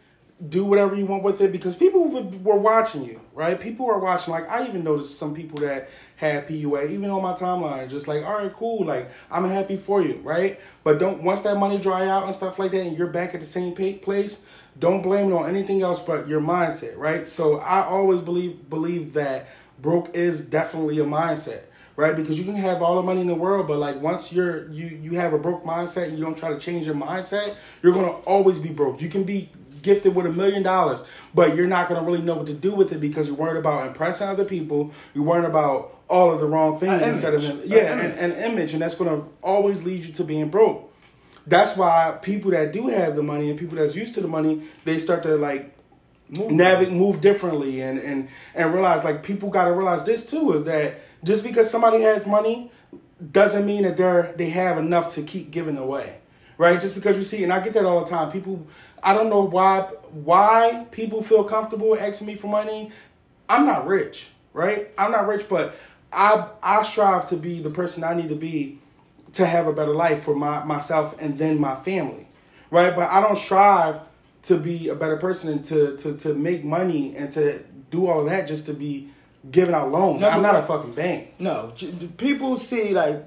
Do 0.48 0.64
whatever 0.66 0.94
you 0.94 1.06
want 1.06 1.22
with 1.22 1.40
it 1.40 1.50
because 1.50 1.74
people 1.74 2.08
were 2.10 2.58
watching 2.58 3.04
you, 3.04 3.22
right? 3.32 3.58
People 3.58 3.86
were 3.86 3.98
watching. 3.98 4.32
Like 4.32 4.46
I 4.50 4.66
even 4.66 4.84
noticed 4.84 5.18
some 5.18 5.34
people 5.34 5.60
that 5.60 5.88
had 6.16 6.46
PUA, 6.46 6.90
even 6.90 7.08
on 7.08 7.22
my 7.22 7.32
timeline, 7.32 7.88
just 7.88 8.06
like, 8.06 8.22
all 8.22 8.34
right, 8.34 8.52
cool, 8.52 8.84
like 8.84 9.10
I'm 9.30 9.48
happy 9.48 9.78
for 9.78 10.02
you, 10.02 10.20
right? 10.22 10.60
But 10.84 10.98
don't 10.98 11.22
once 11.22 11.40
that 11.40 11.56
money 11.56 11.78
dry 11.78 12.06
out 12.06 12.24
and 12.24 12.34
stuff 12.34 12.58
like 12.58 12.72
that, 12.72 12.82
and 12.82 12.98
you're 12.98 13.06
back 13.06 13.32
at 13.34 13.40
the 13.40 13.46
same 13.46 13.74
place, 13.74 14.40
don't 14.78 15.00
blame 15.00 15.32
it 15.32 15.34
on 15.34 15.48
anything 15.48 15.80
else 15.80 16.00
but 16.00 16.28
your 16.28 16.42
mindset, 16.42 16.98
right? 16.98 17.26
So 17.26 17.58
I 17.60 17.86
always 17.86 18.20
believe 18.20 18.68
believe 18.68 19.14
that 19.14 19.48
broke 19.80 20.14
is 20.14 20.42
definitely 20.42 20.98
a 20.98 21.04
mindset 21.04 21.62
right? 21.96 22.14
Because 22.14 22.38
you 22.38 22.44
can 22.44 22.54
have 22.54 22.82
all 22.82 22.96
the 22.96 23.02
money 23.02 23.22
in 23.22 23.26
the 23.26 23.34
world, 23.34 23.66
but 23.66 23.78
like 23.78 24.00
once 24.00 24.32
you're 24.32 24.70
you 24.70 24.86
you 24.86 25.12
have 25.12 25.32
a 25.32 25.38
broke 25.38 25.64
mindset 25.64 26.04
and 26.04 26.18
you 26.18 26.24
don't 26.24 26.36
try 26.36 26.50
to 26.50 26.60
change 26.60 26.86
your 26.86 26.94
mindset, 26.94 27.54
you're 27.82 27.92
gonna 27.92 28.12
always 28.26 28.58
be 28.58 28.68
broke. 28.68 29.00
You 29.00 29.08
can 29.08 29.24
be 29.24 29.50
gifted 29.86 30.14
with 30.14 30.26
a 30.26 30.32
million 30.32 30.62
dollars, 30.62 31.00
but 31.34 31.56
you're 31.56 31.66
not 31.76 31.88
gonna 31.88 32.02
really 32.02 32.20
know 32.28 32.34
what 32.36 32.46
to 32.48 32.52
do 32.68 32.72
with 32.74 32.92
it 32.92 33.00
because 33.00 33.28
you're 33.28 33.36
worried 33.36 33.56
about 33.58 33.86
impressing 33.86 34.28
other 34.28 34.44
people. 34.44 34.92
You're 35.14 35.24
worried 35.24 35.46
about 35.46 35.96
all 36.08 36.32
of 36.32 36.38
the 36.40 36.46
wrong 36.46 36.78
things 36.78 37.00
An 37.02 37.10
instead 37.10 37.34
of 37.34 37.42
image. 37.42 37.66
yeah, 37.66 37.92
An 37.92 38.00
an, 38.00 38.12
an 38.32 38.32
image, 38.52 38.74
and 38.74 38.82
that's 38.82 38.94
gonna 38.96 39.22
always 39.42 39.82
lead 39.84 40.04
you 40.04 40.12
to 40.14 40.24
being 40.24 40.48
broke. 40.50 40.92
That's 41.46 41.76
why 41.76 42.18
people 42.22 42.50
that 42.50 42.72
do 42.72 42.88
have 42.88 43.14
the 43.16 43.22
money 43.22 43.50
and 43.50 43.58
people 43.58 43.78
that's 43.78 43.94
used 43.96 44.14
to 44.16 44.20
the 44.20 44.28
money, 44.28 44.62
they 44.84 44.98
start 44.98 45.22
to 45.22 45.36
like 45.36 45.72
Move. 46.28 46.50
navigate 46.50 46.92
move 46.92 47.20
differently 47.20 47.80
and 47.80 48.00
and 48.00 48.28
and 48.54 48.74
realize 48.74 49.04
like 49.04 49.22
people 49.22 49.48
got 49.48 49.66
to 49.66 49.72
realize 49.72 50.02
this 50.02 50.28
too 50.28 50.52
is 50.54 50.64
that 50.64 50.98
just 51.22 51.44
because 51.44 51.70
somebody 51.70 52.02
has 52.02 52.26
money 52.26 52.72
doesn't 53.30 53.64
mean 53.64 53.84
that 53.84 53.96
they're 53.96 54.34
they 54.36 54.50
have 54.50 54.76
enough 54.76 55.14
to 55.14 55.22
keep 55.22 55.52
giving 55.52 55.76
away 55.78 56.18
right? 56.58 56.80
Just 56.80 56.94
because 56.94 57.16
you 57.16 57.24
see 57.24 57.42
and 57.42 57.52
i 57.52 57.60
get 57.60 57.72
that 57.74 57.84
all 57.84 58.00
the 58.00 58.10
time. 58.10 58.30
People 58.30 58.66
i 59.02 59.12
don't 59.12 59.30
know 59.30 59.42
why 59.42 59.80
why 60.12 60.86
people 60.90 61.22
feel 61.22 61.44
comfortable 61.44 61.96
asking 61.98 62.26
me 62.26 62.34
for 62.34 62.48
money. 62.48 62.90
I'm 63.48 63.66
not 63.66 63.86
rich 63.86 64.28
right? 64.52 64.90
I'm 64.96 65.12
not 65.12 65.26
rich 65.28 65.48
but 65.48 65.76
i 66.12 66.48
i 66.62 66.82
strive 66.82 67.28
to 67.28 67.36
be 67.36 67.60
the 67.60 67.70
person 67.70 68.02
i 68.02 68.14
need 68.14 68.30
to 68.30 68.34
be 68.34 68.78
to 69.34 69.44
have 69.44 69.66
a 69.66 69.72
better 69.72 69.94
life 69.94 70.22
for 70.22 70.34
my 70.34 70.64
myself 70.64 71.14
and 71.20 71.38
then 71.38 71.60
my 71.60 71.76
family 71.76 72.26
right? 72.70 72.96
But 72.96 73.10
i 73.10 73.20
don't 73.20 73.36
strive 73.36 74.00
to 74.44 74.56
be 74.56 74.88
a 74.88 74.94
better 74.94 75.16
person 75.16 75.50
and 75.50 75.64
to 75.66 75.96
to, 75.98 76.16
to 76.16 76.34
make 76.34 76.64
money 76.64 77.14
and 77.16 77.30
to 77.32 77.62
do 77.90 78.06
all 78.06 78.20
of 78.20 78.30
that 78.30 78.48
just 78.48 78.66
to 78.66 78.74
be 78.74 79.08
giving 79.50 79.74
out 79.74 79.92
loans. 79.92 80.22
No, 80.22 80.28
i'm 80.28 80.42
not 80.42 80.56
a 80.56 80.62
fucking 80.62 80.92
bank. 80.92 81.34
No, 81.38 81.72
people 82.16 82.56
see 82.56 82.94
like 82.94 83.24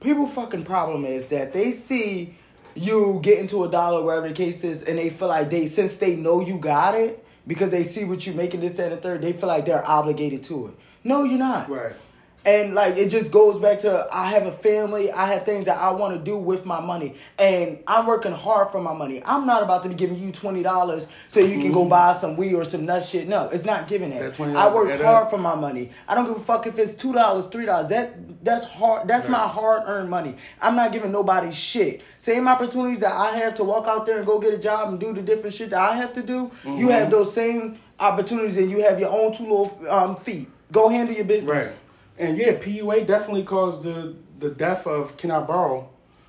people 0.00 0.26
fucking 0.26 0.64
problem 0.64 1.04
is 1.04 1.26
that 1.26 1.52
they 1.52 1.72
see 1.72 2.36
you 2.78 3.20
get 3.22 3.38
into 3.38 3.64
a 3.64 3.70
dollar, 3.70 4.02
wherever 4.02 4.28
the 4.28 4.34
case 4.34 4.64
is, 4.64 4.82
and 4.82 4.98
they 4.98 5.10
feel 5.10 5.28
like 5.28 5.50
they, 5.50 5.66
since 5.66 5.96
they 5.96 6.16
know 6.16 6.40
you 6.40 6.58
got 6.58 6.94
it, 6.94 7.24
because 7.46 7.70
they 7.70 7.82
see 7.82 8.04
what 8.04 8.26
you're 8.26 8.34
making 8.34 8.60
this 8.60 8.78
and 8.78 8.92
the 8.92 8.96
third, 8.96 9.22
they 9.22 9.32
feel 9.32 9.48
like 9.48 9.64
they're 9.64 9.86
obligated 9.88 10.42
to 10.44 10.68
it. 10.68 10.74
No, 11.04 11.24
you're 11.24 11.38
not. 11.38 11.68
Right. 11.68 11.94
And 12.44 12.74
like 12.74 12.96
it 12.96 13.08
just 13.08 13.30
goes 13.30 13.60
back 13.60 13.80
to 13.80 14.06
I 14.10 14.30
have 14.30 14.46
a 14.46 14.52
family, 14.52 15.10
I 15.10 15.26
have 15.32 15.44
things 15.44 15.66
that 15.66 15.76
I 15.76 15.92
want 15.92 16.14
to 16.14 16.20
do 16.20 16.38
with 16.38 16.64
my 16.64 16.80
money, 16.80 17.14
and 17.38 17.78
I'm 17.86 18.06
working 18.06 18.32
hard 18.32 18.70
for 18.70 18.80
my 18.80 18.94
money. 18.94 19.22
I'm 19.26 19.44
not 19.44 19.62
about 19.62 19.82
to 19.82 19.88
be 19.88 19.94
giving 19.94 20.18
you 20.18 20.32
twenty 20.32 20.62
dollars 20.62 21.08
so 21.28 21.40
you 21.40 21.60
can 21.60 21.72
go 21.72 21.84
buy 21.84 22.14
some 22.14 22.36
weed 22.36 22.54
or 22.54 22.64
some 22.64 22.86
nut 22.86 23.04
shit. 23.04 23.28
No, 23.28 23.48
it's 23.48 23.64
not 23.64 23.86
giving 23.86 24.10
that. 24.10 24.32
That 24.32 24.56
I 24.56 24.72
work 24.72 24.88
hard 25.00 25.24
up. 25.24 25.30
for 25.30 25.36
my 25.36 25.56
money. 25.56 25.90
I 26.06 26.14
don't 26.14 26.26
give 26.26 26.36
a 26.36 26.40
fuck 26.40 26.66
if 26.66 26.78
it's 26.78 26.94
two 26.94 27.12
dollars, 27.12 27.46
three 27.46 27.66
dollars. 27.66 27.88
That 27.88 28.44
that's 28.44 28.64
hard. 28.64 29.08
That's 29.08 29.28
my 29.28 29.46
hard 29.46 29.82
earned 29.86 30.08
money. 30.08 30.36
I'm 30.62 30.76
not 30.76 30.92
giving 30.92 31.12
nobody 31.12 31.50
shit. 31.50 32.02
Same 32.18 32.48
opportunities 32.48 33.00
that 33.00 33.12
I 33.12 33.36
have 33.36 33.56
to 33.56 33.64
walk 33.64 33.86
out 33.86 34.06
there 34.06 34.18
and 34.18 34.26
go 34.26 34.38
get 34.38 34.54
a 34.54 34.58
job 34.58 34.88
and 34.88 34.98
do 34.98 35.12
the 35.12 35.22
different 35.22 35.54
shit 35.54 35.70
that 35.70 35.80
I 35.80 35.96
have 35.96 36.12
to 36.14 36.22
do. 36.22 36.46
Mm-hmm. 36.46 36.76
You 36.76 36.88
have 36.88 37.10
those 37.10 37.32
same 37.34 37.78
opportunities, 38.00 38.56
and 38.56 38.70
you 38.70 38.82
have 38.84 38.98
your 39.00 39.10
own 39.10 39.32
two 39.32 39.42
little 39.42 39.86
um, 39.90 40.16
feet. 40.16 40.48
Go 40.72 40.88
handle 40.88 41.14
your 41.14 41.24
business. 41.24 41.68
Right. 41.78 41.84
And 42.18 42.36
yeah, 42.36 42.58
PUA 42.58 43.06
definitely 43.06 43.44
caused 43.44 43.82
the 43.82 44.16
the 44.38 44.50
death 44.50 44.86
of 44.86 45.16
can 45.16 45.30
I 45.30 45.40
borrow? 45.40 45.88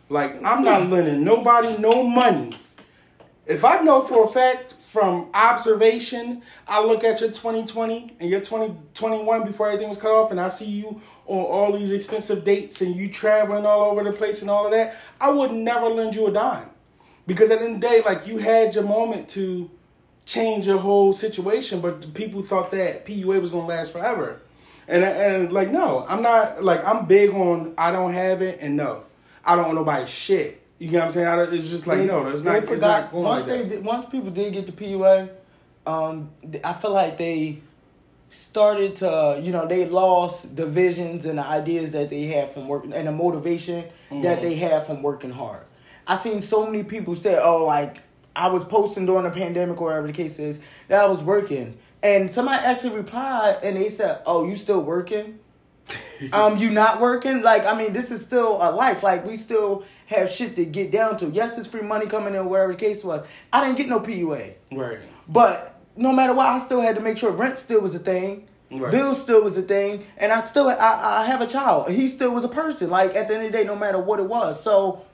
Like 0.10 0.36
I'm 0.44 0.64
not 0.64 0.90
lending 0.90 1.24
nobody 1.24 1.78
no 1.78 2.04
money. 2.04 2.56
If 3.46 3.64
I 3.66 3.80
know 3.82 4.04
for 4.04 4.26
a 4.26 4.28
fact 4.28 4.74
from 4.92 5.30
observation, 5.34 6.44
I 6.68 6.84
look 6.84 7.04
at 7.04 7.22
your 7.22 7.30
2020 7.30 8.18
and 8.20 8.30
your 8.30 8.40
2021 8.40 9.46
before 9.46 9.68
everything 9.68 9.90
was 9.90 9.98
cut 9.98 10.12
off, 10.12 10.32
and 10.32 10.40
I 10.40 10.48
see 10.48 10.66
you 10.66 11.02
on 11.26 11.46
all 11.46 11.78
these 11.78 11.92
expensive 11.92 12.44
dates 12.44 12.82
and 12.82 12.96
you 12.96 13.08
traveling 13.08 13.66
all 13.66 13.92
over 13.92 14.04
the 14.04 14.12
place 14.12 14.42
and 14.42 14.50
all 14.50 14.66
of 14.66 14.72
that, 14.72 14.96
I 15.22 15.30
would 15.30 15.52
never 15.52 15.88
lend 15.88 16.16
you 16.16 16.26
a 16.28 16.32
dime. 16.32 16.70
Because 17.28 17.52
at 17.52 17.60
the 17.60 17.66
end 17.66 17.76
of 17.76 17.82
the 17.82 17.88
day, 17.88 18.02
like 18.04 18.26
you 18.26 18.40
had 18.40 18.74
your 18.74 18.84
moment 18.84 19.30
to 19.30 19.70
change 20.26 20.66
your 20.66 20.80
whole 20.80 21.14
situation, 21.14 21.82
but 21.82 22.14
people 22.16 22.42
thought 22.42 22.72
that 22.72 23.06
PUA 23.06 23.42
was 23.42 23.52
gonna 23.52 23.68
last 23.68 23.92
forever. 23.92 24.42
And 24.90 25.04
and 25.04 25.52
like 25.52 25.70
no, 25.70 26.06
I'm 26.10 26.22
not 26.22 26.64
like 26.64 26.84
I'm 26.84 27.06
big 27.06 27.30
on 27.32 27.74
I 27.78 27.92
don't 27.92 28.14
have 28.14 28.42
it 28.42 28.58
and 28.62 28.76
no, 28.76 29.04
I 29.46 29.56
don't 29.56 29.66
want 29.66 29.76
nobody's 29.76 30.10
shit. 30.10 30.62
You 30.80 30.90
get 30.90 30.98
what 31.00 31.06
I'm 31.06 31.12
saying? 31.12 31.28
I, 31.28 31.44
it's 31.54 31.68
just 31.70 31.86
like 31.88 32.00
They- 32.00 32.08
no, 32.08 32.28
it's 32.30 32.42
not. 32.42 32.56
It's 32.64 32.82
not 32.82 33.12
going 33.12 33.24
once 33.24 33.48
like 33.48 33.62
they 33.64 33.76
that. 33.76 33.84
once 33.84 34.06
people 34.10 34.32
did 34.32 34.52
get 34.54 34.66
the 34.66 34.72
PUA, 34.72 35.30
um, 35.86 36.30
I 36.64 36.74
feel 36.74 36.92
like 36.92 37.18
they 37.18 37.62
started 38.32 38.96
to 38.98 39.40
you 39.42 39.52
know 39.52 39.66
they 39.68 39.86
lost 39.86 40.56
the 40.56 40.66
visions 40.66 41.26
and 41.26 41.40
the 41.40 41.46
ideas 41.46 41.92
that 41.92 42.10
they 42.10 42.24
had 42.26 42.54
from 42.54 42.68
working 42.68 42.94
and 42.94 43.08
the 43.08 43.12
motivation 43.12 43.86
Mm-hmm. 44.10 44.24
that 44.24 44.42
they 44.42 44.56
had 44.56 44.88
from 44.88 45.04
working 45.04 45.30
hard. 45.30 45.62
I 46.08 46.18
seen 46.18 46.42
so 46.42 46.66
many 46.66 46.84
people 46.84 47.14
say, 47.16 47.40
"Oh, 47.40 47.66
like 47.66 48.00
I 48.36 48.50
was 48.50 48.66
posting 48.66 49.06
during 49.06 49.24
the 49.26 49.30
pandemic 49.30 49.80
or 49.80 49.90
whatever 49.90 50.08
the 50.08 50.14
case 50.14 50.40
is 50.40 50.62
that 50.88 51.00
I 51.00 51.06
was 51.06 51.22
working," 51.22 51.78
and 52.02 52.34
somebody 52.34 52.64
actually 52.64 52.96
replied 52.96 53.60
and 53.64 53.78
they 53.78 53.90
said, 53.90 54.22
"Oh, 54.26 54.48
you 54.48 54.56
still 54.56 54.82
working?" 54.82 55.40
um, 56.34 56.58
you 56.58 56.70
not 56.70 57.02
working? 57.02 57.42
Like, 57.42 57.66
I 57.66 57.76
mean, 57.78 57.94
this 57.94 58.12
is 58.12 58.22
still 58.22 58.58
a 58.62 58.72
life. 58.72 59.04
Like, 59.04 59.26
we 59.26 59.36
still 59.36 59.86
have 60.08 60.32
shit 60.32 60.56
to 60.56 60.66
get 60.66 60.92
down 60.92 61.18
to. 61.18 61.28
Yes, 61.28 61.58
it's 61.58 61.68
free 61.68 61.82
money 61.82 62.06
coming 62.06 62.36
in, 62.36 62.48
wherever 62.50 62.74
the 62.74 62.78
case 62.78 63.04
was. 63.04 63.26
I 63.52 63.64
didn't 63.64 63.78
get 63.78 63.90
no 63.90 64.00
PUA. 64.00 64.54
Right. 64.72 65.00
But 65.28 65.80
no 65.96 66.12
matter 66.12 66.34
what, 66.34 66.48
I 66.48 66.64
still 66.66 66.82
had 66.82 66.96
to 66.96 67.02
make 67.02 67.18
sure 67.18 67.32
rent 67.32 67.60
still 67.60 67.82
was 67.82 67.96
a 67.96 68.00
thing. 68.00 68.48
Right. 68.72 68.92
Bills 68.92 69.22
still 69.22 69.44
was 69.44 69.58
a 69.58 69.62
thing. 69.62 70.06
And 70.18 70.32
I 70.32 70.44
still, 70.44 70.70
I, 70.70 70.76
I 71.22 71.26
have 71.26 71.42
a 71.42 71.48
child. 71.48 71.90
He 71.90 72.08
still 72.08 72.32
was 72.32 72.44
a 72.44 72.50
person. 72.50 72.90
Like, 72.90 73.16
at 73.16 73.28
the 73.28 73.36
end 73.36 73.46
of 73.46 73.52
the 73.52 73.58
day, 73.58 73.64
no 73.64 73.76
matter 73.76 74.00
what 74.00 74.20
it 74.20 74.28
was. 74.28 74.64
So, 74.64 75.06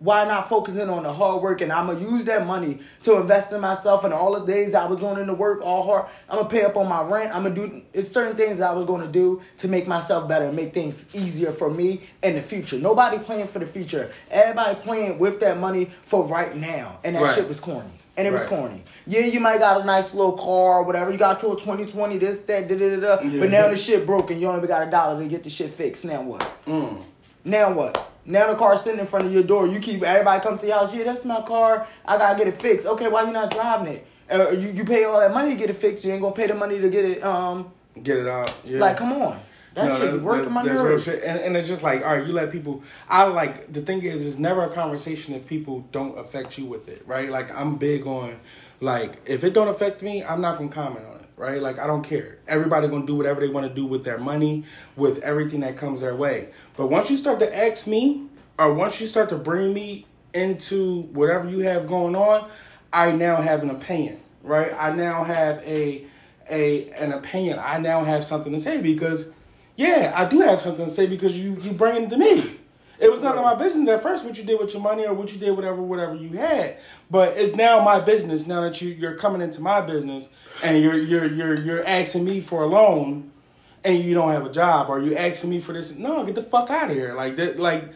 why 0.00 0.24
not 0.24 0.48
focus 0.48 0.76
in 0.76 0.88
on 0.88 1.02
the 1.02 1.12
hard 1.12 1.42
work 1.42 1.60
and 1.60 1.72
I'm 1.72 1.86
gonna 1.88 1.98
use 2.00 2.24
that 2.26 2.46
money 2.46 2.78
to 3.02 3.16
invest 3.16 3.52
in 3.52 3.60
myself 3.60 4.04
and 4.04 4.14
all 4.14 4.38
the 4.38 4.46
days 4.46 4.74
I 4.74 4.86
was 4.86 4.98
going 5.00 5.20
into 5.20 5.34
work 5.34 5.60
all 5.62 5.82
hard. 5.82 6.06
I'm 6.30 6.36
gonna 6.36 6.48
pay 6.48 6.62
up 6.62 6.76
on 6.76 6.88
my 6.88 7.02
rent. 7.02 7.34
I'm 7.34 7.42
gonna 7.42 7.54
do 7.54 7.82
it's 7.92 8.08
certain 8.08 8.36
things 8.36 8.60
that 8.60 8.70
I 8.70 8.74
was 8.74 8.84
gonna 8.86 9.08
do 9.08 9.42
to 9.58 9.66
make 9.68 9.88
myself 9.88 10.28
better 10.28 10.44
and 10.46 10.54
make 10.56 10.72
things 10.72 11.06
easier 11.14 11.50
for 11.50 11.68
me 11.68 12.02
in 12.22 12.34
the 12.36 12.40
future. 12.42 12.78
Nobody 12.78 13.18
playing 13.18 13.48
for 13.48 13.58
the 13.58 13.66
future. 13.66 14.10
Everybody 14.30 14.76
playing 14.80 15.18
with 15.18 15.40
that 15.40 15.58
money 15.58 15.90
for 16.02 16.24
right 16.24 16.54
now. 16.56 16.98
And 17.02 17.16
that 17.16 17.22
Right. 17.22 17.34
shit 17.34 17.48
was 17.48 17.58
corny. 17.58 17.90
And 18.16 18.26
it 18.26 18.32
was 18.32 18.44
corny. 18.46 18.82
Yeah, 19.06 19.26
you 19.26 19.38
might 19.38 19.58
got 19.60 19.80
a 19.80 19.84
nice 19.84 20.12
little 20.12 20.32
car 20.32 20.78
or 20.80 20.82
whatever. 20.82 21.12
You 21.12 21.18
got 21.18 21.40
your 21.40 21.54
2020, 21.54 22.18
this, 22.18 22.40
that, 22.40 22.66
da 22.66 22.76
da 22.76 22.96
da 22.96 23.16
da. 23.16 23.22
Yeah. 23.22 23.38
But 23.40 23.50
now 23.50 23.68
the 23.68 23.76
shit 23.76 24.06
broken. 24.06 24.40
You 24.40 24.48
only 24.48 24.66
got 24.66 24.86
a 24.86 24.90
dollar 24.90 25.20
to 25.22 25.28
get 25.28 25.44
the 25.44 25.50
shit 25.50 25.70
fixed. 25.70 26.04
Now 26.04 26.22
what? 26.22 26.48
Mm. 26.66 27.02
Now 27.44 27.72
what? 27.72 28.10
Now 28.28 28.46
the 28.52 28.56
car's 28.58 28.82
sitting 28.82 29.00
in 29.00 29.06
front 29.06 29.24
of 29.26 29.32
your 29.32 29.42
door. 29.42 29.66
You 29.66 29.80
keep 29.80 30.02
everybody 30.02 30.42
come 30.42 30.58
to 30.58 30.66
your 30.66 30.78
house. 30.78 30.94
Yeah, 30.94 31.04
that's 31.04 31.24
my 31.24 31.40
car. 31.40 31.86
I 32.04 32.18
gotta 32.18 32.36
get 32.38 32.46
it 32.46 32.60
fixed. 32.60 32.86
Okay, 32.86 33.08
why 33.08 33.22
you 33.22 33.32
not 33.32 33.50
driving 33.50 33.94
it? 33.94 34.06
Uh, 34.30 34.50
you 34.50 34.68
you 34.70 34.84
pay 34.84 35.04
all 35.04 35.18
that 35.18 35.32
money 35.32 35.50
to 35.52 35.56
get 35.56 35.70
it 35.70 35.76
fixed. 35.76 36.04
You 36.04 36.12
ain't 36.12 36.20
gonna 36.20 36.34
pay 36.34 36.46
the 36.46 36.54
money 36.54 36.78
to 36.78 36.90
get 36.90 37.04
it. 37.06 37.24
Um, 37.24 37.72
Get 38.02 38.18
it 38.18 38.28
out. 38.28 38.52
Yeah. 38.64 38.78
like 38.80 38.96
come 38.98 39.12
on, 39.12 39.40
that 39.74 39.86
No, 39.88 39.94
shit 39.94 40.00
that's- 40.04 40.20
working 40.20 40.52
my 40.52 40.62
that's- 40.62 40.78
that's 40.78 40.88
nerves. 40.90 41.06
real 41.06 41.16
shit. 41.16 41.24
And, 41.24 41.40
and 41.40 41.56
it's 41.56 41.66
just 41.66 41.82
like, 41.82 42.04
all 42.04 42.16
right, 42.16 42.26
you 42.26 42.32
let 42.34 42.52
people. 42.52 42.82
I 43.08 43.24
like 43.24 43.72
the 43.72 43.80
thing 43.80 44.02
is, 44.02 44.24
it's 44.26 44.36
never 44.38 44.62
a 44.62 44.68
conversation 44.70 45.34
if 45.34 45.46
people 45.46 45.84
don't 45.90 46.16
affect 46.18 46.58
you 46.58 46.66
with 46.66 46.88
it, 46.88 47.02
right? 47.06 47.30
Like 47.30 47.52
I'm 47.56 47.76
big 47.76 48.06
on, 48.06 48.36
like 48.80 49.20
if 49.24 49.42
it 49.42 49.54
don't 49.54 49.68
affect 49.68 50.02
me, 50.02 50.22
I'm 50.22 50.40
not 50.42 50.58
gonna 50.58 50.68
comment 50.70 51.06
on 51.06 51.16
it, 51.16 51.17
right? 51.38 51.62
Like 51.62 51.78
I 51.78 51.86
don't 51.86 52.02
care. 52.02 52.38
Everybody 52.46 52.88
gonna 52.88 53.06
do 53.06 53.14
whatever 53.14 53.40
they 53.40 53.48
want 53.48 53.66
to 53.66 53.74
do 53.74 53.86
with 53.86 54.04
their 54.04 54.18
money, 54.18 54.64
with 54.96 55.18
everything 55.20 55.60
that 55.60 55.76
comes 55.76 56.00
their 56.00 56.14
way. 56.14 56.48
But 56.76 56.88
once 56.88 57.10
you 57.10 57.16
start 57.16 57.38
to 57.38 57.56
ask 57.56 57.86
me, 57.86 58.26
or 58.58 58.74
once 58.74 59.00
you 59.00 59.06
start 59.06 59.28
to 59.30 59.36
bring 59.36 59.72
me 59.72 60.06
into 60.34 61.02
whatever 61.12 61.48
you 61.48 61.60
have 61.60 61.86
going 61.86 62.16
on, 62.16 62.50
I 62.92 63.12
now 63.12 63.40
have 63.40 63.62
an 63.62 63.70
opinion, 63.70 64.20
right? 64.42 64.72
I 64.76 64.92
now 64.92 65.24
have 65.24 65.58
a 65.58 66.06
a 66.50 66.90
an 66.90 67.12
opinion. 67.12 67.58
I 67.62 67.78
now 67.78 68.04
have 68.04 68.24
something 68.24 68.52
to 68.52 68.58
say 68.58 68.80
because 68.80 69.30
yeah, 69.76 70.12
I 70.16 70.28
do 70.28 70.40
have 70.40 70.60
something 70.60 70.86
to 70.86 70.90
say 70.90 71.06
because 71.06 71.38
you 71.38 71.56
you 71.60 71.72
bring 71.72 72.04
it 72.04 72.10
to 72.10 72.18
me. 72.18 72.58
It 73.00 73.10
was 73.10 73.20
none 73.20 73.38
of 73.38 73.44
my 73.44 73.54
business 73.54 73.88
at 73.88 74.02
first 74.02 74.24
what 74.24 74.36
you 74.36 74.44
did 74.44 74.58
with 74.58 74.72
your 74.72 74.82
money 74.82 75.06
or 75.06 75.14
what 75.14 75.32
you 75.32 75.38
did 75.38 75.52
whatever 75.52 75.80
whatever 75.80 76.14
you 76.14 76.30
had, 76.36 76.78
but 77.10 77.36
it's 77.36 77.54
now 77.54 77.82
my 77.82 78.00
business 78.00 78.46
now 78.46 78.60
that 78.62 78.80
you 78.80 78.90
you're 78.90 79.14
coming 79.14 79.40
into 79.40 79.60
my 79.60 79.80
business 79.80 80.28
and 80.62 80.82
you're 80.82 80.96
you're 80.96 81.26
you're 81.26 81.54
you're 81.54 81.84
asking 81.86 82.24
me 82.24 82.40
for 82.40 82.64
a 82.64 82.66
loan 82.66 83.30
and 83.84 83.98
you 83.98 84.14
don't 84.14 84.32
have 84.32 84.44
a 84.44 84.52
job 84.52 84.90
or 84.90 85.00
you 85.00 85.16
asking 85.16 85.50
me 85.50 85.60
for 85.60 85.72
this. 85.72 85.92
No, 85.92 86.24
get 86.24 86.34
the 86.34 86.42
fuck 86.42 86.70
out 86.70 86.90
of 86.90 86.96
here. 86.96 87.14
Like 87.14 87.36
that 87.36 87.60
like 87.60 87.92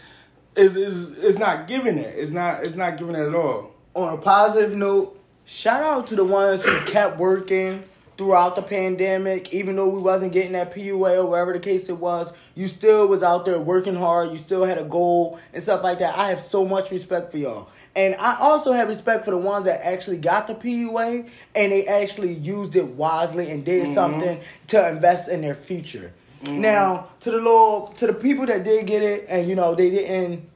is 0.57 0.77
is 0.77 1.11
is 1.19 1.39
not 1.39 1.67
giving 1.67 1.99
it. 1.99 2.17
It's 2.17 2.31
not 2.31 2.63
it's 2.65 2.77
not 2.77 2.97
giving 2.97 3.17
it 3.17 3.27
at 3.27 3.35
all. 3.35 3.73
On 3.95 4.15
a 4.15 4.17
positive 4.17 4.77
note, 4.77 5.21
shout 5.45 5.83
out 5.83 6.07
to 6.09 6.17
the 6.17 6.25
ones 6.25 6.65
who 6.65 6.79
kept 6.83 7.19
working 7.19 7.85
throughout 8.17 8.57
the 8.57 8.63
pandemic, 8.63 9.53
even 9.53 9.77
though 9.77 9.89
we 9.89 10.01
wasn't 10.01 10.33
getting 10.33 10.53
that 10.53 10.75
PUA 10.75 11.19
or 11.19 11.27
wherever 11.27 11.53
the 11.53 11.61
case 11.61 11.89
it 11.89 11.99
was. 11.99 12.33
You 12.55 12.67
still 12.67 13.09
was 13.09 13.23
out 13.23 13.45
there 13.47 13.59
working 13.59 13.95
hard. 13.95 14.31
You 14.31 14.39
still 14.39 14.65
had 14.65 14.79
a 14.79 14.85
goal 14.85 15.39
and 15.53 15.63
stuff 15.63 15.83
like 15.83 15.99
that. 16.01 16.17
I 16.17 16.29
have 16.29 16.41
so 16.41 16.67
much 16.67 16.91
respect 16.91 17.31
for 17.31 17.39
y'all. 17.39 17.69
And 17.95 18.15
I 18.17 18.37
also 18.39 18.73
have 18.73 18.89
respect 18.89 19.25
for 19.25 19.31
the 19.31 19.39
ones 19.39 19.67
that 19.67 19.81
actually 19.85 20.19
got 20.19 20.47
the 20.47 20.55
PUA 20.55 21.29
and 21.55 21.73
they 21.73 21.87
actually 21.87 22.35
used 22.35 22.77
it 22.77 22.87
wisely 22.87 23.51
and 23.51 23.65
did 23.65 23.85
mm-hmm. 23.85 23.95
something 23.95 24.41
to 24.69 24.89
invest 24.89 25.29
in 25.29 25.41
their 25.41 25.55
future. 25.55 26.13
Mm-hmm. 26.43 26.61
Now, 26.61 27.09
to 27.21 27.31
the 27.31 27.37
little 27.37 27.89
to 27.97 28.07
the 28.07 28.15
people 28.15 28.47
that 28.47 28.65
did 28.65 28.87
get 28.87 29.03
it 29.03 29.27
and 29.29 29.49
you 29.49 29.55
know 29.55 29.75
they 29.75 29.91
didn't 29.91 30.49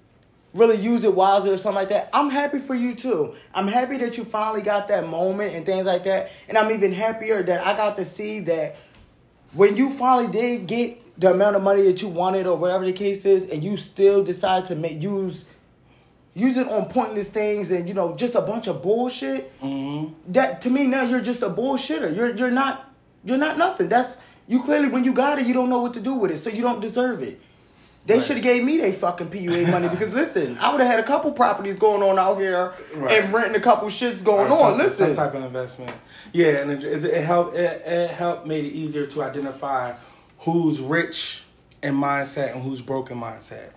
really 0.57 0.77
use 0.77 1.05
it 1.05 1.15
wisely 1.15 1.51
or 1.51 1.57
something 1.57 1.77
like 1.77 1.91
that, 1.91 2.09
I'm 2.13 2.31
happy 2.31 2.59
for 2.59 2.75
you 2.75 2.95
too. 2.95 3.35
I'm 3.55 3.69
happy 3.69 3.99
that 3.99 4.17
you 4.17 4.25
finally 4.25 4.63
got 4.63 4.89
that 4.89 5.09
moment 5.09 5.55
and 5.55 5.65
things 5.65 5.87
like 5.87 6.05
that. 6.05 6.33
And 6.49 6.57
I'm 6.59 6.71
even 6.73 6.93
happier 6.93 7.43
that 7.43 7.67
I 7.67 7.77
got 7.77 7.97
to 7.99 8.05
see 8.05 8.41
that 8.41 8.77
when 9.53 9.77
you 9.77 9.91
finally 9.91 10.31
did 10.31 10.67
get 10.67 11.21
the 11.21 11.31
amount 11.31 11.57
of 11.57 11.63
money 11.63 11.83
that 11.83 12.03
you 12.03 12.09
wanted 12.09 12.47
or 12.47 12.57
whatever 12.57 12.85
the 12.85 12.93
case 12.93 13.25
is, 13.25 13.47
and 13.47 13.65
you 13.65 13.77
still 13.77 14.23
decide 14.23 14.65
to 14.67 14.75
make 14.75 15.01
use 15.01 15.45
use 16.35 16.59
it 16.59 16.69
on 16.69 16.85
pointless 16.85 17.31
things 17.31 17.71
and 17.71 17.89
you 17.89 17.95
know 17.95 18.15
just 18.15 18.35
a 18.35 18.41
bunch 18.41 18.67
of 18.67 18.83
bullshit. 18.83 19.59
Mm-hmm. 19.61 20.33
That 20.33 20.61
to 20.63 20.71
me 20.71 20.87
now 20.87 21.03
you're 21.03 21.23
just 21.23 21.43
a 21.43 21.49
bullshitter. 21.49 22.15
You're 22.15 22.35
you're 22.37 22.51
not 22.51 22.93
you're 23.25 23.39
not 23.39 23.57
nothing. 23.57 23.89
That's 23.89 24.19
you 24.47 24.63
clearly 24.63 24.89
when 24.89 25.05
you 25.05 25.13
got 25.13 25.39
it 25.39 25.47
you 25.47 25.55
don't 25.55 25.71
know 25.71 25.81
what 25.81 25.95
to 25.95 26.01
do 26.01 26.15
with 26.15 26.31
it, 26.31 26.39
so 26.39 26.51
you 26.51 26.63
don't 26.63 26.81
deserve 26.81 27.23
it. 27.23 27.41
They 28.07 28.15
Right. 28.15 28.23
should 28.23 28.37
have 28.37 28.43
gave 28.45 28.63
me 28.65 28.79
they 28.79 28.93
fucking 28.93 29.29
PUA 29.29 29.71
money 29.71 29.89
because 29.95 30.15
listen, 30.15 30.57
I 30.59 30.71
would 30.71 30.81
have 30.81 30.91
had 30.91 31.01
a 31.01 31.05
couple 31.05 31.33
properties 31.33 31.79
going 31.79 32.03
on 32.03 32.19
out 32.19 32.39
here 32.39 32.73
Right. 32.95 33.23
and 33.23 33.35
renting 33.35 33.57
a 33.57 33.61
couple 33.61 33.89
shits 33.89 34.23
going 34.23 34.49
Or 34.51 34.53
on. 34.53 34.59
some- 34.59 34.79
Listen, 34.79 35.15
some 35.15 35.27
type 35.27 35.35
of 35.35 35.45
investment. 35.45 35.93
Yeah, 36.33 36.59
and 36.59 36.71
it, 36.71 36.85
it, 36.85 37.25
helped. 37.25 37.57
It, 37.57 37.83
it 37.85 38.11
helped 38.11 38.47
made 38.47 38.65
it 38.65 38.73
easier 38.73 39.07
to 39.07 39.23
identify 39.23 39.95
who's 40.41 40.81
rich 40.81 41.43
in 41.83 41.95
mindset 41.95 42.53
and 42.53 42.63
who's 42.63 42.81
broken 42.81 43.21
mindset. 43.21 43.71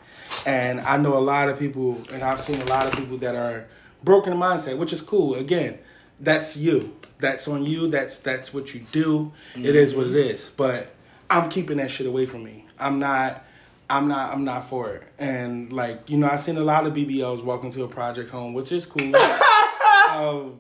And 0.46 0.80
I 0.82 0.98
know 0.98 1.18
a 1.18 1.20
lot 1.20 1.50
of 1.50 1.58
people, 1.58 1.98
and 2.14 2.24
I've 2.24 2.42
seen 2.42 2.62
a 2.62 2.66
lot 2.66 2.86
of 2.88 2.94
people 2.94 3.18
that 3.18 3.36
are 3.36 3.66
broken 4.04 4.34
mindset, 4.34 4.78
which 4.78 4.94
is 4.94 5.02
cool. 5.02 5.36
Again, 5.36 5.80
that's 6.20 6.56
you. 6.56 6.96
That's 7.20 7.48
on 7.48 7.66
you. 7.66 7.88
That's 7.88 8.18
that's 8.18 8.54
what 8.54 8.74
you 8.74 8.82
do. 8.92 9.32
It 9.56 9.60
mm-hmm. 9.60 9.76
is 9.76 9.96
what 9.96 10.08
it 10.08 10.16
is. 10.16 10.52
But 10.56 10.94
I'm 11.30 11.50
keeping 11.50 11.78
that 11.78 11.90
shit 11.92 12.06
away 12.08 12.26
from 12.28 12.44
me. 12.44 12.66
I'm 12.80 13.00
not. 13.00 13.44
I'm 13.90 14.08
not 14.08 14.34
I'm 14.34 14.44
not 14.44 14.70
for 14.70 14.90
it. 14.92 15.04
And 15.18 15.74
like, 15.74 16.10
you 16.10 16.18
know, 16.18 16.28
I've 16.28 16.42
seen 16.42 16.58
a 16.58 16.64
lot 16.64 16.86
of 16.86 16.94
BBLs 16.94 17.44
walk 17.44 17.64
into 17.64 17.84
a 17.84 17.88
project 17.88 18.30
home, 18.32 18.54
which 18.54 18.72
is 18.72 18.86
cool. 18.86 19.16
um, 20.12 20.60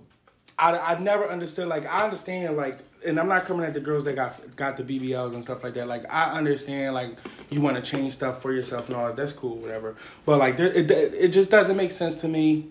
I, 0.57 0.77
I 0.77 0.99
never 0.99 1.27
understood 1.27 1.67
like 1.67 1.85
I 1.85 2.03
understand 2.03 2.57
like 2.57 2.79
and 3.05 3.17
I'm 3.19 3.27
not 3.27 3.45
coming 3.45 3.65
at 3.65 3.73
the 3.73 3.79
girls 3.79 4.03
that 4.05 4.15
got 4.15 4.55
got 4.55 4.77
the 4.77 4.83
BBLs 4.83 5.33
and 5.33 5.43
stuff 5.43 5.63
like 5.63 5.75
that. 5.75 5.87
Like 5.87 6.11
I 6.11 6.31
understand 6.31 6.93
like 6.95 7.17
you 7.49 7.61
want 7.61 7.77
to 7.77 7.81
change 7.81 8.13
stuff 8.13 8.41
for 8.41 8.51
yourself 8.51 8.87
and 8.87 8.97
all 8.97 9.05
that. 9.05 9.15
That's 9.15 9.31
cool, 9.31 9.57
whatever. 9.57 9.95
But 10.25 10.39
like 10.39 10.57
there, 10.57 10.71
it 10.71 10.89
it 10.91 11.27
just 11.29 11.51
doesn't 11.51 11.77
make 11.77 11.91
sense 11.91 12.15
to 12.15 12.27
me 12.27 12.67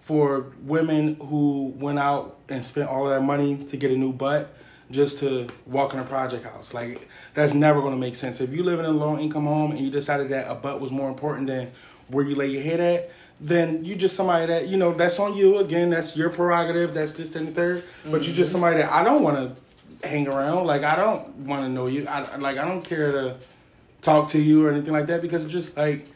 for 0.00 0.52
women 0.62 1.14
who 1.16 1.72
went 1.76 1.98
out 1.98 2.40
and 2.48 2.64
spent 2.64 2.88
all 2.88 3.06
of 3.06 3.14
that 3.14 3.24
money 3.24 3.64
to 3.64 3.76
get 3.76 3.90
a 3.90 3.96
new 3.96 4.12
butt 4.12 4.54
just 4.90 5.18
to 5.20 5.48
walk 5.66 5.94
in 5.94 6.00
a 6.00 6.04
project 6.04 6.44
house. 6.44 6.74
Like 6.74 7.08
that's 7.34 7.54
never 7.54 7.80
going 7.80 7.92
to 7.92 7.98
make 7.98 8.14
sense. 8.14 8.40
If 8.40 8.52
you 8.52 8.62
live 8.62 8.78
in 8.78 8.84
a 8.84 8.90
low 8.90 9.18
income 9.18 9.46
home 9.46 9.70
and 9.72 9.80
you 9.80 9.90
decided 9.90 10.28
that 10.30 10.50
a 10.50 10.54
butt 10.54 10.80
was 10.80 10.90
more 10.90 11.08
important 11.08 11.46
than 11.46 11.70
where 12.08 12.24
you 12.24 12.34
lay 12.34 12.48
your 12.48 12.62
head 12.62 12.80
at, 12.80 13.10
then 13.40 13.84
you 13.84 13.96
just 13.96 14.14
somebody 14.14 14.46
that 14.46 14.68
you 14.68 14.76
know 14.76 14.92
that's 14.92 15.18
on 15.18 15.36
you. 15.36 15.58
Again, 15.58 15.90
that's 15.90 16.16
your 16.16 16.30
prerogative. 16.30 16.94
That's 16.94 17.12
just 17.12 17.34
in 17.36 17.52
the 17.52 17.60
3rd 17.60 17.78
mm-hmm. 17.78 18.12
But 18.12 18.24
you're 18.24 18.34
just 18.34 18.50
mm-hmm. 18.50 18.52
somebody 18.52 18.76
that 18.78 18.92
I 18.92 19.02
don't 19.02 19.22
want 19.22 19.36
to 19.36 20.08
hang 20.08 20.28
around. 20.28 20.66
Like 20.66 20.84
I 20.84 20.96
don't 20.96 21.28
want 21.38 21.62
to 21.62 21.68
know 21.68 21.86
you. 21.86 22.06
I 22.06 22.36
like 22.36 22.58
I 22.58 22.64
don't 22.64 22.82
care 22.82 23.12
to 23.12 23.36
talk 24.00 24.30
to 24.30 24.40
you 24.40 24.66
or 24.66 24.70
anything 24.70 24.92
like 24.92 25.06
that 25.06 25.22
because 25.22 25.42
it's 25.42 25.52
just 25.52 25.76
like 25.76 26.06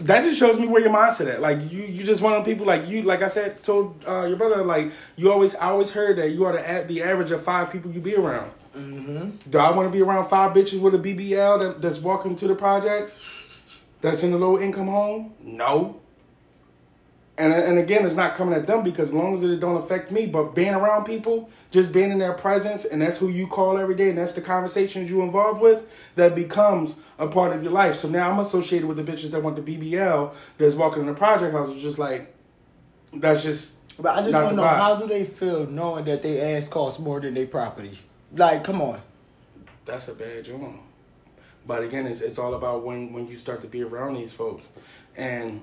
that 0.00 0.24
just 0.24 0.38
shows 0.38 0.58
me 0.58 0.66
where 0.66 0.80
your 0.80 0.92
mindset 0.92 1.32
at. 1.32 1.40
Like 1.40 1.70
you, 1.70 1.82
you 1.82 2.04
just 2.04 2.22
one 2.22 2.32
of 2.32 2.44
the 2.44 2.50
people 2.50 2.66
like 2.66 2.88
you. 2.88 3.02
Like 3.02 3.22
I 3.22 3.28
said, 3.28 3.62
told 3.62 4.02
uh, 4.06 4.24
your 4.24 4.36
brother, 4.36 4.64
like 4.64 4.92
you 5.16 5.30
always, 5.30 5.54
I 5.54 5.66
always 5.66 5.90
heard 5.90 6.16
that 6.18 6.30
you 6.30 6.44
are 6.44 6.52
the 6.52 6.84
the 6.86 7.02
average 7.02 7.30
of 7.30 7.42
five 7.42 7.70
people 7.70 7.90
you 7.90 8.00
be 8.00 8.16
around. 8.16 8.50
Mm-hmm. 8.76 9.50
Do 9.50 9.58
I 9.58 9.74
want 9.74 9.88
to 9.88 9.92
be 9.92 10.02
around 10.02 10.28
five 10.28 10.54
bitches 10.54 10.80
with 10.80 10.94
a 10.94 10.98
BBL 10.98 11.58
that, 11.58 11.82
that's 11.82 11.98
walking 11.98 12.36
to 12.36 12.48
the 12.48 12.54
projects? 12.54 13.20
That's 14.00 14.22
in 14.22 14.32
a 14.32 14.38
low 14.38 14.58
income 14.58 14.86
home? 14.86 15.34
No. 15.40 16.00
And 17.40 17.54
and 17.54 17.78
again, 17.78 18.04
it's 18.04 18.14
not 18.14 18.34
coming 18.34 18.54
at 18.54 18.66
them 18.66 18.82
because 18.82 19.08
as 19.08 19.14
long 19.14 19.32
as 19.32 19.42
it 19.42 19.60
don't 19.60 19.82
affect 19.82 20.10
me, 20.10 20.26
but 20.26 20.54
being 20.54 20.74
around 20.74 21.04
people, 21.04 21.48
just 21.70 21.90
being 21.90 22.10
in 22.10 22.18
their 22.18 22.34
presence, 22.34 22.84
and 22.84 23.00
that's 23.00 23.16
who 23.16 23.28
you 23.28 23.46
call 23.46 23.78
every 23.78 23.94
day, 23.94 24.10
and 24.10 24.18
that's 24.18 24.32
the 24.32 24.42
conversations 24.42 25.08
you 25.08 25.22
involved 25.22 25.62
with, 25.62 26.10
that 26.16 26.34
becomes 26.34 26.96
a 27.18 27.26
part 27.26 27.56
of 27.56 27.62
your 27.62 27.72
life. 27.72 27.94
So 27.94 28.08
now 28.08 28.30
I'm 28.30 28.40
associated 28.40 28.86
with 28.86 28.98
the 28.98 29.02
bitches 29.10 29.30
that 29.30 29.42
want 29.42 29.56
the 29.56 29.62
BBL 29.62 30.34
that's 30.58 30.74
walking 30.74 31.00
in 31.00 31.06
the 31.06 31.14
project 31.14 31.54
house. 31.54 31.70
It's 31.70 31.80
just 31.80 31.98
like 31.98 32.34
that's 33.14 33.42
just. 33.42 33.76
But 33.98 34.18
I 34.18 34.22
just 34.22 34.34
want 34.34 34.50
to 34.50 34.56
know 34.56 34.66
how 34.66 34.96
do 34.96 35.06
they 35.06 35.24
feel 35.24 35.66
knowing 35.66 36.04
that 36.04 36.22
their 36.22 36.56
ass 36.56 36.68
costs 36.68 36.98
more 36.98 37.20
than 37.20 37.34
their 37.34 37.46
property? 37.46 37.98
Like, 38.34 38.64
come 38.64 38.82
on. 38.82 39.00
That's 39.86 40.08
a 40.08 40.14
bad 40.14 40.44
job. 40.44 40.74
But 41.66 41.82
again, 41.82 42.06
it's 42.06 42.20
it's 42.20 42.38
all 42.38 42.54
about 42.54 42.84
when 42.84 43.14
when 43.14 43.28
you 43.28 43.36
start 43.36 43.62
to 43.62 43.66
be 43.66 43.82
around 43.82 44.14
these 44.14 44.32
folks, 44.32 44.68
and 45.16 45.62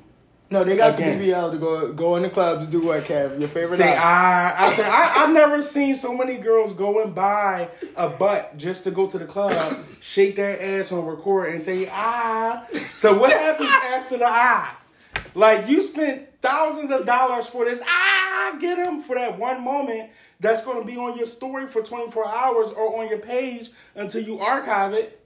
no, 0.50 0.64
they 0.64 0.78
got 0.78 0.94
Again. 0.96 1.20
the 1.20 1.30
BBL 1.32 1.52
to 1.52 1.58
go 1.58 1.92
go 1.94 2.16
in 2.16 2.24
the 2.24 2.30
club 2.30 2.62
to 2.62 2.68
do 2.68 2.86
what, 2.86 3.04
Kev? 3.04 3.40
Your 3.40 3.50
favorite? 3.50 3.78
See, 3.78 3.84
I 3.84 4.66
I 4.68 4.74
said 4.74 4.86
I 4.86 5.24
I've 5.24 5.34
never 5.34 5.62
seen 5.62 5.96
so 5.96 6.16
many 6.16 6.38
girls 6.38 6.74
go 6.74 7.04
and 7.04 7.14
buy 7.14 7.70
a 7.96 8.10
butt 8.10 8.58
just 8.58 8.84
to 8.86 8.92
go 8.92 9.08
to 9.08 9.18
the 9.18 9.26
club, 9.26 9.78
shake 10.00 10.36
their 10.38 10.80
ass 10.80 10.92
on 10.92 11.06
record, 11.06 11.50
and 11.50 11.62
say 11.62 11.90
ah. 11.92 12.66
So 12.94 13.18
what 13.18 13.32
happens 13.34 13.70
after 13.70 14.18
the 14.18 14.26
ah? 14.28 14.80
Like 15.36 15.68
you 15.68 15.82
spent 15.82 16.28
thousands 16.42 16.92
of 16.92 17.06
dollars 17.06 17.48
for 17.48 17.66
this 17.66 17.82
ah, 17.86 18.56
get 18.60 18.78
them 18.78 19.02
for 19.02 19.16
that 19.16 19.38
one 19.38 19.64
moment. 19.64 20.12
That's 20.40 20.64
going 20.64 20.80
to 20.80 20.86
be 20.86 20.98
on 20.98 21.18
your 21.18 21.26
story 21.26 21.68
for 21.68 21.82
24 21.82 22.28
hours 22.28 22.70
or 22.72 23.00
on 23.02 23.10
your 23.10 23.18
page 23.18 23.72
until 23.96 24.22
you 24.22 24.40
archive 24.40 24.94
it. 24.94 25.20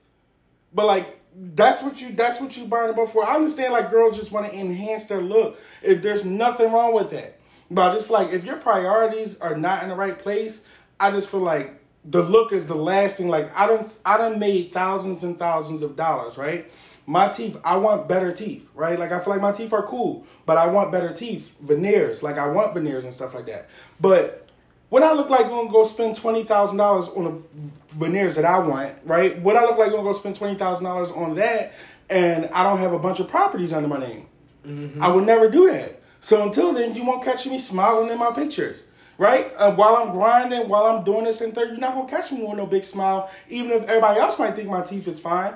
But 0.73 0.85
like 0.85 1.20
that's 1.35 1.81
what 1.81 2.01
you 2.01 2.11
that's 2.13 2.39
what 2.39 2.55
you 2.57 2.65
burning 2.65 3.07
for. 3.07 3.25
I 3.25 3.35
understand 3.35 3.73
like 3.73 3.89
girls 3.89 4.17
just 4.17 4.31
want 4.31 4.51
to 4.51 4.57
enhance 4.57 5.05
their 5.05 5.21
look. 5.21 5.59
If 5.81 6.01
there's 6.01 6.25
nothing 6.25 6.71
wrong 6.71 6.93
with 6.93 7.11
that. 7.11 7.39
But 7.69 7.91
I 7.91 7.93
just 7.95 8.07
feel 8.07 8.17
like 8.17 8.31
if 8.31 8.43
your 8.43 8.57
priorities 8.57 9.39
are 9.39 9.55
not 9.55 9.83
in 9.83 9.89
the 9.89 9.95
right 9.95 10.17
place, 10.17 10.61
I 10.99 11.11
just 11.11 11.29
feel 11.29 11.39
like 11.39 11.81
the 12.03 12.21
look 12.21 12.51
is 12.51 12.65
the 12.65 12.75
last 12.75 13.17
thing. 13.17 13.29
Like 13.29 13.55
I 13.57 13.65
don't 13.67 13.97
I 14.05 14.17
don't 14.17 14.39
made 14.39 14.73
thousands 14.73 15.23
and 15.23 15.39
thousands 15.39 15.81
of 15.81 15.95
dollars, 15.95 16.37
right? 16.37 16.69
My 17.07 17.29
teeth, 17.29 17.57
I 17.63 17.77
want 17.77 18.07
better 18.07 18.31
teeth, 18.31 18.69
right? 18.75 18.99
Like 18.99 19.11
I 19.11 19.19
feel 19.19 19.33
like 19.33 19.41
my 19.41 19.51
teeth 19.51 19.73
are 19.73 19.85
cool, 19.85 20.25
but 20.45 20.57
I 20.57 20.67
want 20.67 20.91
better 20.91 21.13
teeth, 21.13 21.53
veneers. 21.61 22.21
Like 22.21 22.37
I 22.37 22.47
want 22.47 22.73
veneers 22.73 23.03
and 23.03 23.13
stuff 23.13 23.33
like 23.33 23.47
that. 23.47 23.69
But 23.99 24.47
what 24.91 25.03
I 25.03 25.13
look 25.13 25.29
like 25.29 25.47
gonna 25.47 25.71
go 25.71 25.85
spend 25.85 26.17
twenty 26.17 26.43
thousand 26.43 26.75
dollars 26.75 27.07
on 27.07 27.23
the 27.23 27.95
veneers 27.95 28.35
that 28.35 28.43
I 28.43 28.59
want, 28.59 28.93
right? 29.05 29.39
What 29.41 29.55
I 29.55 29.61
look 29.61 29.77
like 29.77 29.89
gonna 29.89 30.03
go 30.03 30.11
spend 30.11 30.35
twenty 30.35 30.59
thousand 30.59 30.83
dollars 30.83 31.09
on 31.11 31.35
that, 31.35 31.71
and 32.09 32.47
I 32.47 32.63
don't 32.63 32.77
have 32.79 32.91
a 32.91 32.99
bunch 32.99 33.21
of 33.21 33.29
properties 33.29 33.71
under 33.71 33.87
my 33.87 33.99
name. 33.99 34.27
Mm-hmm. 34.67 35.01
I 35.01 35.07
would 35.07 35.25
never 35.25 35.49
do 35.49 35.71
that. 35.71 36.01
So 36.19 36.43
until 36.43 36.73
then, 36.73 36.93
you 36.93 37.05
won't 37.05 37.23
catch 37.23 37.47
me 37.47 37.57
smiling 37.57 38.09
in 38.11 38.19
my 38.19 38.31
pictures, 38.31 38.83
right? 39.17 39.53
Uh, 39.55 39.73
while 39.73 39.95
I'm 39.95 40.11
grinding, 40.11 40.67
while 40.67 40.83
I'm 40.85 41.05
doing 41.05 41.23
this 41.23 41.39
and 41.39 41.55
third, 41.55 41.69
you're 41.69 41.77
not 41.77 41.93
gonna 41.93 42.09
catch 42.09 42.33
me 42.33 42.43
with 42.43 42.57
no 42.57 42.65
big 42.65 42.83
smile, 42.83 43.31
even 43.47 43.71
if 43.71 43.83
everybody 43.83 44.19
else 44.19 44.37
might 44.37 44.57
think 44.57 44.67
my 44.67 44.81
teeth 44.81 45.07
is 45.07 45.21
fine. 45.21 45.53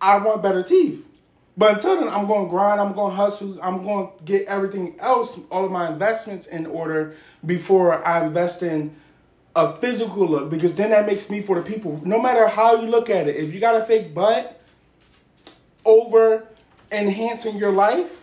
I 0.00 0.18
want 0.18 0.44
better 0.44 0.62
teeth. 0.62 1.04
But 1.56 1.74
until 1.74 1.96
then, 1.96 2.08
I'm 2.08 2.26
going 2.26 2.46
to 2.46 2.50
grind. 2.50 2.80
I'm 2.80 2.92
going 2.92 3.12
to 3.12 3.16
hustle. 3.16 3.58
I'm 3.62 3.82
going 3.82 4.08
to 4.08 4.24
get 4.24 4.46
everything 4.46 4.96
else, 4.98 5.40
all 5.50 5.64
of 5.64 5.72
my 5.72 5.90
investments 5.90 6.46
in 6.46 6.66
order 6.66 7.16
before 7.44 8.06
I 8.06 8.26
invest 8.26 8.62
in 8.62 8.94
a 9.54 9.72
physical 9.72 10.28
look. 10.28 10.50
Because 10.50 10.74
then 10.74 10.90
that 10.90 11.06
makes 11.06 11.30
me 11.30 11.40
for 11.40 11.56
the 11.56 11.62
people. 11.62 12.00
No 12.04 12.20
matter 12.20 12.46
how 12.46 12.80
you 12.80 12.88
look 12.88 13.08
at 13.08 13.26
it, 13.26 13.36
if 13.36 13.54
you 13.54 13.60
got 13.60 13.74
a 13.74 13.84
fake 13.84 14.12
butt 14.12 14.60
over 15.84 16.46
enhancing 16.92 17.56
your 17.56 17.72
life, 17.72 18.22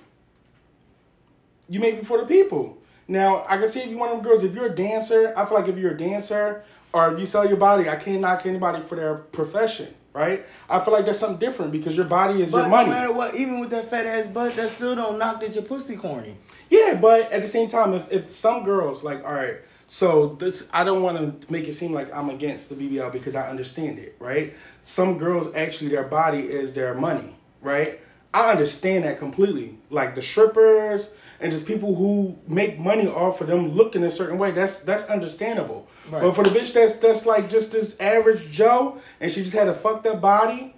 you 1.68 1.80
make 1.80 1.96
it 1.96 2.06
for 2.06 2.20
the 2.20 2.26
people. 2.26 2.78
Now, 3.08 3.46
I 3.50 3.58
can 3.58 3.68
see 3.68 3.80
if 3.80 3.90
you're 3.90 4.00
one 4.00 4.10
of 4.10 4.18
them 4.18 4.24
girls, 4.24 4.44
if 4.44 4.54
you're 4.54 4.68
a 4.68 4.76
dancer, 4.76 5.34
I 5.36 5.46
feel 5.46 5.58
like 5.58 5.68
if 5.68 5.78
you're 5.78 5.94
a 5.94 5.98
dancer 5.98 6.64
or 6.94 7.12
if 7.12 7.20
you 7.20 7.26
sell 7.26 7.48
your 7.48 7.58
body, 7.58 7.90
I 7.90 7.96
can't 7.96 8.22
knock 8.22 8.46
anybody 8.46 8.84
for 8.86 8.96
their 8.96 9.16
profession 9.16 9.94
right? 10.14 10.46
I 10.70 10.80
feel 10.80 10.94
like 10.94 11.06
that's 11.06 11.20
something 11.20 11.40
different 11.40 11.72
because 11.72 11.96
your 11.96 12.06
body 12.06 12.42
is 12.42 12.52
but 12.52 12.60
your 12.60 12.70
money. 12.70 12.90
No 12.90 12.96
matter 12.96 13.14
what, 13.14 13.36
even 13.36 13.60
with 13.60 13.72
that 13.72 13.90
fat 13.90 14.06
ass 14.06 14.28
butt, 14.28 14.56
that 14.56 14.70
still 14.72 14.96
don't 14.96 15.18
knock 15.18 15.42
that 15.42 15.56
your 15.56 15.64
pussy 15.64 15.96
corny. 15.96 16.38
Yeah, 16.70 16.98
but 17.00 17.32
at 17.32 17.42
the 17.42 17.48
same 17.48 17.68
time, 17.68 17.94
if 17.94 18.12
if 18.12 18.32
some 18.32 18.64
girls 18.64 19.04
like, 19.04 19.24
all 19.26 19.34
right, 19.34 19.58
so 19.88 20.36
this 20.40 20.70
I 20.74 20.84
don't 20.84 21.02
want 21.02 21.42
to 21.42 21.52
make 21.52 21.68
it 21.68 21.74
seem 21.74 21.94
like 21.94 22.14
I'm 22.14 22.30
against 22.30 22.70
the 22.70 22.76
BBL 22.76 23.12
because 23.12 23.36
I 23.36 23.50
understand 23.50 24.00
it, 24.00 24.16
right? 24.20 24.54
Some 24.82 25.18
girls 25.18 25.54
actually 25.56 25.90
their 25.90 26.04
body 26.04 26.40
is 26.40 26.74
their 26.74 26.94
money, 26.94 27.36
right? 27.62 28.00
I 28.34 28.52
understand 28.52 29.04
that 29.04 29.20
completely. 29.20 29.78
Like 29.90 30.16
the 30.16 30.22
strippers 30.22 31.10
and 31.40 31.52
just 31.52 31.68
people 31.68 31.96
who 31.96 32.36
make 32.48 32.80
money 32.80 33.08
off 33.08 33.42
of 33.42 33.48
them 33.48 33.70
looking 33.74 34.04
a 34.04 34.10
certain 34.10 34.38
way. 34.38 34.52
That's 34.52 34.80
that's 34.80 35.06
understandable. 35.06 35.88
Right. 36.10 36.22
But 36.22 36.36
for 36.36 36.44
the 36.44 36.50
bitch 36.50 36.74
that's 36.74 36.98
that's 36.98 37.26
like 37.26 37.50
just 37.50 37.72
this 37.72 38.00
average 38.00 38.52
Joe 38.52 39.00
and 39.20 39.32
she 39.32 39.42
just 39.42 39.54
had 39.54 39.68
a 39.68 39.74
fucked 39.74 40.06
up 40.06 40.22
body, 40.22 40.76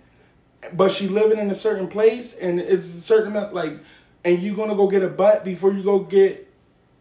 but 0.73 0.91
she 0.91 1.07
living 1.07 1.39
in 1.39 1.49
a 1.51 1.55
certain 1.55 1.87
place 1.87 2.33
and 2.35 2.59
it's 2.59 2.85
a 2.85 3.01
certain 3.01 3.31
amount 3.31 3.53
like 3.53 3.73
and 4.23 4.39
you 4.39 4.55
gonna 4.55 4.75
go 4.75 4.87
get 4.87 5.03
a 5.03 5.09
butt 5.09 5.43
before 5.43 5.73
you 5.73 5.83
go 5.83 5.99
get 5.99 6.51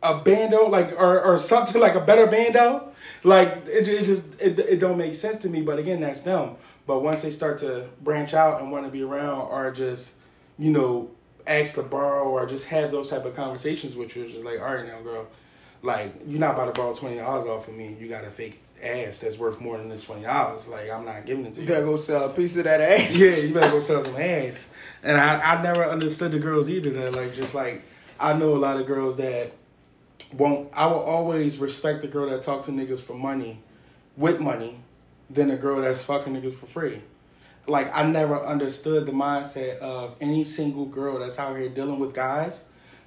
a 0.02 0.18
bando 0.18 0.68
like 0.68 0.92
or, 0.92 1.20
or 1.20 1.38
something 1.38 1.80
like 1.80 1.94
a 1.94 2.00
better 2.00 2.26
bando 2.26 2.92
like 3.22 3.48
it, 3.66 3.88
it 3.88 4.04
just 4.04 4.24
it, 4.38 4.58
it 4.58 4.78
don't 4.78 4.98
make 4.98 5.14
sense 5.14 5.38
to 5.38 5.48
me 5.48 5.62
but 5.62 5.78
again 5.78 6.00
that's 6.00 6.20
them 6.20 6.56
but 6.86 7.00
once 7.00 7.22
they 7.22 7.30
start 7.30 7.56
to 7.56 7.88
branch 8.02 8.34
out 8.34 8.60
and 8.60 8.70
want 8.70 8.84
to 8.84 8.90
be 8.90 9.02
around 9.02 9.40
or 9.48 9.70
just 9.70 10.12
you 10.58 10.70
know, 10.70 11.10
ask 11.46 11.74
to 11.74 11.82
borrow 11.82 12.28
or 12.28 12.46
just 12.46 12.66
have 12.66 12.90
those 12.90 13.10
type 13.10 13.24
of 13.24 13.34
conversations 13.34 13.96
with 13.96 14.14
you. 14.16 14.24
It's 14.24 14.32
just 14.32 14.44
like, 14.44 14.60
all 14.60 14.74
right 14.74 14.86
now, 14.86 15.00
girl, 15.02 15.26
like 15.84 16.12
you're 16.26 16.40
not 16.40 16.54
about 16.54 16.74
to 16.74 16.80
borrow 16.80 16.94
twenty 16.94 17.16
dollars 17.16 17.46
off 17.46 17.68
of 17.68 17.74
me. 17.74 17.96
You 17.98 18.08
got 18.08 18.24
a 18.24 18.30
fake 18.30 18.60
ass 18.82 19.20
that's 19.20 19.38
worth 19.38 19.60
more 19.60 19.78
than 19.78 19.88
this 19.88 20.04
twenty 20.04 20.22
dollars. 20.22 20.68
Like 20.68 20.90
I'm 20.90 21.04
not 21.04 21.26
giving 21.26 21.46
it 21.46 21.54
to 21.54 21.60
you. 21.60 21.66
You 21.66 21.72
better 21.72 21.84
go 21.86 21.96
sell 21.96 22.24
a 22.24 22.28
piece 22.30 22.56
of 22.56 22.64
that 22.64 22.80
ass. 22.80 23.14
yeah, 23.16 23.36
you 23.36 23.54
better 23.54 23.70
go 23.70 23.80
sell 23.80 24.02
some 24.02 24.16
ass. 24.16 24.68
And 25.02 25.16
I 25.16 25.40
I 25.40 25.62
never 25.62 25.84
understood 25.84 26.32
the 26.32 26.38
girls 26.38 26.68
either. 26.68 26.90
That 26.90 27.14
like 27.14 27.34
just 27.34 27.54
like 27.54 27.82
I 28.18 28.32
know 28.32 28.54
a 28.54 28.58
lot 28.58 28.80
of 28.80 28.86
girls 28.86 29.16
that 29.18 29.52
won't. 30.32 30.70
I 30.72 30.86
will 30.86 31.00
always 31.00 31.58
respect 31.58 32.02
the 32.02 32.08
girl 32.08 32.28
that 32.30 32.42
talk 32.42 32.62
to 32.64 32.70
niggas 32.70 33.02
for 33.02 33.14
money, 33.14 33.60
with 34.16 34.40
money, 34.40 34.80
than 35.30 35.50
a 35.50 35.56
girl 35.56 35.80
that's 35.82 36.02
fucking 36.02 36.34
niggas 36.34 36.56
for 36.56 36.66
free 36.66 37.00
like 37.66 37.96
I 37.96 38.04
never 38.04 38.44
understood 38.44 39.06
the 39.06 39.12
mindset 39.12 39.78
of 39.78 40.16
any 40.20 40.44
single 40.44 40.86
girl 40.86 41.18
that's 41.18 41.38
out 41.38 41.56
here 41.56 41.68
dealing 41.68 41.98
with 41.98 42.14
guys 42.14 42.62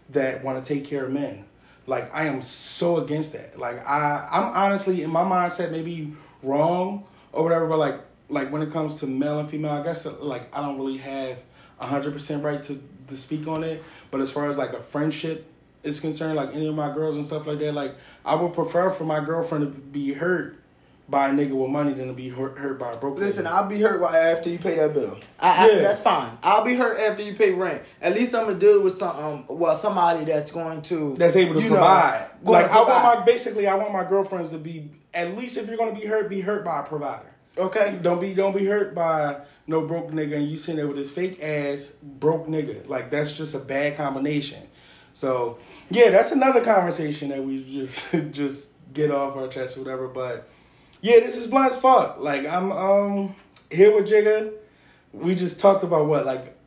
that 0.09 0.43
want 0.43 0.63
to 0.63 0.73
take 0.73 0.85
care 0.85 1.05
of 1.05 1.11
men. 1.11 1.45
Like 1.87 2.13
I 2.13 2.25
am 2.25 2.41
so 2.41 2.97
against 2.97 3.33
that. 3.33 3.57
Like 3.57 3.77
I 3.87 4.27
I'm 4.29 4.53
honestly 4.53 5.01
in 5.01 5.09
my 5.09 5.23
mindset 5.23 5.71
maybe 5.71 6.13
wrong 6.43 7.05
or 7.31 7.43
whatever, 7.43 7.65
but 7.67 7.79
like 7.79 8.01
like 8.29 8.51
when 8.51 8.61
it 8.61 8.71
comes 8.71 8.95
to 8.95 9.07
male 9.07 9.39
and 9.39 9.49
female, 9.49 9.71
I 9.71 9.83
guess 9.83 10.05
like 10.05 10.55
I 10.55 10.61
don't 10.61 10.77
really 10.77 10.97
have 10.97 11.39
hundred 11.79 12.11
percent 12.11 12.43
right 12.43 12.61
to 12.63 12.81
to 13.07 13.17
speak 13.17 13.47
on 13.47 13.63
it. 13.63 13.83
But 14.11 14.21
as 14.21 14.29
far 14.29 14.49
as 14.49 14.57
like 14.57 14.73
a 14.73 14.81
friendship 14.81 15.45
is 15.83 15.99
concerned, 16.01 16.35
like 16.35 16.53
any 16.53 16.67
of 16.67 16.75
my 16.75 16.93
girls 16.93 17.15
and 17.15 17.25
stuff 17.25 17.47
like 17.47 17.59
that, 17.59 17.73
like 17.73 17.95
I 18.25 18.35
would 18.35 18.53
prefer 18.53 18.89
for 18.89 19.05
my 19.05 19.23
girlfriend 19.23 19.63
to 19.63 19.79
be 19.79 20.13
hurt 20.13 20.59
by 21.09 21.29
a 21.29 21.31
nigga 21.31 21.51
with 21.51 21.69
money 21.69 21.93
than 21.93 22.07
to 22.07 22.13
be 22.13 22.29
hurt, 22.29 22.57
hurt 22.57 22.77
by 22.77 22.91
a 22.91 22.97
broke 22.97 23.17
Listen, 23.17 23.45
nigga. 23.45 23.51
I'll 23.51 23.67
be 23.67 23.79
hurt 23.79 24.01
right 24.01 24.15
after 24.15 24.49
you 24.49 24.59
pay 24.59 24.75
that 24.75 24.93
bill. 24.93 25.17
I, 25.39 25.65
I, 25.65 25.71
Yeah. 25.71 25.81
that's 25.81 25.99
fine. 25.99 26.37
I'll 26.43 26.65
be 26.65 26.75
hurt 26.75 26.99
after 26.99 27.23
you 27.23 27.33
pay 27.33 27.53
rent. 27.53 27.81
At 28.01 28.13
least 28.13 28.35
I'm 28.35 28.45
gonna 28.45 28.59
deal 28.59 28.83
with 28.83 28.95
some, 28.95 29.15
um, 29.15 29.45
well, 29.47 29.73
somebody 29.75 30.25
that's 30.25 30.51
going 30.51 30.81
to 30.83 31.15
that's 31.15 31.35
able 31.35 31.53
to 31.55 31.61
you 31.61 31.69
know, 31.69 31.75
provide. 31.75 32.27
going 32.43 32.61
like 32.63 32.71
to 32.71 32.77
I 32.77 32.79
want 32.81 33.19
my 33.19 33.25
basically 33.25 33.67
I 33.67 33.75
want 33.75 33.93
my 33.93 34.03
girlfriends 34.03 34.49
to 34.51 34.57
be 34.57 34.91
at 35.13 35.37
least 35.37 35.57
if 35.57 35.67
you're 35.67 35.77
gonna 35.77 35.95
be 35.95 36.05
hurt, 36.05 36.29
be 36.29 36.41
hurt 36.41 36.65
by 36.65 36.81
a 36.81 36.83
provider. 36.83 37.31
Okay. 37.57 37.97
Don't 38.01 38.19
be 38.19 38.33
don't 38.33 38.55
be 38.55 38.65
hurt 38.65 38.93
by 38.93 39.39
no 39.65 39.81
broke 39.87 40.11
nigga 40.11 40.35
and 40.35 40.47
you 40.49 40.57
sitting 40.57 40.75
there 40.77 40.87
with 40.87 40.97
this 40.97 41.09
fake 41.11 41.41
ass 41.41 41.93
broke 42.03 42.47
nigga. 42.47 42.87
Like 42.87 43.09
that's 43.11 43.31
just 43.31 43.55
a 43.55 43.59
bad 43.59 43.95
combination. 43.97 44.61
So 45.13 45.57
yeah, 45.89 46.09
that's 46.09 46.31
another 46.33 46.63
conversation 46.63 47.29
that 47.29 47.43
we 47.43 47.63
just 47.63 48.05
just 48.31 48.71
get 48.93 49.09
off 49.09 49.35
our 49.37 49.47
chest 49.47 49.77
or 49.77 49.81
whatever. 49.81 50.07
But 50.07 50.47
yeah, 51.01 51.19
this 51.19 51.37
is 51.37 51.47
blunt 51.47 51.73
as 51.73 51.79
fuck. 51.79 52.19
Like 52.19 52.45
I'm 52.45 52.71
um 52.71 53.35
here 53.71 53.95
with 53.95 54.09
Jigga. 54.09 54.53
We 55.13 55.35
just 55.35 55.59
talked 55.59 55.83
about 55.83 56.07
what 56.07 56.25
like 56.25 56.57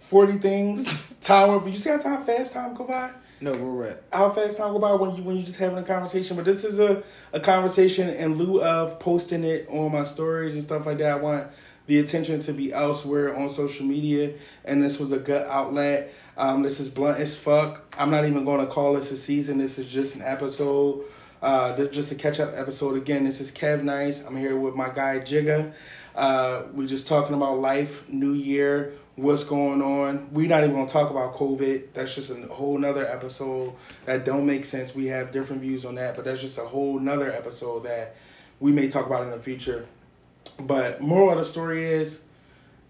forty 0.00 0.38
things. 0.38 1.02
time 1.20 1.58
but 1.58 1.70
you 1.70 1.76
see 1.76 1.90
how 1.90 1.98
time 1.98 2.24
fast 2.24 2.52
time 2.52 2.74
go 2.74 2.84
by? 2.84 3.10
No, 3.40 3.52
we're 3.52 3.88
right. 3.88 3.96
how 4.12 4.30
fast 4.30 4.58
time 4.58 4.72
go 4.72 4.78
by 4.78 4.92
when 4.94 5.14
you 5.14 5.22
when 5.22 5.36
you 5.36 5.42
just 5.42 5.58
having 5.58 5.78
a 5.78 5.82
conversation. 5.82 6.36
But 6.36 6.44
this 6.44 6.64
is 6.64 6.78
a, 6.78 7.02
a 7.32 7.40
conversation 7.40 8.08
in 8.08 8.36
lieu 8.36 8.62
of 8.62 8.98
posting 8.98 9.44
it 9.44 9.68
on 9.68 9.92
my 9.92 10.02
stories 10.02 10.54
and 10.54 10.62
stuff 10.62 10.86
like 10.86 10.98
that. 10.98 11.12
I 11.12 11.16
want 11.16 11.48
the 11.86 11.98
attention 11.98 12.40
to 12.40 12.52
be 12.52 12.72
elsewhere 12.72 13.36
on 13.36 13.48
social 13.48 13.86
media, 13.86 14.34
and 14.64 14.82
this 14.82 14.98
was 14.98 15.12
a 15.12 15.18
good 15.18 15.46
outlet. 15.46 16.12
Um, 16.36 16.62
this 16.62 16.80
is 16.80 16.88
blunt 16.88 17.20
as 17.20 17.36
fuck. 17.36 17.94
I'm 17.98 18.10
not 18.10 18.24
even 18.24 18.44
going 18.44 18.64
to 18.64 18.72
call 18.72 18.94
this 18.94 19.10
a 19.10 19.16
season. 19.16 19.58
This 19.58 19.78
is 19.78 19.86
just 19.86 20.16
an 20.16 20.22
episode. 20.22 21.04
Uh, 21.40 21.86
just 21.86 22.10
a 22.10 22.16
catch 22.16 22.40
up 22.40 22.52
episode 22.56 22.96
again. 22.96 23.22
This 23.22 23.40
is 23.40 23.52
Kev 23.52 23.84
Nice. 23.84 24.24
I'm 24.24 24.36
here 24.36 24.56
with 24.56 24.74
my 24.74 24.88
guy 24.88 25.20
Jigga. 25.20 25.72
Uh, 26.16 26.64
we're 26.72 26.88
just 26.88 27.06
talking 27.06 27.34
about 27.36 27.60
life, 27.60 28.08
New 28.08 28.32
Year, 28.32 28.94
what's 29.14 29.44
going 29.44 29.80
on. 29.80 30.30
We're 30.32 30.48
not 30.48 30.64
even 30.64 30.74
gonna 30.74 30.88
talk 30.88 31.10
about 31.10 31.34
COVID. 31.34 31.92
That's 31.94 32.12
just 32.12 32.30
a 32.30 32.48
whole 32.48 32.76
nother 32.76 33.06
episode 33.06 33.74
that 34.04 34.24
don't 34.24 34.46
make 34.46 34.64
sense. 34.64 34.96
We 34.96 35.06
have 35.06 35.30
different 35.30 35.62
views 35.62 35.84
on 35.84 35.94
that, 35.94 36.16
but 36.16 36.24
that's 36.24 36.40
just 36.40 36.58
a 36.58 36.64
whole 36.64 36.98
nother 36.98 37.30
episode 37.30 37.84
that 37.84 38.16
we 38.58 38.72
may 38.72 38.88
talk 38.88 39.06
about 39.06 39.22
in 39.22 39.30
the 39.30 39.38
future. 39.38 39.86
But 40.58 41.00
moral 41.00 41.30
of 41.30 41.38
the 41.38 41.44
story 41.44 41.84
is 41.84 42.20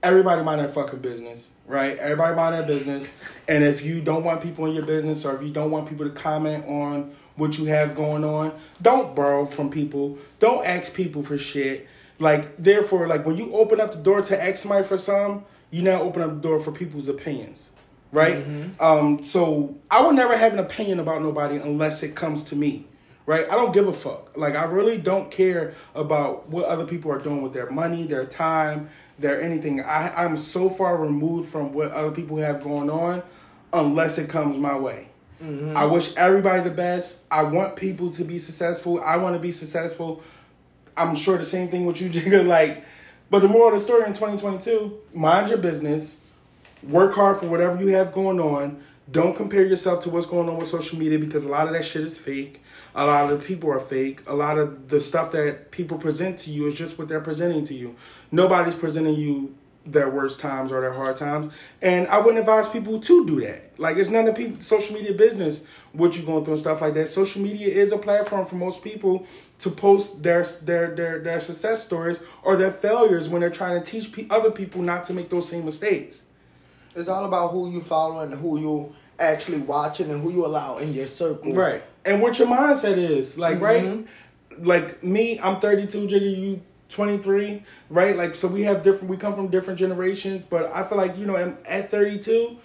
everybody 0.02 0.42
mind 0.42 0.60
their 0.60 0.70
fucking 0.70 1.00
business, 1.00 1.50
right? 1.66 1.98
Everybody 1.98 2.34
mind 2.34 2.54
their 2.54 2.62
business. 2.62 3.10
And 3.46 3.62
if 3.62 3.84
you 3.84 4.00
don't 4.00 4.24
want 4.24 4.42
people 4.42 4.64
in 4.64 4.72
your 4.72 4.86
business 4.86 5.26
or 5.26 5.36
if 5.36 5.42
you 5.42 5.50
don't 5.50 5.70
want 5.70 5.86
people 5.86 6.06
to 6.06 6.12
comment 6.12 6.64
on 6.66 7.14
what 7.38 7.58
you 7.58 7.66
have 7.66 7.94
going 7.94 8.24
on, 8.24 8.52
don't 8.82 9.14
borrow 9.14 9.46
from 9.46 9.70
people. 9.70 10.18
Don't 10.38 10.64
ask 10.66 10.94
people 10.94 11.22
for 11.22 11.38
shit. 11.38 11.86
Like, 12.18 12.56
therefore, 12.56 13.06
like 13.06 13.24
when 13.24 13.36
you 13.36 13.54
open 13.54 13.80
up 13.80 13.92
the 13.92 13.98
door 13.98 14.22
to 14.22 14.42
ask 14.42 14.58
somebody 14.62 14.86
for 14.86 14.98
some, 14.98 15.44
you 15.70 15.82
now 15.82 16.02
open 16.02 16.22
up 16.22 16.30
the 16.30 16.40
door 16.40 16.60
for 16.60 16.72
people's 16.72 17.08
opinions. 17.08 17.70
Right? 18.10 18.36
Um, 18.80 19.22
so 19.22 19.76
I 19.90 20.02
will 20.02 20.12
never 20.12 20.36
have 20.36 20.52
an 20.52 20.58
opinion 20.58 20.98
about 20.98 21.22
nobody 21.22 21.56
unless 21.56 22.02
it 22.02 22.14
comes 22.14 22.42
to 22.44 22.56
me 22.56 22.86
right? 23.28 23.44
I 23.52 23.56
don't 23.56 23.74
give 23.74 23.86
a 23.86 23.92
fuck. 23.92 24.34
Like 24.38 24.56
I 24.56 24.64
really 24.64 24.96
don't 24.96 25.30
care 25.30 25.74
about 25.94 26.48
what 26.48 26.64
other 26.64 26.86
people 26.86 27.12
are 27.12 27.18
doing 27.18 27.42
with 27.42 27.52
their 27.52 27.70
money, 27.70 28.06
their 28.06 28.24
time, 28.24 28.88
their 29.18 29.38
anything. 29.38 29.82
I 29.82 30.24
I'm 30.24 30.38
so 30.38 30.70
far 30.70 30.96
removed 30.96 31.50
from 31.50 31.74
what 31.74 31.92
other 31.92 32.10
people 32.10 32.38
have 32.38 32.62
going 32.62 32.88
on, 32.88 33.22
unless 33.72 34.16
it 34.16 34.30
comes 34.30 34.56
my 34.56 34.78
way. 34.78 35.07
I 35.40 35.84
wish 35.84 36.14
everybody 36.16 36.64
the 36.64 36.74
best. 36.74 37.22
I 37.30 37.44
want 37.44 37.76
people 37.76 38.10
to 38.10 38.24
be 38.24 38.38
successful. 38.38 39.00
I 39.02 39.16
want 39.18 39.36
to 39.36 39.40
be 39.40 39.52
successful. 39.52 40.22
I'm 40.96 41.14
sure 41.14 41.38
the 41.38 41.44
same 41.44 41.68
thing 41.68 41.86
with 41.86 42.00
you, 42.00 42.10
Jigga. 42.10 42.46
Like, 42.46 42.84
but 43.30 43.40
the 43.40 43.48
moral 43.48 43.68
of 43.68 43.74
the 43.74 43.80
story 43.80 44.04
in 44.04 44.14
2022: 44.14 44.98
mind 45.14 45.48
your 45.48 45.58
business 45.58 46.18
work 46.82 47.14
hard 47.14 47.38
for 47.38 47.46
whatever 47.46 47.80
you 47.80 47.88
have 47.88 48.12
going 48.12 48.40
on. 48.40 48.82
Don't 49.10 49.34
compare 49.34 49.64
yourself 49.64 50.02
to 50.04 50.10
what's 50.10 50.26
going 50.26 50.48
on 50.50 50.58
with 50.58 50.68
social 50.68 50.98
media 50.98 51.18
because 51.18 51.44
a 51.44 51.48
lot 51.48 51.66
of 51.66 51.72
that 51.72 51.84
shit 51.84 52.04
is 52.04 52.18
fake. 52.18 52.62
A 52.94 53.06
lot 53.06 53.30
of 53.30 53.38
the 53.38 53.44
people 53.44 53.70
are 53.70 53.80
fake. 53.80 54.22
A 54.26 54.34
lot 54.34 54.58
of 54.58 54.88
the 54.88 55.00
stuff 55.00 55.32
that 55.32 55.70
people 55.70 55.96
present 55.96 56.38
to 56.40 56.50
you 56.50 56.66
is 56.66 56.74
just 56.74 56.98
what 56.98 57.08
they're 57.08 57.20
presenting 57.20 57.64
to 57.66 57.74
you. 57.74 57.96
Nobody's 58.30 58.74
presenting 58.74 59.14
you 59.14 59.54
their 59.86 60.10
worst 60.10 60.38
times 60.40 60.70
or 60.70 60.80
their 60.80 60.92
hard 60.92 61.16
times. 61.16 61.52
And 61.80 62.06
I 62.08 62.18
wouldn't 62.18 62.38
advise 62.38 62.68
people 62.68 63.00
to 63.00 63.26
do 63.26 63.40
that. 63.40 63.72
Like 63.78 63.96
it's 63.96 64.10
none 64.10 64.28
of 64.28 64.34
people 64.34 64.60
social 64.60 64.94
media 64.94 65.12
business 65.12 65.64
what 65.92 66.16
you're 66.16 66.26
going 66.26 66.44
through 66.44 66.54
and 66.54 66.60
stuff 66.60 66.80
like 66.80 66.94
that. 66.94 67.08
Social 67.08 67.42
media 67.42 67.68
is 67.68 67.92
a 67.92 67.98
platform 67.98 68.46
for 68.46 68.56
most 68.56 68.82
people 68.82 69.26
to 69.60 69.70
post 69.70 70.22
their 70.22 70.44
their 70.62 70.94
their 70.94 71.18
their 71.20 71.40
success 71.40 71.84
stories 71.84 72.20
or 72.42 72.56
their 72.56 72.70
failures 72.70 73.28
when 73.28 73.40
they're 73.40 73.50
trying 73.50 73.82
to 73.82 73.90
teach 73.90 74.12
pe- 74.12 74.26
other 74.30 74.50
people 74.50 74.82
not 74.82 75.04
to 75.04 75.14
make 75.14 75.30
those 75.30 75.48
same 75.48 75.64
mistakes. 75.64 76.24
It's 76.94 77.08
all 77.08 77.24
about 77.24 77.52
who 77.52 77.70
you 77.70 77.80
follow 77.80 78.20
and 78.20 78.34
who 78.34 78.58
you 78.60 78.94
actually 79.18 79.58
watching 79.58 80.10
and 80.10 80.22
who 80.22 80.32
you 80.32 80.46
allow 80.46 80.78
in 80.78 80.92
your 80.92 81.06
circle. 81.06 81.52
Right. 81.52 81.82
And 82.04 82.22
what 82.22 82.38
your 82.38 82.48
mindset 82.48 82.96
is. 82.96 83.36
Like, 83.36 83.60
right? 83.60 83.84
Mm-hmm. 83.84 84.64
Like 84.64 85.02
me, 85.02 85.38
I'm 85.38 85.60
32, 85.60 86.06
Jiggy, 86.06 86.26
you 86.26 86.62
23, 86.88 87.62
right? 87.90 88.16
Like, 88.16 88.34
so 88.34 88.48
we 88.48 88.62
have 88.62 88.82
different, 88.82 89.08
we 89.08 89.16
come 89.16 89.34
from 89.34 89.48
different 89.48 89.78
generations, 89.78 90.44
but 90.44 90.70
I 90.72 90.84
feel 90.84 90.98
like, 90.98 91.16
you 91.16 91.26
know, 91.26 91.36
at 91.36 91.90
32, 91.90 92.56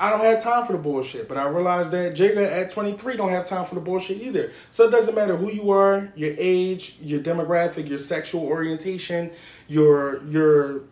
I 0.00 0.10
don't 0.10 0.20
have 0.20 0.42
time 0.42 0.64
for 0.64 0.72
the 0.72 0.78
bullshit. 0.78 1.28
But 1.28 1.38
I 1.38 1.48
realize 1.48 1.90
that 1.90 2.14
Jigga 2.14 2.50
at 2.50 2.70
23 2.70 3.16
don't 3.16 3.30
have 3.30 3.46
time 3.46 3.64
for 3.64 3.74
the 3.74 3.80
bullshit 3.80 4.20
either. 4.20 4.52
So 4.70 4.86
it 4.86 4.90
doesn't 4.90 5.14
matter 5.14 5.36
who 5.36 5.50
you 5.50 5.70
are, 5.70 6.12
your 6.14 6.34
age, 6.38 6.96
your 7.00 7.20
demographic, 7.20 7.88
your 7.88 7.98
sexual 7.98 8.42
orientation, 8.42 9.32
your 9.66 10.24
your 10.26 10.82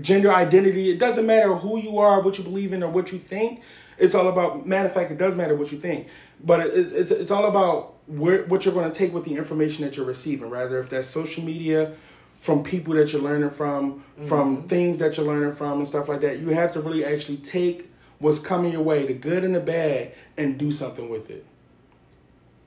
gender 0.00 0.32
identity. 0.32 0.90
It 0.90 0.98
doesn't 0.98 1.26
matter 1.26 1.54
who 1.54 1.78
you 1.78 1.98
are, 1.98 2.20
what 2.20 2.38
you 2.38 2.44
believe 2.44 2.72
in, 2.72 2.82
or 2.82 2.90
what 2.90 3.12
you 3.12 3.18
think. 3.18 3.62
It's 3.98 4.14
all 4.14 4.28
about. 4.28 4.66
Matter 4.66 4.88
of 4.88 4.94
fact, 4.94 5.10
it 5.10 5.18
does 5.18 5.34
matter 5.34 5.54
what 5.54 5.72
you 5.72 5.78
think, 5.78 6.08
but 6.44 6.60
it, 6.60 6.74
it, 6.74 6.92
it's 6.92 7.10
it's 7.10 7.30
all 7.30 7.46
about 7.46 7.94
where 8.06 8.44
what 8.44 8.64
you're 8.64 8.74
going 8.74 8.90
to 8.90 8.96
take 8.96 9.12
with 9.12 9.24
the 9.24 9.36
information 9.36 9.84
that 9.84 9.96
you're 9.96 10.06
receiving. 10.06 10.50
Rather, 10.50 10.80
if 10.80 10.90
that's 10.90 11.08
social 11.08 11.44
media, 11.44 11.94
from 12.42 12.64
people 12.64 12.94
that 12.94 13.12
you're 13.12 13.22
learning 13.22 13.50
from, 13.50 14.02
from 14.26 14.56
mm-hmm. 14.56 14.66
things 14.66 14.98
that 14.98 15.16
you're 15.16 15.24
learning 15.24 15.54
from, 15.54 15.78
and 15.78 15.86
stuff 15.86 16.08
like 16.08 16.20
that. 16.22 16.40
You 16.40 16.48
have 16.48 16.72
to 16.72 16.80
really 16.80 17.04
actually 17.04 17.36
take 17.36 17.88
what's 18.18 18.40
coming 18.40 18.72
your 18.72 18.82
way, 18.82 19.06
the 19.06 19.14
good 19.14 19.44
and 19.44 19.54
the 19.54 19.60
bad, 19.60 20.12
and 20.36 20.58
do 20.58 20.72
something 20.72 21.08
with 21.08 21.30
it. 21.30 21.46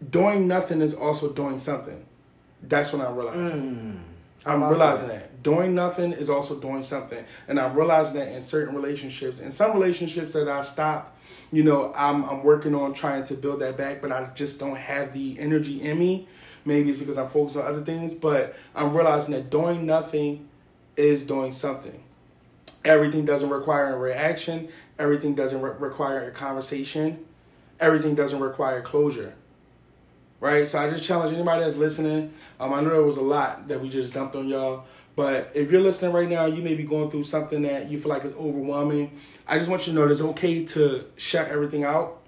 Doing 0.10 0.48
nothing 0.48 0.82
is 0.82 0.94
also 0.94 1.32
doing 1.32 1.58
something. 1.58 2.06
That's 2.64 2.94
what 2.94 3.06
I 3.06 3.12
realized. 3.12 3.38
realizing. 3.38 4.04
I'm 4.46 4.64
realizing 4.64 5.08
that. 5.10 5.44
Doing 5.44 5.76
nothing 5.76 6.14
is 6.14 6.30
also 6.30 6.60
doing 6.60 6.84
something. 6.84 7.24
And 7.48 7.60
I'm 7.60 7.76
realizing 7.76 8.16
that 8.16 8.28
in 8.30 8.42
certain 8.42 8.76
relationships, 8.76 9.40
in 9.40 9.52
some 9.52 9.74
relationships 9.74 10.34
that 10.34 10.48
I 10.48 10.62
stopped, 10.62 11.18
you 11.52 11.64
know, 11.64 11.92
I'm 11.96 12.24
I'm 12.26 12.44
working 12.44 12.76
on 12.76 12.94
trying 12.94 13.24
to 13.26 13.36
build 13.36 13.62
that 13.62 13.78
back, 13.78 14.02
but 14.02 14.12
I 14.12 14.30
just 14.36 14.60
don't 14.60 14.76
have 14.76 15.14
the 15.14 15.40
energy 15.40 15.82
in 15.82 15.98
me. 15.98 16.28
Maybe 16.64 16.90
it's 16.90 16.98
because 17.00 17.18
I'm 17.18 17.30
focused 17.30 17.58
on 17.58 17.66
other 17.66 17.84
things, 17.84 18.14
but 18.14 18.56
I'm 18.76 18.96
realizing 18.96 19.34
that 19.36 19.50
doing 19.50 19.86
nothing 19.86 20.48
is 20.98 21.24
doing 21.24 21.52
something. 21.52 22.04
Everything 22.84 23.26
doesn't 23.26 23.50
require 23.50 23.94
a 23.94 23.98
reaction. 23.98 24.70
Everything 24.98 25.36
doesn't 25.36 25.62
re- 25.62 25.74
require 25.78 26.28
a 26.28 26.32
conversation. 26.32 27.26
Everything 27.80 28.16
doesn't 28.16 28.40
require 28.40 28.82
closure 28.82 29.36
right? 30.46 30.68
So 30.68 30.78
I 30.78 30.88
just 30.92 31.04
challenge 31.04 31.34
anybody 31.34 31.64
that's 31.64 31.76
listening. 31.76 32.32
Um, 32.60 32.72
I 32.72 32.80
know 32.80 32.92
there 32.92 33.02
was 33.02 33.18
a 33.18 33.22
lot 33.22 33.68
that 33.68 33.82
we 33.82 33.90
just 33.90 34.14
dumped 34.14 34.36
on 34.36 34.48
y'all, 34.48 34.84
but 35.16 35.52
if 35.56 35.72
you're 35.72 35.82
listening 35.82 36.14
right 36.14 36.30
now, 36.30 36.46
you 36.46 36.62
may 36.62 36.76
be 36.76 36.84
going 36.84 37.10
through 37.10 37.24
something 37.24 37.64
that 37.64 37.90
you 37.90 38.00
feel 38.00 38.10
like 38.10 38.24
is 38.26 38.34
overwhelming. 38.34 39.20
I 39.48 39.58
just 39.58 39.72
want 39.72 39.88
you 39.88 39.94
to 39.94 40.00
know 40.00 40.08
it's 40.08 40.22
okay 40.22 40.64
to 40.64 41.06
shut 41.16 41.48
everything 41.48 41.84
out 41.84 42.22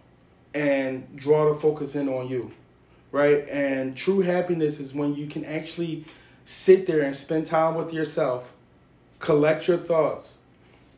and 0.56 1.16
draw 1.16 1.54
the 1.54 1.60
focus 1.60 1.94
in 1.94 2.10
on 2.10 2.28
you, 2.28 2.52
right? 3.12 3.48
And 3.50 3.96
true 3.96 4.22
happiness 4.22 4.80
is 4.80 4.96
when 4.96 5.14
you 5.14 5.28
can 5.28 5.46
actually 5.46 6.04
sit 6.44 6.88
there 6.88 7.04
and 7.04 7.16
spend 7.16 7.46
time 7.46 7.76
with 7.76 7.94
yourself, 7.94 8.52
collect 9.20 9.68
your 9.68 9.78
thoughts, 9.78 10.38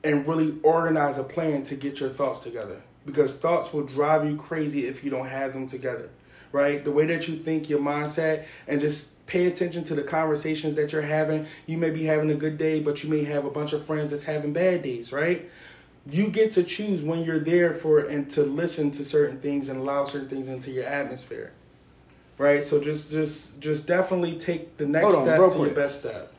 and 0.05 0.25
really 0.25 0.57
organize 0.63 1.17
a 1.17 1.23
plan 1.25 1.63
to 1.63 1.75
get 1.75 1.99
your 1.99 2.11
thoughts 2.11 2.39
together. 2.39 2.81
Because 3.05 3.35
thoughts 3.35 3.73
will 3.73 3.83
drive 3.83 4.25
you 4.25 4.37
crazy 4.37 4.87
if 4.87 5.03
you 5.03 5.09
don't 5.09 5.27
have 5.27 5.51
them 5.51 5.67
together, 5.67 6.09
right? 6.51 6.83
The 6.83 6.91
way 6.91 7.05
that 7.07 7.27
you 7.27 7.37
think, 7.37 7.69
your 7.69 7.79
mindset, 7.79 8.45
and 8.67 8.79
just 8.79 9.25
pay 9.25 9.45
attention 9.45 9.83
to 9.85 9.95
the 9.95 10.01
conversations 10.03 10.75
that 10.75 10.91
you're 10.91 11.01
having. 11.03 11.45
You 11.67 11.77
may 11.77 11.91
be 11.91 12.05
having 12.05 12.31
a 12.31 12.35
good 12.35 12.57
day, 12.57 12.79
but 12.79 13.03
you 13.03 13.09
may 13.09 13.23
have 13.25 13.45
a 13.45 13.51
bunch 13.51 13.73
of 13.73 13.85
friends 13.85 14.09
that's 14.09 14.23
having 14.23 14.53
bad 14.53 14.81
days, 14.81 15.11
right? 15.11 15.49
You 16.09 16.29
get 16.29 16.51
to 16.53 16.63
choose 16.63 17.03
when 17.03 17.23
you're 17.23 17.39
there 17.39 17.73
for 17.73 17.99
and 17.99 18.29
to 18.31 18.41
listen 18.41 18.89
to 18.91 19.03
certain 19.03 19.39
things 19.39 19.69
and 19.69 19.79
allow 19.79 20.05
certain 20.05 20.29
things 20.29 20.47
into 20.47 20.71
your 20.71 20.85
atmosphere. 20.85 21.53
Right? 22.39 22.63
So 22.63 22.79
just 22.79 23.11
just 23.11 23.59
just 23.59 23.85
definitely 23.85 24.39
take 24.39 24.77
the 24.77 24.87
next 24.87 25.13
on, 25.13 25.25
step 25.25 25.51
to 25.51 25.57
your 25.59 25.69
best 25.71 25.99
step. 25.99 26.33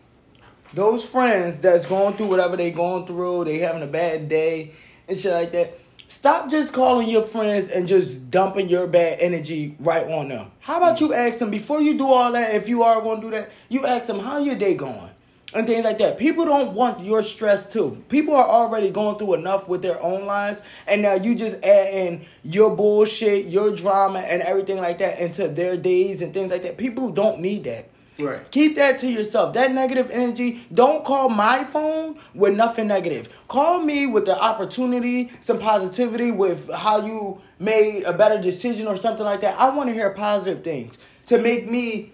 Those 0.72 1.04
friends 1.04 1.58
that's 1.58 1.84
going 1.84 2.16
through 2.16 2.28
whatever 2.28 2.56
they 2.56 2.70
going 2.70 3.06
through, 3.06 3.44
they 3.44 3.58
having 3.58 3.82
a 3.82 3.86
bad 3.86 4.28
day 4.28 4.72
and 5.06 5.18
shit 5.18 5.32
like 5.32 5.52
that. 5.52 5.78
Stop 6.10 6.50
just 6.50 6.72
calling 6.72 7.08
your 7.08 7.22
friends 7.22 7.68
and 7.68 7.86
just 7.86 8.32
dumping 8.32 8.68
your 8.68 8.88
bad 8.88 9.20
energy 9.20 9.76
right 9.78 10.06
on 10.08 10.28
them. 10.28 10.50
How 10.58 10.78
about 10.78 11.00
you 11.00 11.14
ask 11.14 11.38
them 11.38 11.52
before 11.52 11.80
you 11.80 11.96
do 11.96 12.08
all 12.08 12.32
that? 12.32 12.52
If 12.56 12.68
you 12.68 12.82
are 12.82 13.00
going 13.00 13.20
to 13.20 13.26
do 13.28 13.30
that, 13.30 13.50
you 13.68 13.86
ask 13.86 14.06
them 14.06 14.18
how 14.18 14.38
your 14.38 14.56
day 14.56 14.74
going 14.74 15.08
and 15.54 15.68
things 15.68 15.84
like 15.84 15.98
that. 15.98 16.18
People 16.18 16.44
don't 16.44 16.72
want 16.74 17.04
your 17.04 17.22
stress 17.22 17.72
too. 17.72 18.02
People 18.08 18.34
are 18.34 18.46
already 18.46 18.90
going 18.90 19.18
through 19.18 19.34
enough 19.34 19.68
with 19.68 19.82
their 19.82 20.02
own 20.02 20.26
lives, 20.26 20.62
and 20.88 21.00
now 21.00 21.14
you 21.14 21.36
just 21.36 21.62
add 21.64 21.94
in 21.94 22.26
your 22.42 22.74
bullshit, 22.74 23.46
your 23.46 23.74
drama, 23.74 24.18
and 24.18 24.42
everything 24.42 24.78
like 24.78 24.98
that 24.98 25.20
into 25.20 25.46
their 25.48 25.76
days 25.76 26.22
and 26.22 26.34
things 26.34 26.50
like 26.50 26.62
that. 26.62 26.76
People 26.76 27.10
don't 27.10 27.40
need 27.40 27.64
that. 27.64 27.88
Right. 28.22 28.50
Keep 28.50 28.76
that 28.76 28.98
to 28.98 29.08
yourself. 29.08 29.54
That 29.54 29.72
negative 29.72 30.10
energy, 30.10 30.66
don't 30.72 31.04
call 31.04 31.28
my 31.28 31.64
phone 31.64 32.16
with 32.34 32.54
nothing 32.54 32.88
negative. 32.88 33.28
Call 33.48 33.80
me 33.80 34.06
with 34.06 34.26
the 34.26 34.40
opportunity, 34.40 35.30
some 35.40 35.58
positivity 35.58 36.30
with 36.30 36.70
how 36.72 37.04
you 37.04 37.40
made 37.58 38.04
a 38.04 38.12
better 38.12 38.40
decision 38.40 38.86
or 38.86 38.96
something 38.96 39.24
like 39.24 39.40
that. 39.40 39.58
I 39.58 39.74
want 39.74 39.88
to 39.88 39.94
hear 39.94 40.10
positive 40.10 40.64
things 40.64 40.98
to 41.26 41.38
make 41.38 41.70
me 41.70 42.12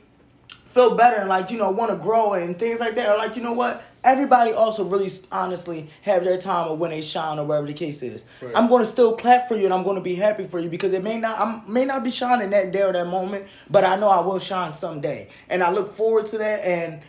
feel 0.76 0.94
better 0.94 1.16
and 1.16 1.28
like, 1.28 1.50
you 1.50 1.56
know, 1.56 1.70
want 1.70 1.90
to 1.90 1.96
grow 1.96 2.34
and 2.34 2.58
things 2.58 2.78
like 2.78 2.94
that. 2.94 3.08
Or 3.08 3.16
like, 3.16 3.34
you 3.34 3.42
know 3.42 3.54
what? 3.54 3.82
Everybody 4.04 4.52
also 4.52 4.84
really 4.84 5.10
honestly 5.32 5.88
have 6.02 6.22
their 6.22 6.36
time 6.36 6.68
of 6.68 6.78
when 6.78 6.90
they 6.90 7.00
shine 7.00 7.38
or 7.38 7.46
whatever 7.46 7.66
the 7.66 7.72
case 7.72 8.02
is. 8.02 8.22
Right. 8.42 8.52
I'm 8.54 8.68
going 8.68 8.84
to 8.84 8.88
still 8.88 9.16
clap 9.16 9.48
for 9.48 9.56
you 9.56 9.64
and 9.64 9.72
I'm 9.72 9.82
going 9.82 9.96
to 9.96 10.02
be 10.02 10.14
happy 10.14 10.44
for 10.44 10.60
you 10.60 10.68
because 10.68 10.92
it 10.92 11.02
may 11.02 11.18
not 11.18 11.40
I 11.40 11.62
may 11.66 11.86
not 11.86 12.04
be 12.04 12.10
shining 12.10 12.50
that 12.50 12.72
day 12.72 12.82
or 12.82 12.92
that 12.92 13.06
moment, 13.06 13.46
but 13.70 13.84
I 13.84 13.96
know 13.96 14.08
I 14.10 14.20
will 14.20 14.38
shine 14.38 14.74
someday. 14.74 15.28
And 15.48 15.62
I 15.62 15.72
look 15.72 15.94
forward 15.94 16.26
to 16.26 16.38
that 16.38 16.60
and 16.62 17.00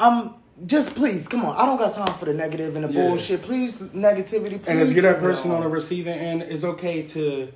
I'm 0.00 0.34
just 0.66 0.96
please 0.96 1.28
come 1.28 1.44
on. 1.44 1.56
I 1.56 1.64
don't 1.64 1.78
got 1.78 1.92
time 1.92 2.18
for 2.18 2.24
the 2.24 2.34
negative 2.34 2.74
and 2.74 2.84
the 2.84 2.92
Yeah. 2.92 3.08
bullshit. 3.08 3.42
Please 3.42 3.80
negativity. 3.80 4.60
Please 4.60 4.66
And 4.66 4.80
if 4.80 4.92
you're 4.92 5.02
that 5.02 5.20
person 5.20 5.52
on 5.52 5.62
the 5.62 5.68
receiving 5.68 6.18
end, 6.18 6.42
it's 6.42 6.64
okay 6.64 7.02
to 7.04 7.52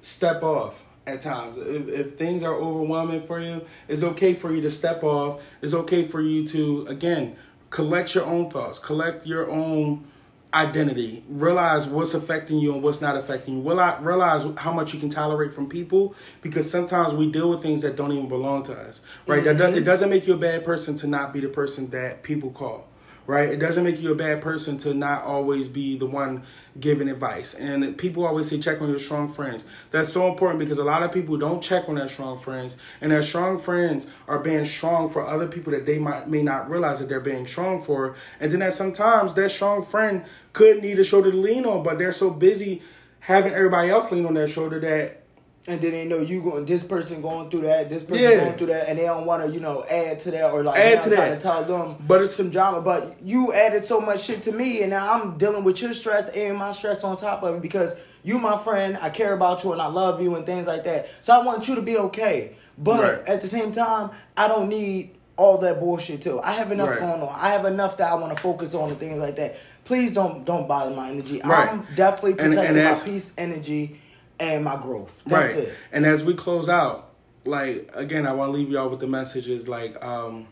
step 0.00 0.42
off 0.42 0.82
at 1.06 1.20
times. 1.20 1.56
If, 1.56 1.88
if 1.88 2.10
things 2.12 2.42
are 2.42 2.54
overwhelming 2.54 3.22
for 3.22 3.40
you, 3.40 3.64
it's 3.88 4.02
okay 4.02 4.34
for 4.34 4.54
you 4.54 4.60
to 4.62 4.70
step 4.70 5.02
off. 5.02 5.42
It's 5.62 5.74
okay 5.74 6.06
for 6.06 6.20
you 6.20 6.46
to, 6.48 6.86
again, 6.88 7.36
collect 7.70 8.14
your 8.14 8.24
own 8.24 8.50
thoughts, 8.50 8.78
collect 8.78 9.26
your 9.26 9.50
own 9.50 10.06
identity, 10.52 11.22
realize 11.28 11.86
what's 11.86 12.12
affecting 12.12 12.58
you 12.58 12.74
and 12.74 12.82
what's 12.82 13.00
not 13.00 13.16
affecting 13.16 13.58
you. 13.58 13.62
Reali- 13.62 14.04
Realize 14.04 14.44
how 14.58 14.72
much 14.72 14.92
you 14.92 14.98
can 14.98 15.08
tolerate 15.08 15.54
from 15.54 15.68
people 15.68 16.14
because 16.42 16.68
sometimes 16.68 17.12
we 17.12 17.30
deal 17.30 17.48
with 17.48 17.62
things 17.62 17.82
that 17.82 17.96
don't 17.96 18.12
even 18.12 18.28
belong 18.28 18.64
to 18.64 18.72
us, 18.72 19.00
right? 19.26 19.44
That 19.44 19.56
mm-hmm. 19.56 19.70
does, 19.70 19.76
it 19.76 19.84
doesn't 19.84 20.10
make 20.10 20.26
you 20.26 20.34
a 20.34 20.38
bad 20.38 20.64
person 20.64 20.96
to 20.96 21.06
not 21.06 21.32
be 21.32 21.40
the 21.40 21.48
person 21.48 21.90
that 21.90 22.22
people 22.22 22.50
call 22.50 22.89
right? 23.26 23.48
It 23.48 23.58
doesn't 23.58 23.84
make 23.84 24.00
you 24.00 24.12
a 24.12 24.14
bad 24.14 24.42
person 24.42 24.78
to 24.78 24.94
not 24.94 25.22
always 25.24 25.68
be 25.68 25.96
the 25.96 26.06
one 26.06 26.44
giving 26.78 27.08
advice. 27.08 27.54
And 27.54 27.96
people 27.96 28.26
always 28.26 28.48
say 28.48 28.58
check 28.58 28.80
on 28.80 28.90
your 28.90 28.98
strong 28.98 29.32
friends. 29.32 29.64
That's 29.90 30.12
so 30.12 30.28
important 30.28 30.60
because 30.60 30.78
a 30.78 30.84
lot 30.84 31.02
of 31.02 31.12
people 31.12 31.36
don't 31.36 31.62
check 31.62 31.88
on 31.88 31.96
their 31.96 32.08
strong 32.08 32.38
friends, 32.38 32.76
and 33.00 33.12
their 33.12 33.22
strong 33.22 33.58
friends 33.58 34.06
are 34.28 34.38
being 34.38 34.64
strong 34.64 35.10
for 35.10 35.26
other 35.26 35.46
people 35.46 35.72
that 35.72 35.86
they 35.86 35.98
might 35.98 36.28
may 36.28 36.42
not 36.42 36.70
realize 36.70 37.00
that 37.00 37.08
they're 37.08 37.20
being 37.20 37.46
strong 37.46 37.82
for. 37.82 38.16
And 38.38 38.52
then 38.52 38.60
that 38.60 38.74
sometimes 38.74 39.34
that 39.34 39.50
strong 39.50 39.84
friend 39.84 40.24
could 40.52 40.82
need 40.82 40.98
a 40.98 41.04
shoulder 41.04 41.30
to 41.30 41.36
lean 41.36 41.64
on, 41.64 41.82
but 41.82 41.98
they're 41.98 42.12
so 42.12 42.30
busy 42.30 42.82
having 43.20 43.52
everybody 43.52 43.90
else 43.90 44.10
lean 44.10 44.26
on 44.26 44.34
their 44.34 44.48
shoulder 44.48 44.80
that 44.80 45.22
and 45.68 45.80
then 45.80 45.92
they 45.92 46.04
know 46.06 46.20
you 46.20 46.42
going 46.42 46.64
this 46.64 46.82
person 46.82 47.20
going 47.20 47.50
through 47.50 47.60
that, 47.62 47.90
this 47.90 48.02
person 48.02 48.22
Yeah. 48.22 48.36
going 48.36 48.54
through 48.56 48.68
that, 48.68 48.88
and 48.88 48.98
they 48.98 49.04
don't 49.04 49.26
want 49.26 49.44
to, 49.44 49.50
you 49.50 49.60
know, 49.60 49.84
add 49.88 50.18
to 50.20 50.30
that 50.30 50.50
or 50.50 50.62
like 50.64 50.78
Add 50.78 51.02
to 51.02 51.10
that. 51.10 51.28
to 51.30 51.36
tell 51.40 51.64
them 51.64 51.96
But 52.06 52.16
it's- 52.22 52.34
some 52.34 52.50
drama. 52.50 52.80
But 52.80 53.16
you 53.22 53.52
added 53.52 53.84
so 53.84 54.00
much 54.00 54.22
shit 54.22 54.42
to 54.44 54.52
me, 54.52 54.80
and 54.82 54.90
now 54.90 55.12
I'm 55.12 55.36
dealing 55.36 55.62
with 55.64 55.82
your 55.82 55.92
stress 55.92 56.28
and 56.30 56.56
my 56.56 56.72
stress 56.72 57.04
on 57.04 57.16
top 57.16 57.42
of 57.42 57.56
it 57.56 57.62
because 57.62 57.94
you 58.22 58.38
my 58.38 58.56
friend, 58.58 58.98
I 59.00 59.10
care 59.10 59.34
about 59.34 59.62
you 59.64 59.72
and 59.72 59.80
I 59.82 59.86
love 59.86 60.22
you 60.22 60.34
and 60.34 60.44
things 60.46 60.66
like 60.66 60.84
that. 60.84 61.08
So 61.20 61.38
I 61.38 61.44
want 61.44 61.68
you 61.68 61.74
to 61.74 61.82
be 61.82 61.96
okay. 61.98 62.52
But 62.78 63.02
Right. 63.02 63.28
at 63.28 63.40
the 63.42 63.46
same 63.46 63.72
time, 63.72 64.10
I 64.36 64.48
don't 64.48 64.68
need 64.68 65.10
all 65.36 65.58
that 65.58 65.80
bullshit 65.80 66.20
too. 66.22 66.40
I 66.42 66.52
have 66.52 66.70
enough 66.72 66.88
Right. 66.90 67.00
going 67.00 67.22
on. 67.22 67.34
I 67.34 67.50
have 67.50 67.64
enough 67.66 67.96
that 67.98 68.10
I 68.10 68.14
want 68.14 68.34
to 68.34 68.42
focus 68.42 68.74
on 68.74 68.90
and 68.90 68.98
things 69.00 69.18
like 69.20 69.36
that. 69.36 69.56
Please 69.84 70.12
don't 70.14 70.44
don't 70.44 70.66
bother 70.68 70.90
my 70.90 71.08
energy. 71.10 71.40
Right. 71.44 71.68
I'm 71.72 71.86
definitely 71.94 72.32
And- 72.32 72.40
and 72.40 72.54
protecting 72.54 72.84
my 72.84 72.94
peace, 72.94 73.32
energy, 73.38 74.00
and 74.40 74.64
my 74.64 74.76
growth. 74.76 75.22
That's 75.26 75.54
right. 75.54 75.64
it. 75.64 75.74
And 75.92 76.06
as 76.06 76.24
we 76.24 76.34
close 76.34 76.68
out, 76.68 77.12
like 77.44 77.90
again, 77.94 78.26
I 78.26 78.32
want 78.32 78.52
to 78.52 78.58
leave 78.58 78.70
y'all 78.70 78.88
with 78.88 79.00
the 79.00 79.06
message 79.06 79.48
is 79.48 79.68
like 79.68 80.02
um 80.04 80.48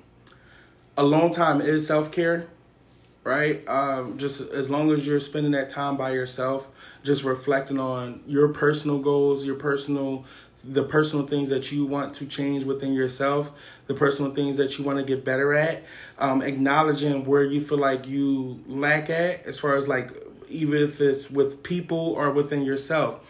alone 0.97 1.31
time 1.31 1.61
is 1.61 1.87
self 1.87 2.13
care, 2.13 2.47
right? 3.25 3.67
Um, 3.69 4.19
just 4.19 4.41
as 4.41 4.71
long 4.71 4.91
as 4.91 5.07
you're 5.07 5.21
spending 5.21 5.53
that 5.53 5.71
time 5.71 5.97
by 5.97 6.13
yourself, 6.13 6.69
just 7.03 7.25
reflecting 7.25 7.79
on 7.79 8.23
your 8.27 8.49
personal 8.49 8.99
goals, 8.99 9.45
your 9.45 9.57
personal 9.57 10.25
the 10.65 10.83
personal 10.83 11.25
things 11.25 11.49
that 11.51 11.71
you 11.71 11.87
want 11.87 12.15
to 12.15 12.27
change 12.27 12.65
within 12.65 12.93
yourself, 12.93 13.53
the 13.87 13.95
personal 13.95 14.35
things 14.35 14.57
that 14.57 14.77
you 14.77 14.85
want 14.85 14.99
to 14.99 15.05
get 15.05 15.25
better 15.25 15.55
at, 15.55 15.85
um, 16.19 16.43
acknowledging 16.43 17.25
where 17.25 17.45
you 17.45 17.61
feel 17.61 17.79
like 17.79 18.07
you 18.07 18.61
lack 18.67 19.09
at, 19.09 19.47
as 19.47 19.59
far 19.59 19.77
as 19.77 19.87
like 19.87 20.11
even 20.49 20.83
if 20.83 21.01
it's 21.01 21.31
with 21.31 21.63
people 21.63 21.99
or 21.99 22.31
within 22.31 22.65
yourself. 22.65 23.21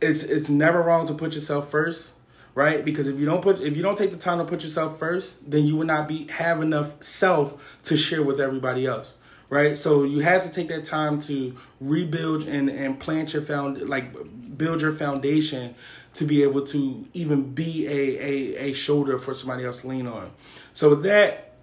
It's 0.00 0.22
it's 0.22 0.48
never 0.48 0.82
wrong 0.82 1.06
to 1.06 1.14
put 1.14 1.34
yourself 1.34 1.70
first 1.70 2.12
right? 2.54 2.84
Because 2.84 3.06
if 3.06 3.18
you 3.18 3.26
don't 3.26 3.42
put 3.42 3.60
if 3.60 3.76
you 3.76 3.82
don't 3.82 3.96
take 3.96 4.10
the 4.10 4.16
time 4.16 4.38
to 4.38 4.44
put 4.44 4.62
yourself 4.62 4.98
first, 4.98 5.50
then 5.50 5.64
you 5.64 5.76
will 5.76 5.86
not 5.86 6.08
be 6.08 6.26
have 6.28 6.62
enough 6.62 7.02
self 7.02 7.78
to 7.84 7.96
share 7.96 8.22
with 8.22 8.40
everybody 8.40 8.86
else. 8.86 9.14
Right? 9.48 9.76
So 9.76 10.04
you 10.04 10.20
have 10.20 10.44
to 10.44 10.50
take 10.50 10.68
that 10.68 10.84
time 10.84 11.20
to 11.22 11.56
rebuild 11.80 12.44
and, 12.44 12.68
and 12.68 13.00
plant 13.00 13.32
your 13.32 13.42
found 13.42 13.88
like 13.88 14.14
build 14.56 14.82
your 14.82 14.92
foundation 14.92 15.74
to 16.14 16.24
be 16.24 16.42
able 16.42 16.64
to 16.66 17.06
even 17.14 17.52
be 17.52 17.86
a, 17.86 17.90
a, 17.90 18.70
a 18.70 18.72
shoulder 18.72 19.18
for 19.18 19.34
somebody 19.34 19.64
else 19.64 19.80
to 19.80 19.88
lean 19.88 20.06
on. 20.06 20.30
So 20.72 20.90
with 20.90 21.02
that, 21.04 21.54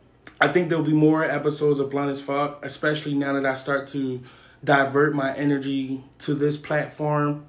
I 0.41 0.47
think 0.47 0.69
there'll 0.69 0.83
be 0.83 0.93
more 0.93 1.23
episodes 1.23 1.79
of 1.79 1.89
Blunt 1.89 2.09
as 2.09 2.21
Fuck, 2.21 2.63
especially 2.65 3.13
now 3.13 3.33
that 3.33 3.45
I 3.45 3.55
start 3.55 3.87
to 3.89 4.21
divert 4.63 5.15
my 5.15 5.33
energy 5.35 6.03
to 6.19 6.33
this 6.33 6.57
platform 6.57 7.45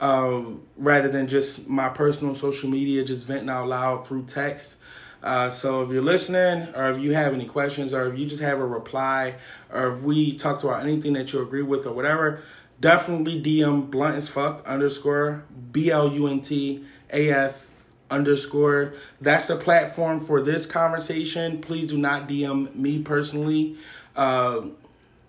um, 0.00 0.62
rather 0.76 1.08
than 1.08 1.26
just 1.26 1.68
my 1.68 1.88
personal 1.88 2.34
social 2.34 2.68
media, 2.68 3.04
just 3.04 3.26
venting 3.26 3.48
out 3.48 3.68
loud 3.68 4.06
through 4.06 4.24
text. 4.24 4.76
Uh, 5.22 5.50
so 5.50 5.82
if 5.82 5.90
you're 5.90 6.02
listening, 6.02 6.68
or 6.74 6.92
if 6.92 7.00
you 7.00 7.14
have 7.14 7.32
any 7.34 7.46
questions, 7.46 7.92
or 7.92 8.06
if 8.12 8.18
you 8.18 8.26
just 8.26 8.42
have 8.42 8.60
a 8.60 8.66
reply, 8.66 9.34
or 9.72 9.94
if 9.94 10.02
we 10.02 10.34
talked 10.34 10.62
about 10.62 10.82
anything 10.82 11.14
that 11.14 11.32
you 11.32 11.40
agree 11.40 11.62
with, 11.62 11.86
or 11.86 11.92
whatever, 11.92 12.42
definitely 12.80 13.42
DM 13.42 13.90
blunt 13.90 14.16
as 14.16 14.28
fuck 14.28 14.64
underscore 14.66 15.44
B 15.72 15.90
L 15.90 16.12
U 16.12 16.26
N 16.28 16.40
T 16.40 16.84
A 17.12 17.30
F 17.30 17.70
underscore. 18.10 18.94
That's 19.20 19.46
the 19.46 19.56
platform 19.56 20.24
for 20.24 20.42
this 20.42 20.66
conversation. 20.66 21.60
Please 21.60 21.86
do 21.86 21.98
not 21.98 22.28
DM 22.28 22.74
me 22.74 23.02
personally. 23.02 23.78
Uh, 24.14 24.66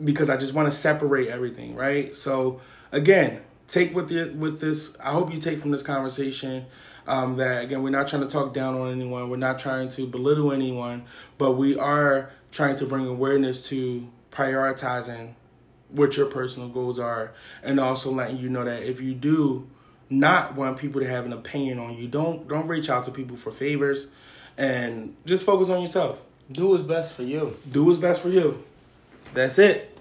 because 0.03 0.29
I 0.29 0.37
just 0.37 0.53
want 0.53 0.71
to 0.71 0.77
separate 0.77 1.27
everything, 1.27 1.75
right? 1.75 2.15
So 2.15 2.61
again, 2.91 3.41
take 3.67 3.93
with 3.95 4.09
the 4.09 4.29
with 4.31 4.59
this. 4.59 4.93
I 4.99 5.11
hope 5.11 5.31
you 5.31 5.39
take 5.39 5.59
from 5.59 5.71
this 5.71 5.83
conversation 5.83 6.65
um, 7.05 7.37
that 7.37 7.63
again 7.63 7.83
we're 7.83 7.89
not 7.89 8.07
trying 8.07 8.23
to 8.23 8.27
talk 8.27 8.53
down 8.53 8.75
on 8.75 8.91
anyone. 8.91 9.29
We're 9.29 9.37
not 9.37 9.59
trying 9.59 9.89
to 9.89 10.07
belittle 10.07 10.51
anyone, 10.51 11.03
but 11.37 11.53
we 11.53 11.77
are 11.77 12.31
trying 12.51 12.75
to 12.77 12.85
bring 12.85 13.05
awareness 13.05 13.67
to 13.69 14.07
prioritizing 14.31 15.33
what 15.89 16.17
your 16.17 16.25
personal 16.25 16.67
goals 16.67 16.99
are, 16.99 17.33
and 17.63 17.79
also 17.79 18.11
letting 18.11 18.37
you 18.37 18.49
know 18.49 18.65
that 18.65 18.83
if 18.83 18.99
you 18.99 19.13
do 19.13 19.67
not 20.09 20.55
want 20.55 20.77
people 20.77 21.01
to 21.01 21.07
have 21.07 21.25
an 21.25 21.33
opinion 21.33 21.79
on 21.79 21.95
you, 21.95 22.07
don't 22.07 22.47
don't 22.47 22.67
reach 22.67 22.89
out 22.89 23.03
to 23.03 23.11
people 23.11 23.37
for 23.37 23.51
favors, 23.51 24.07
and 24.57 25.15
just 25.25 25.45
focus 25.45 25.69
on 25.69 25.81
yourself. 25.81 26.21
Do 26.51 26.69
what's 26.69 26.83
best 26.83 27.13
for 27.13 27.23
you. 27.23 27.57
Do 27.69 27.83
what's 27.83 27.97
best 27.97 28.21
for 28.21 28.29
you. 28.29 28.63
That's 29.33 29.59
it. 29.59 29.96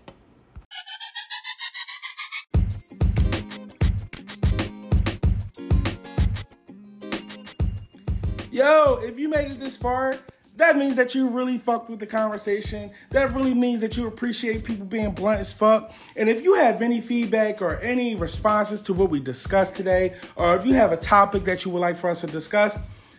Yo, 8.66 8.96
if 8.96 9.16
you 9.16 9.28
made 9.28 9.52
it 9.52 9.60
this 9.60 9.76
far, 9.76 10.16
that 10.56 10.76
means 10.76 10.96
that 10.96 11.14
you 11.14 11.28
really 11.28 11.56
fucked 11.56 11.88
with 11.88 12.00
the 12.00 12.06
conversation. 12.06 12.90
That 13.10 13.32
really 13.32 13.54
means 13.54 13.80
that 13.80 13.96
you 13.96 14.08
appreciate 14.08 14.64
people 14.64 14.86
being 14.86 15.12
blunt 15.12 15.38
as 15.38 15.52
fuck. 15.52 15.92
And 16.16 16.28
if 16.28 16.42
you 16.42 16.54
have 16.54 16.82
any 16.82 17.00
feedback 17.00 17.62
or 17.62 17.76
any 17.76 18.16
responses 18.16 18.82
to 18.82 18.92
what 18.92 19.08
we 19.08 19.20
discussed 19.20 19.76
today, 19.76 20.16
or 20.34 20.56
if 20.56 20.66
you 20.66 20.74
have 20.74 20.90
a 20.90 20.96
topic 20.96 21.44
that 21.44 21.64
you 21.64 21.70
would 21.70 21.78
like 21.78 21.96
for 21.96 22.10
us 22.10 22.22
to 22.22 22.26
discuss, 22.26 22.76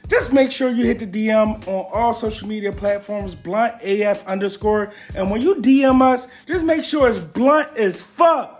just 0.10 0.34
make 0.34 0.52
sure 0.52 0.70
you 0.70 0.84
hit 0.84 1.00
the 1.00 1.08
DM 1.08 1.66
on 1.66 1.86
all 1.94 2.14
social 2.14 2.46
media 2.46 2.74
platforms, 2.74 3.34
blunt 3.34 3.82
AF 3.82 4.28
underscore. 4.28 4.92
And 5.16 5.32
when 5.32 5.42
you 5.42 5.56
DM 5.56 6.02
us, 6.02 6.28
just 6.46 6.66
make 6.66 6.84
sure 6.84 7.08
it's 7.08 7.20
blunt 7.20 7.70
as 7.78 8.04
fuck. 8.04 8.57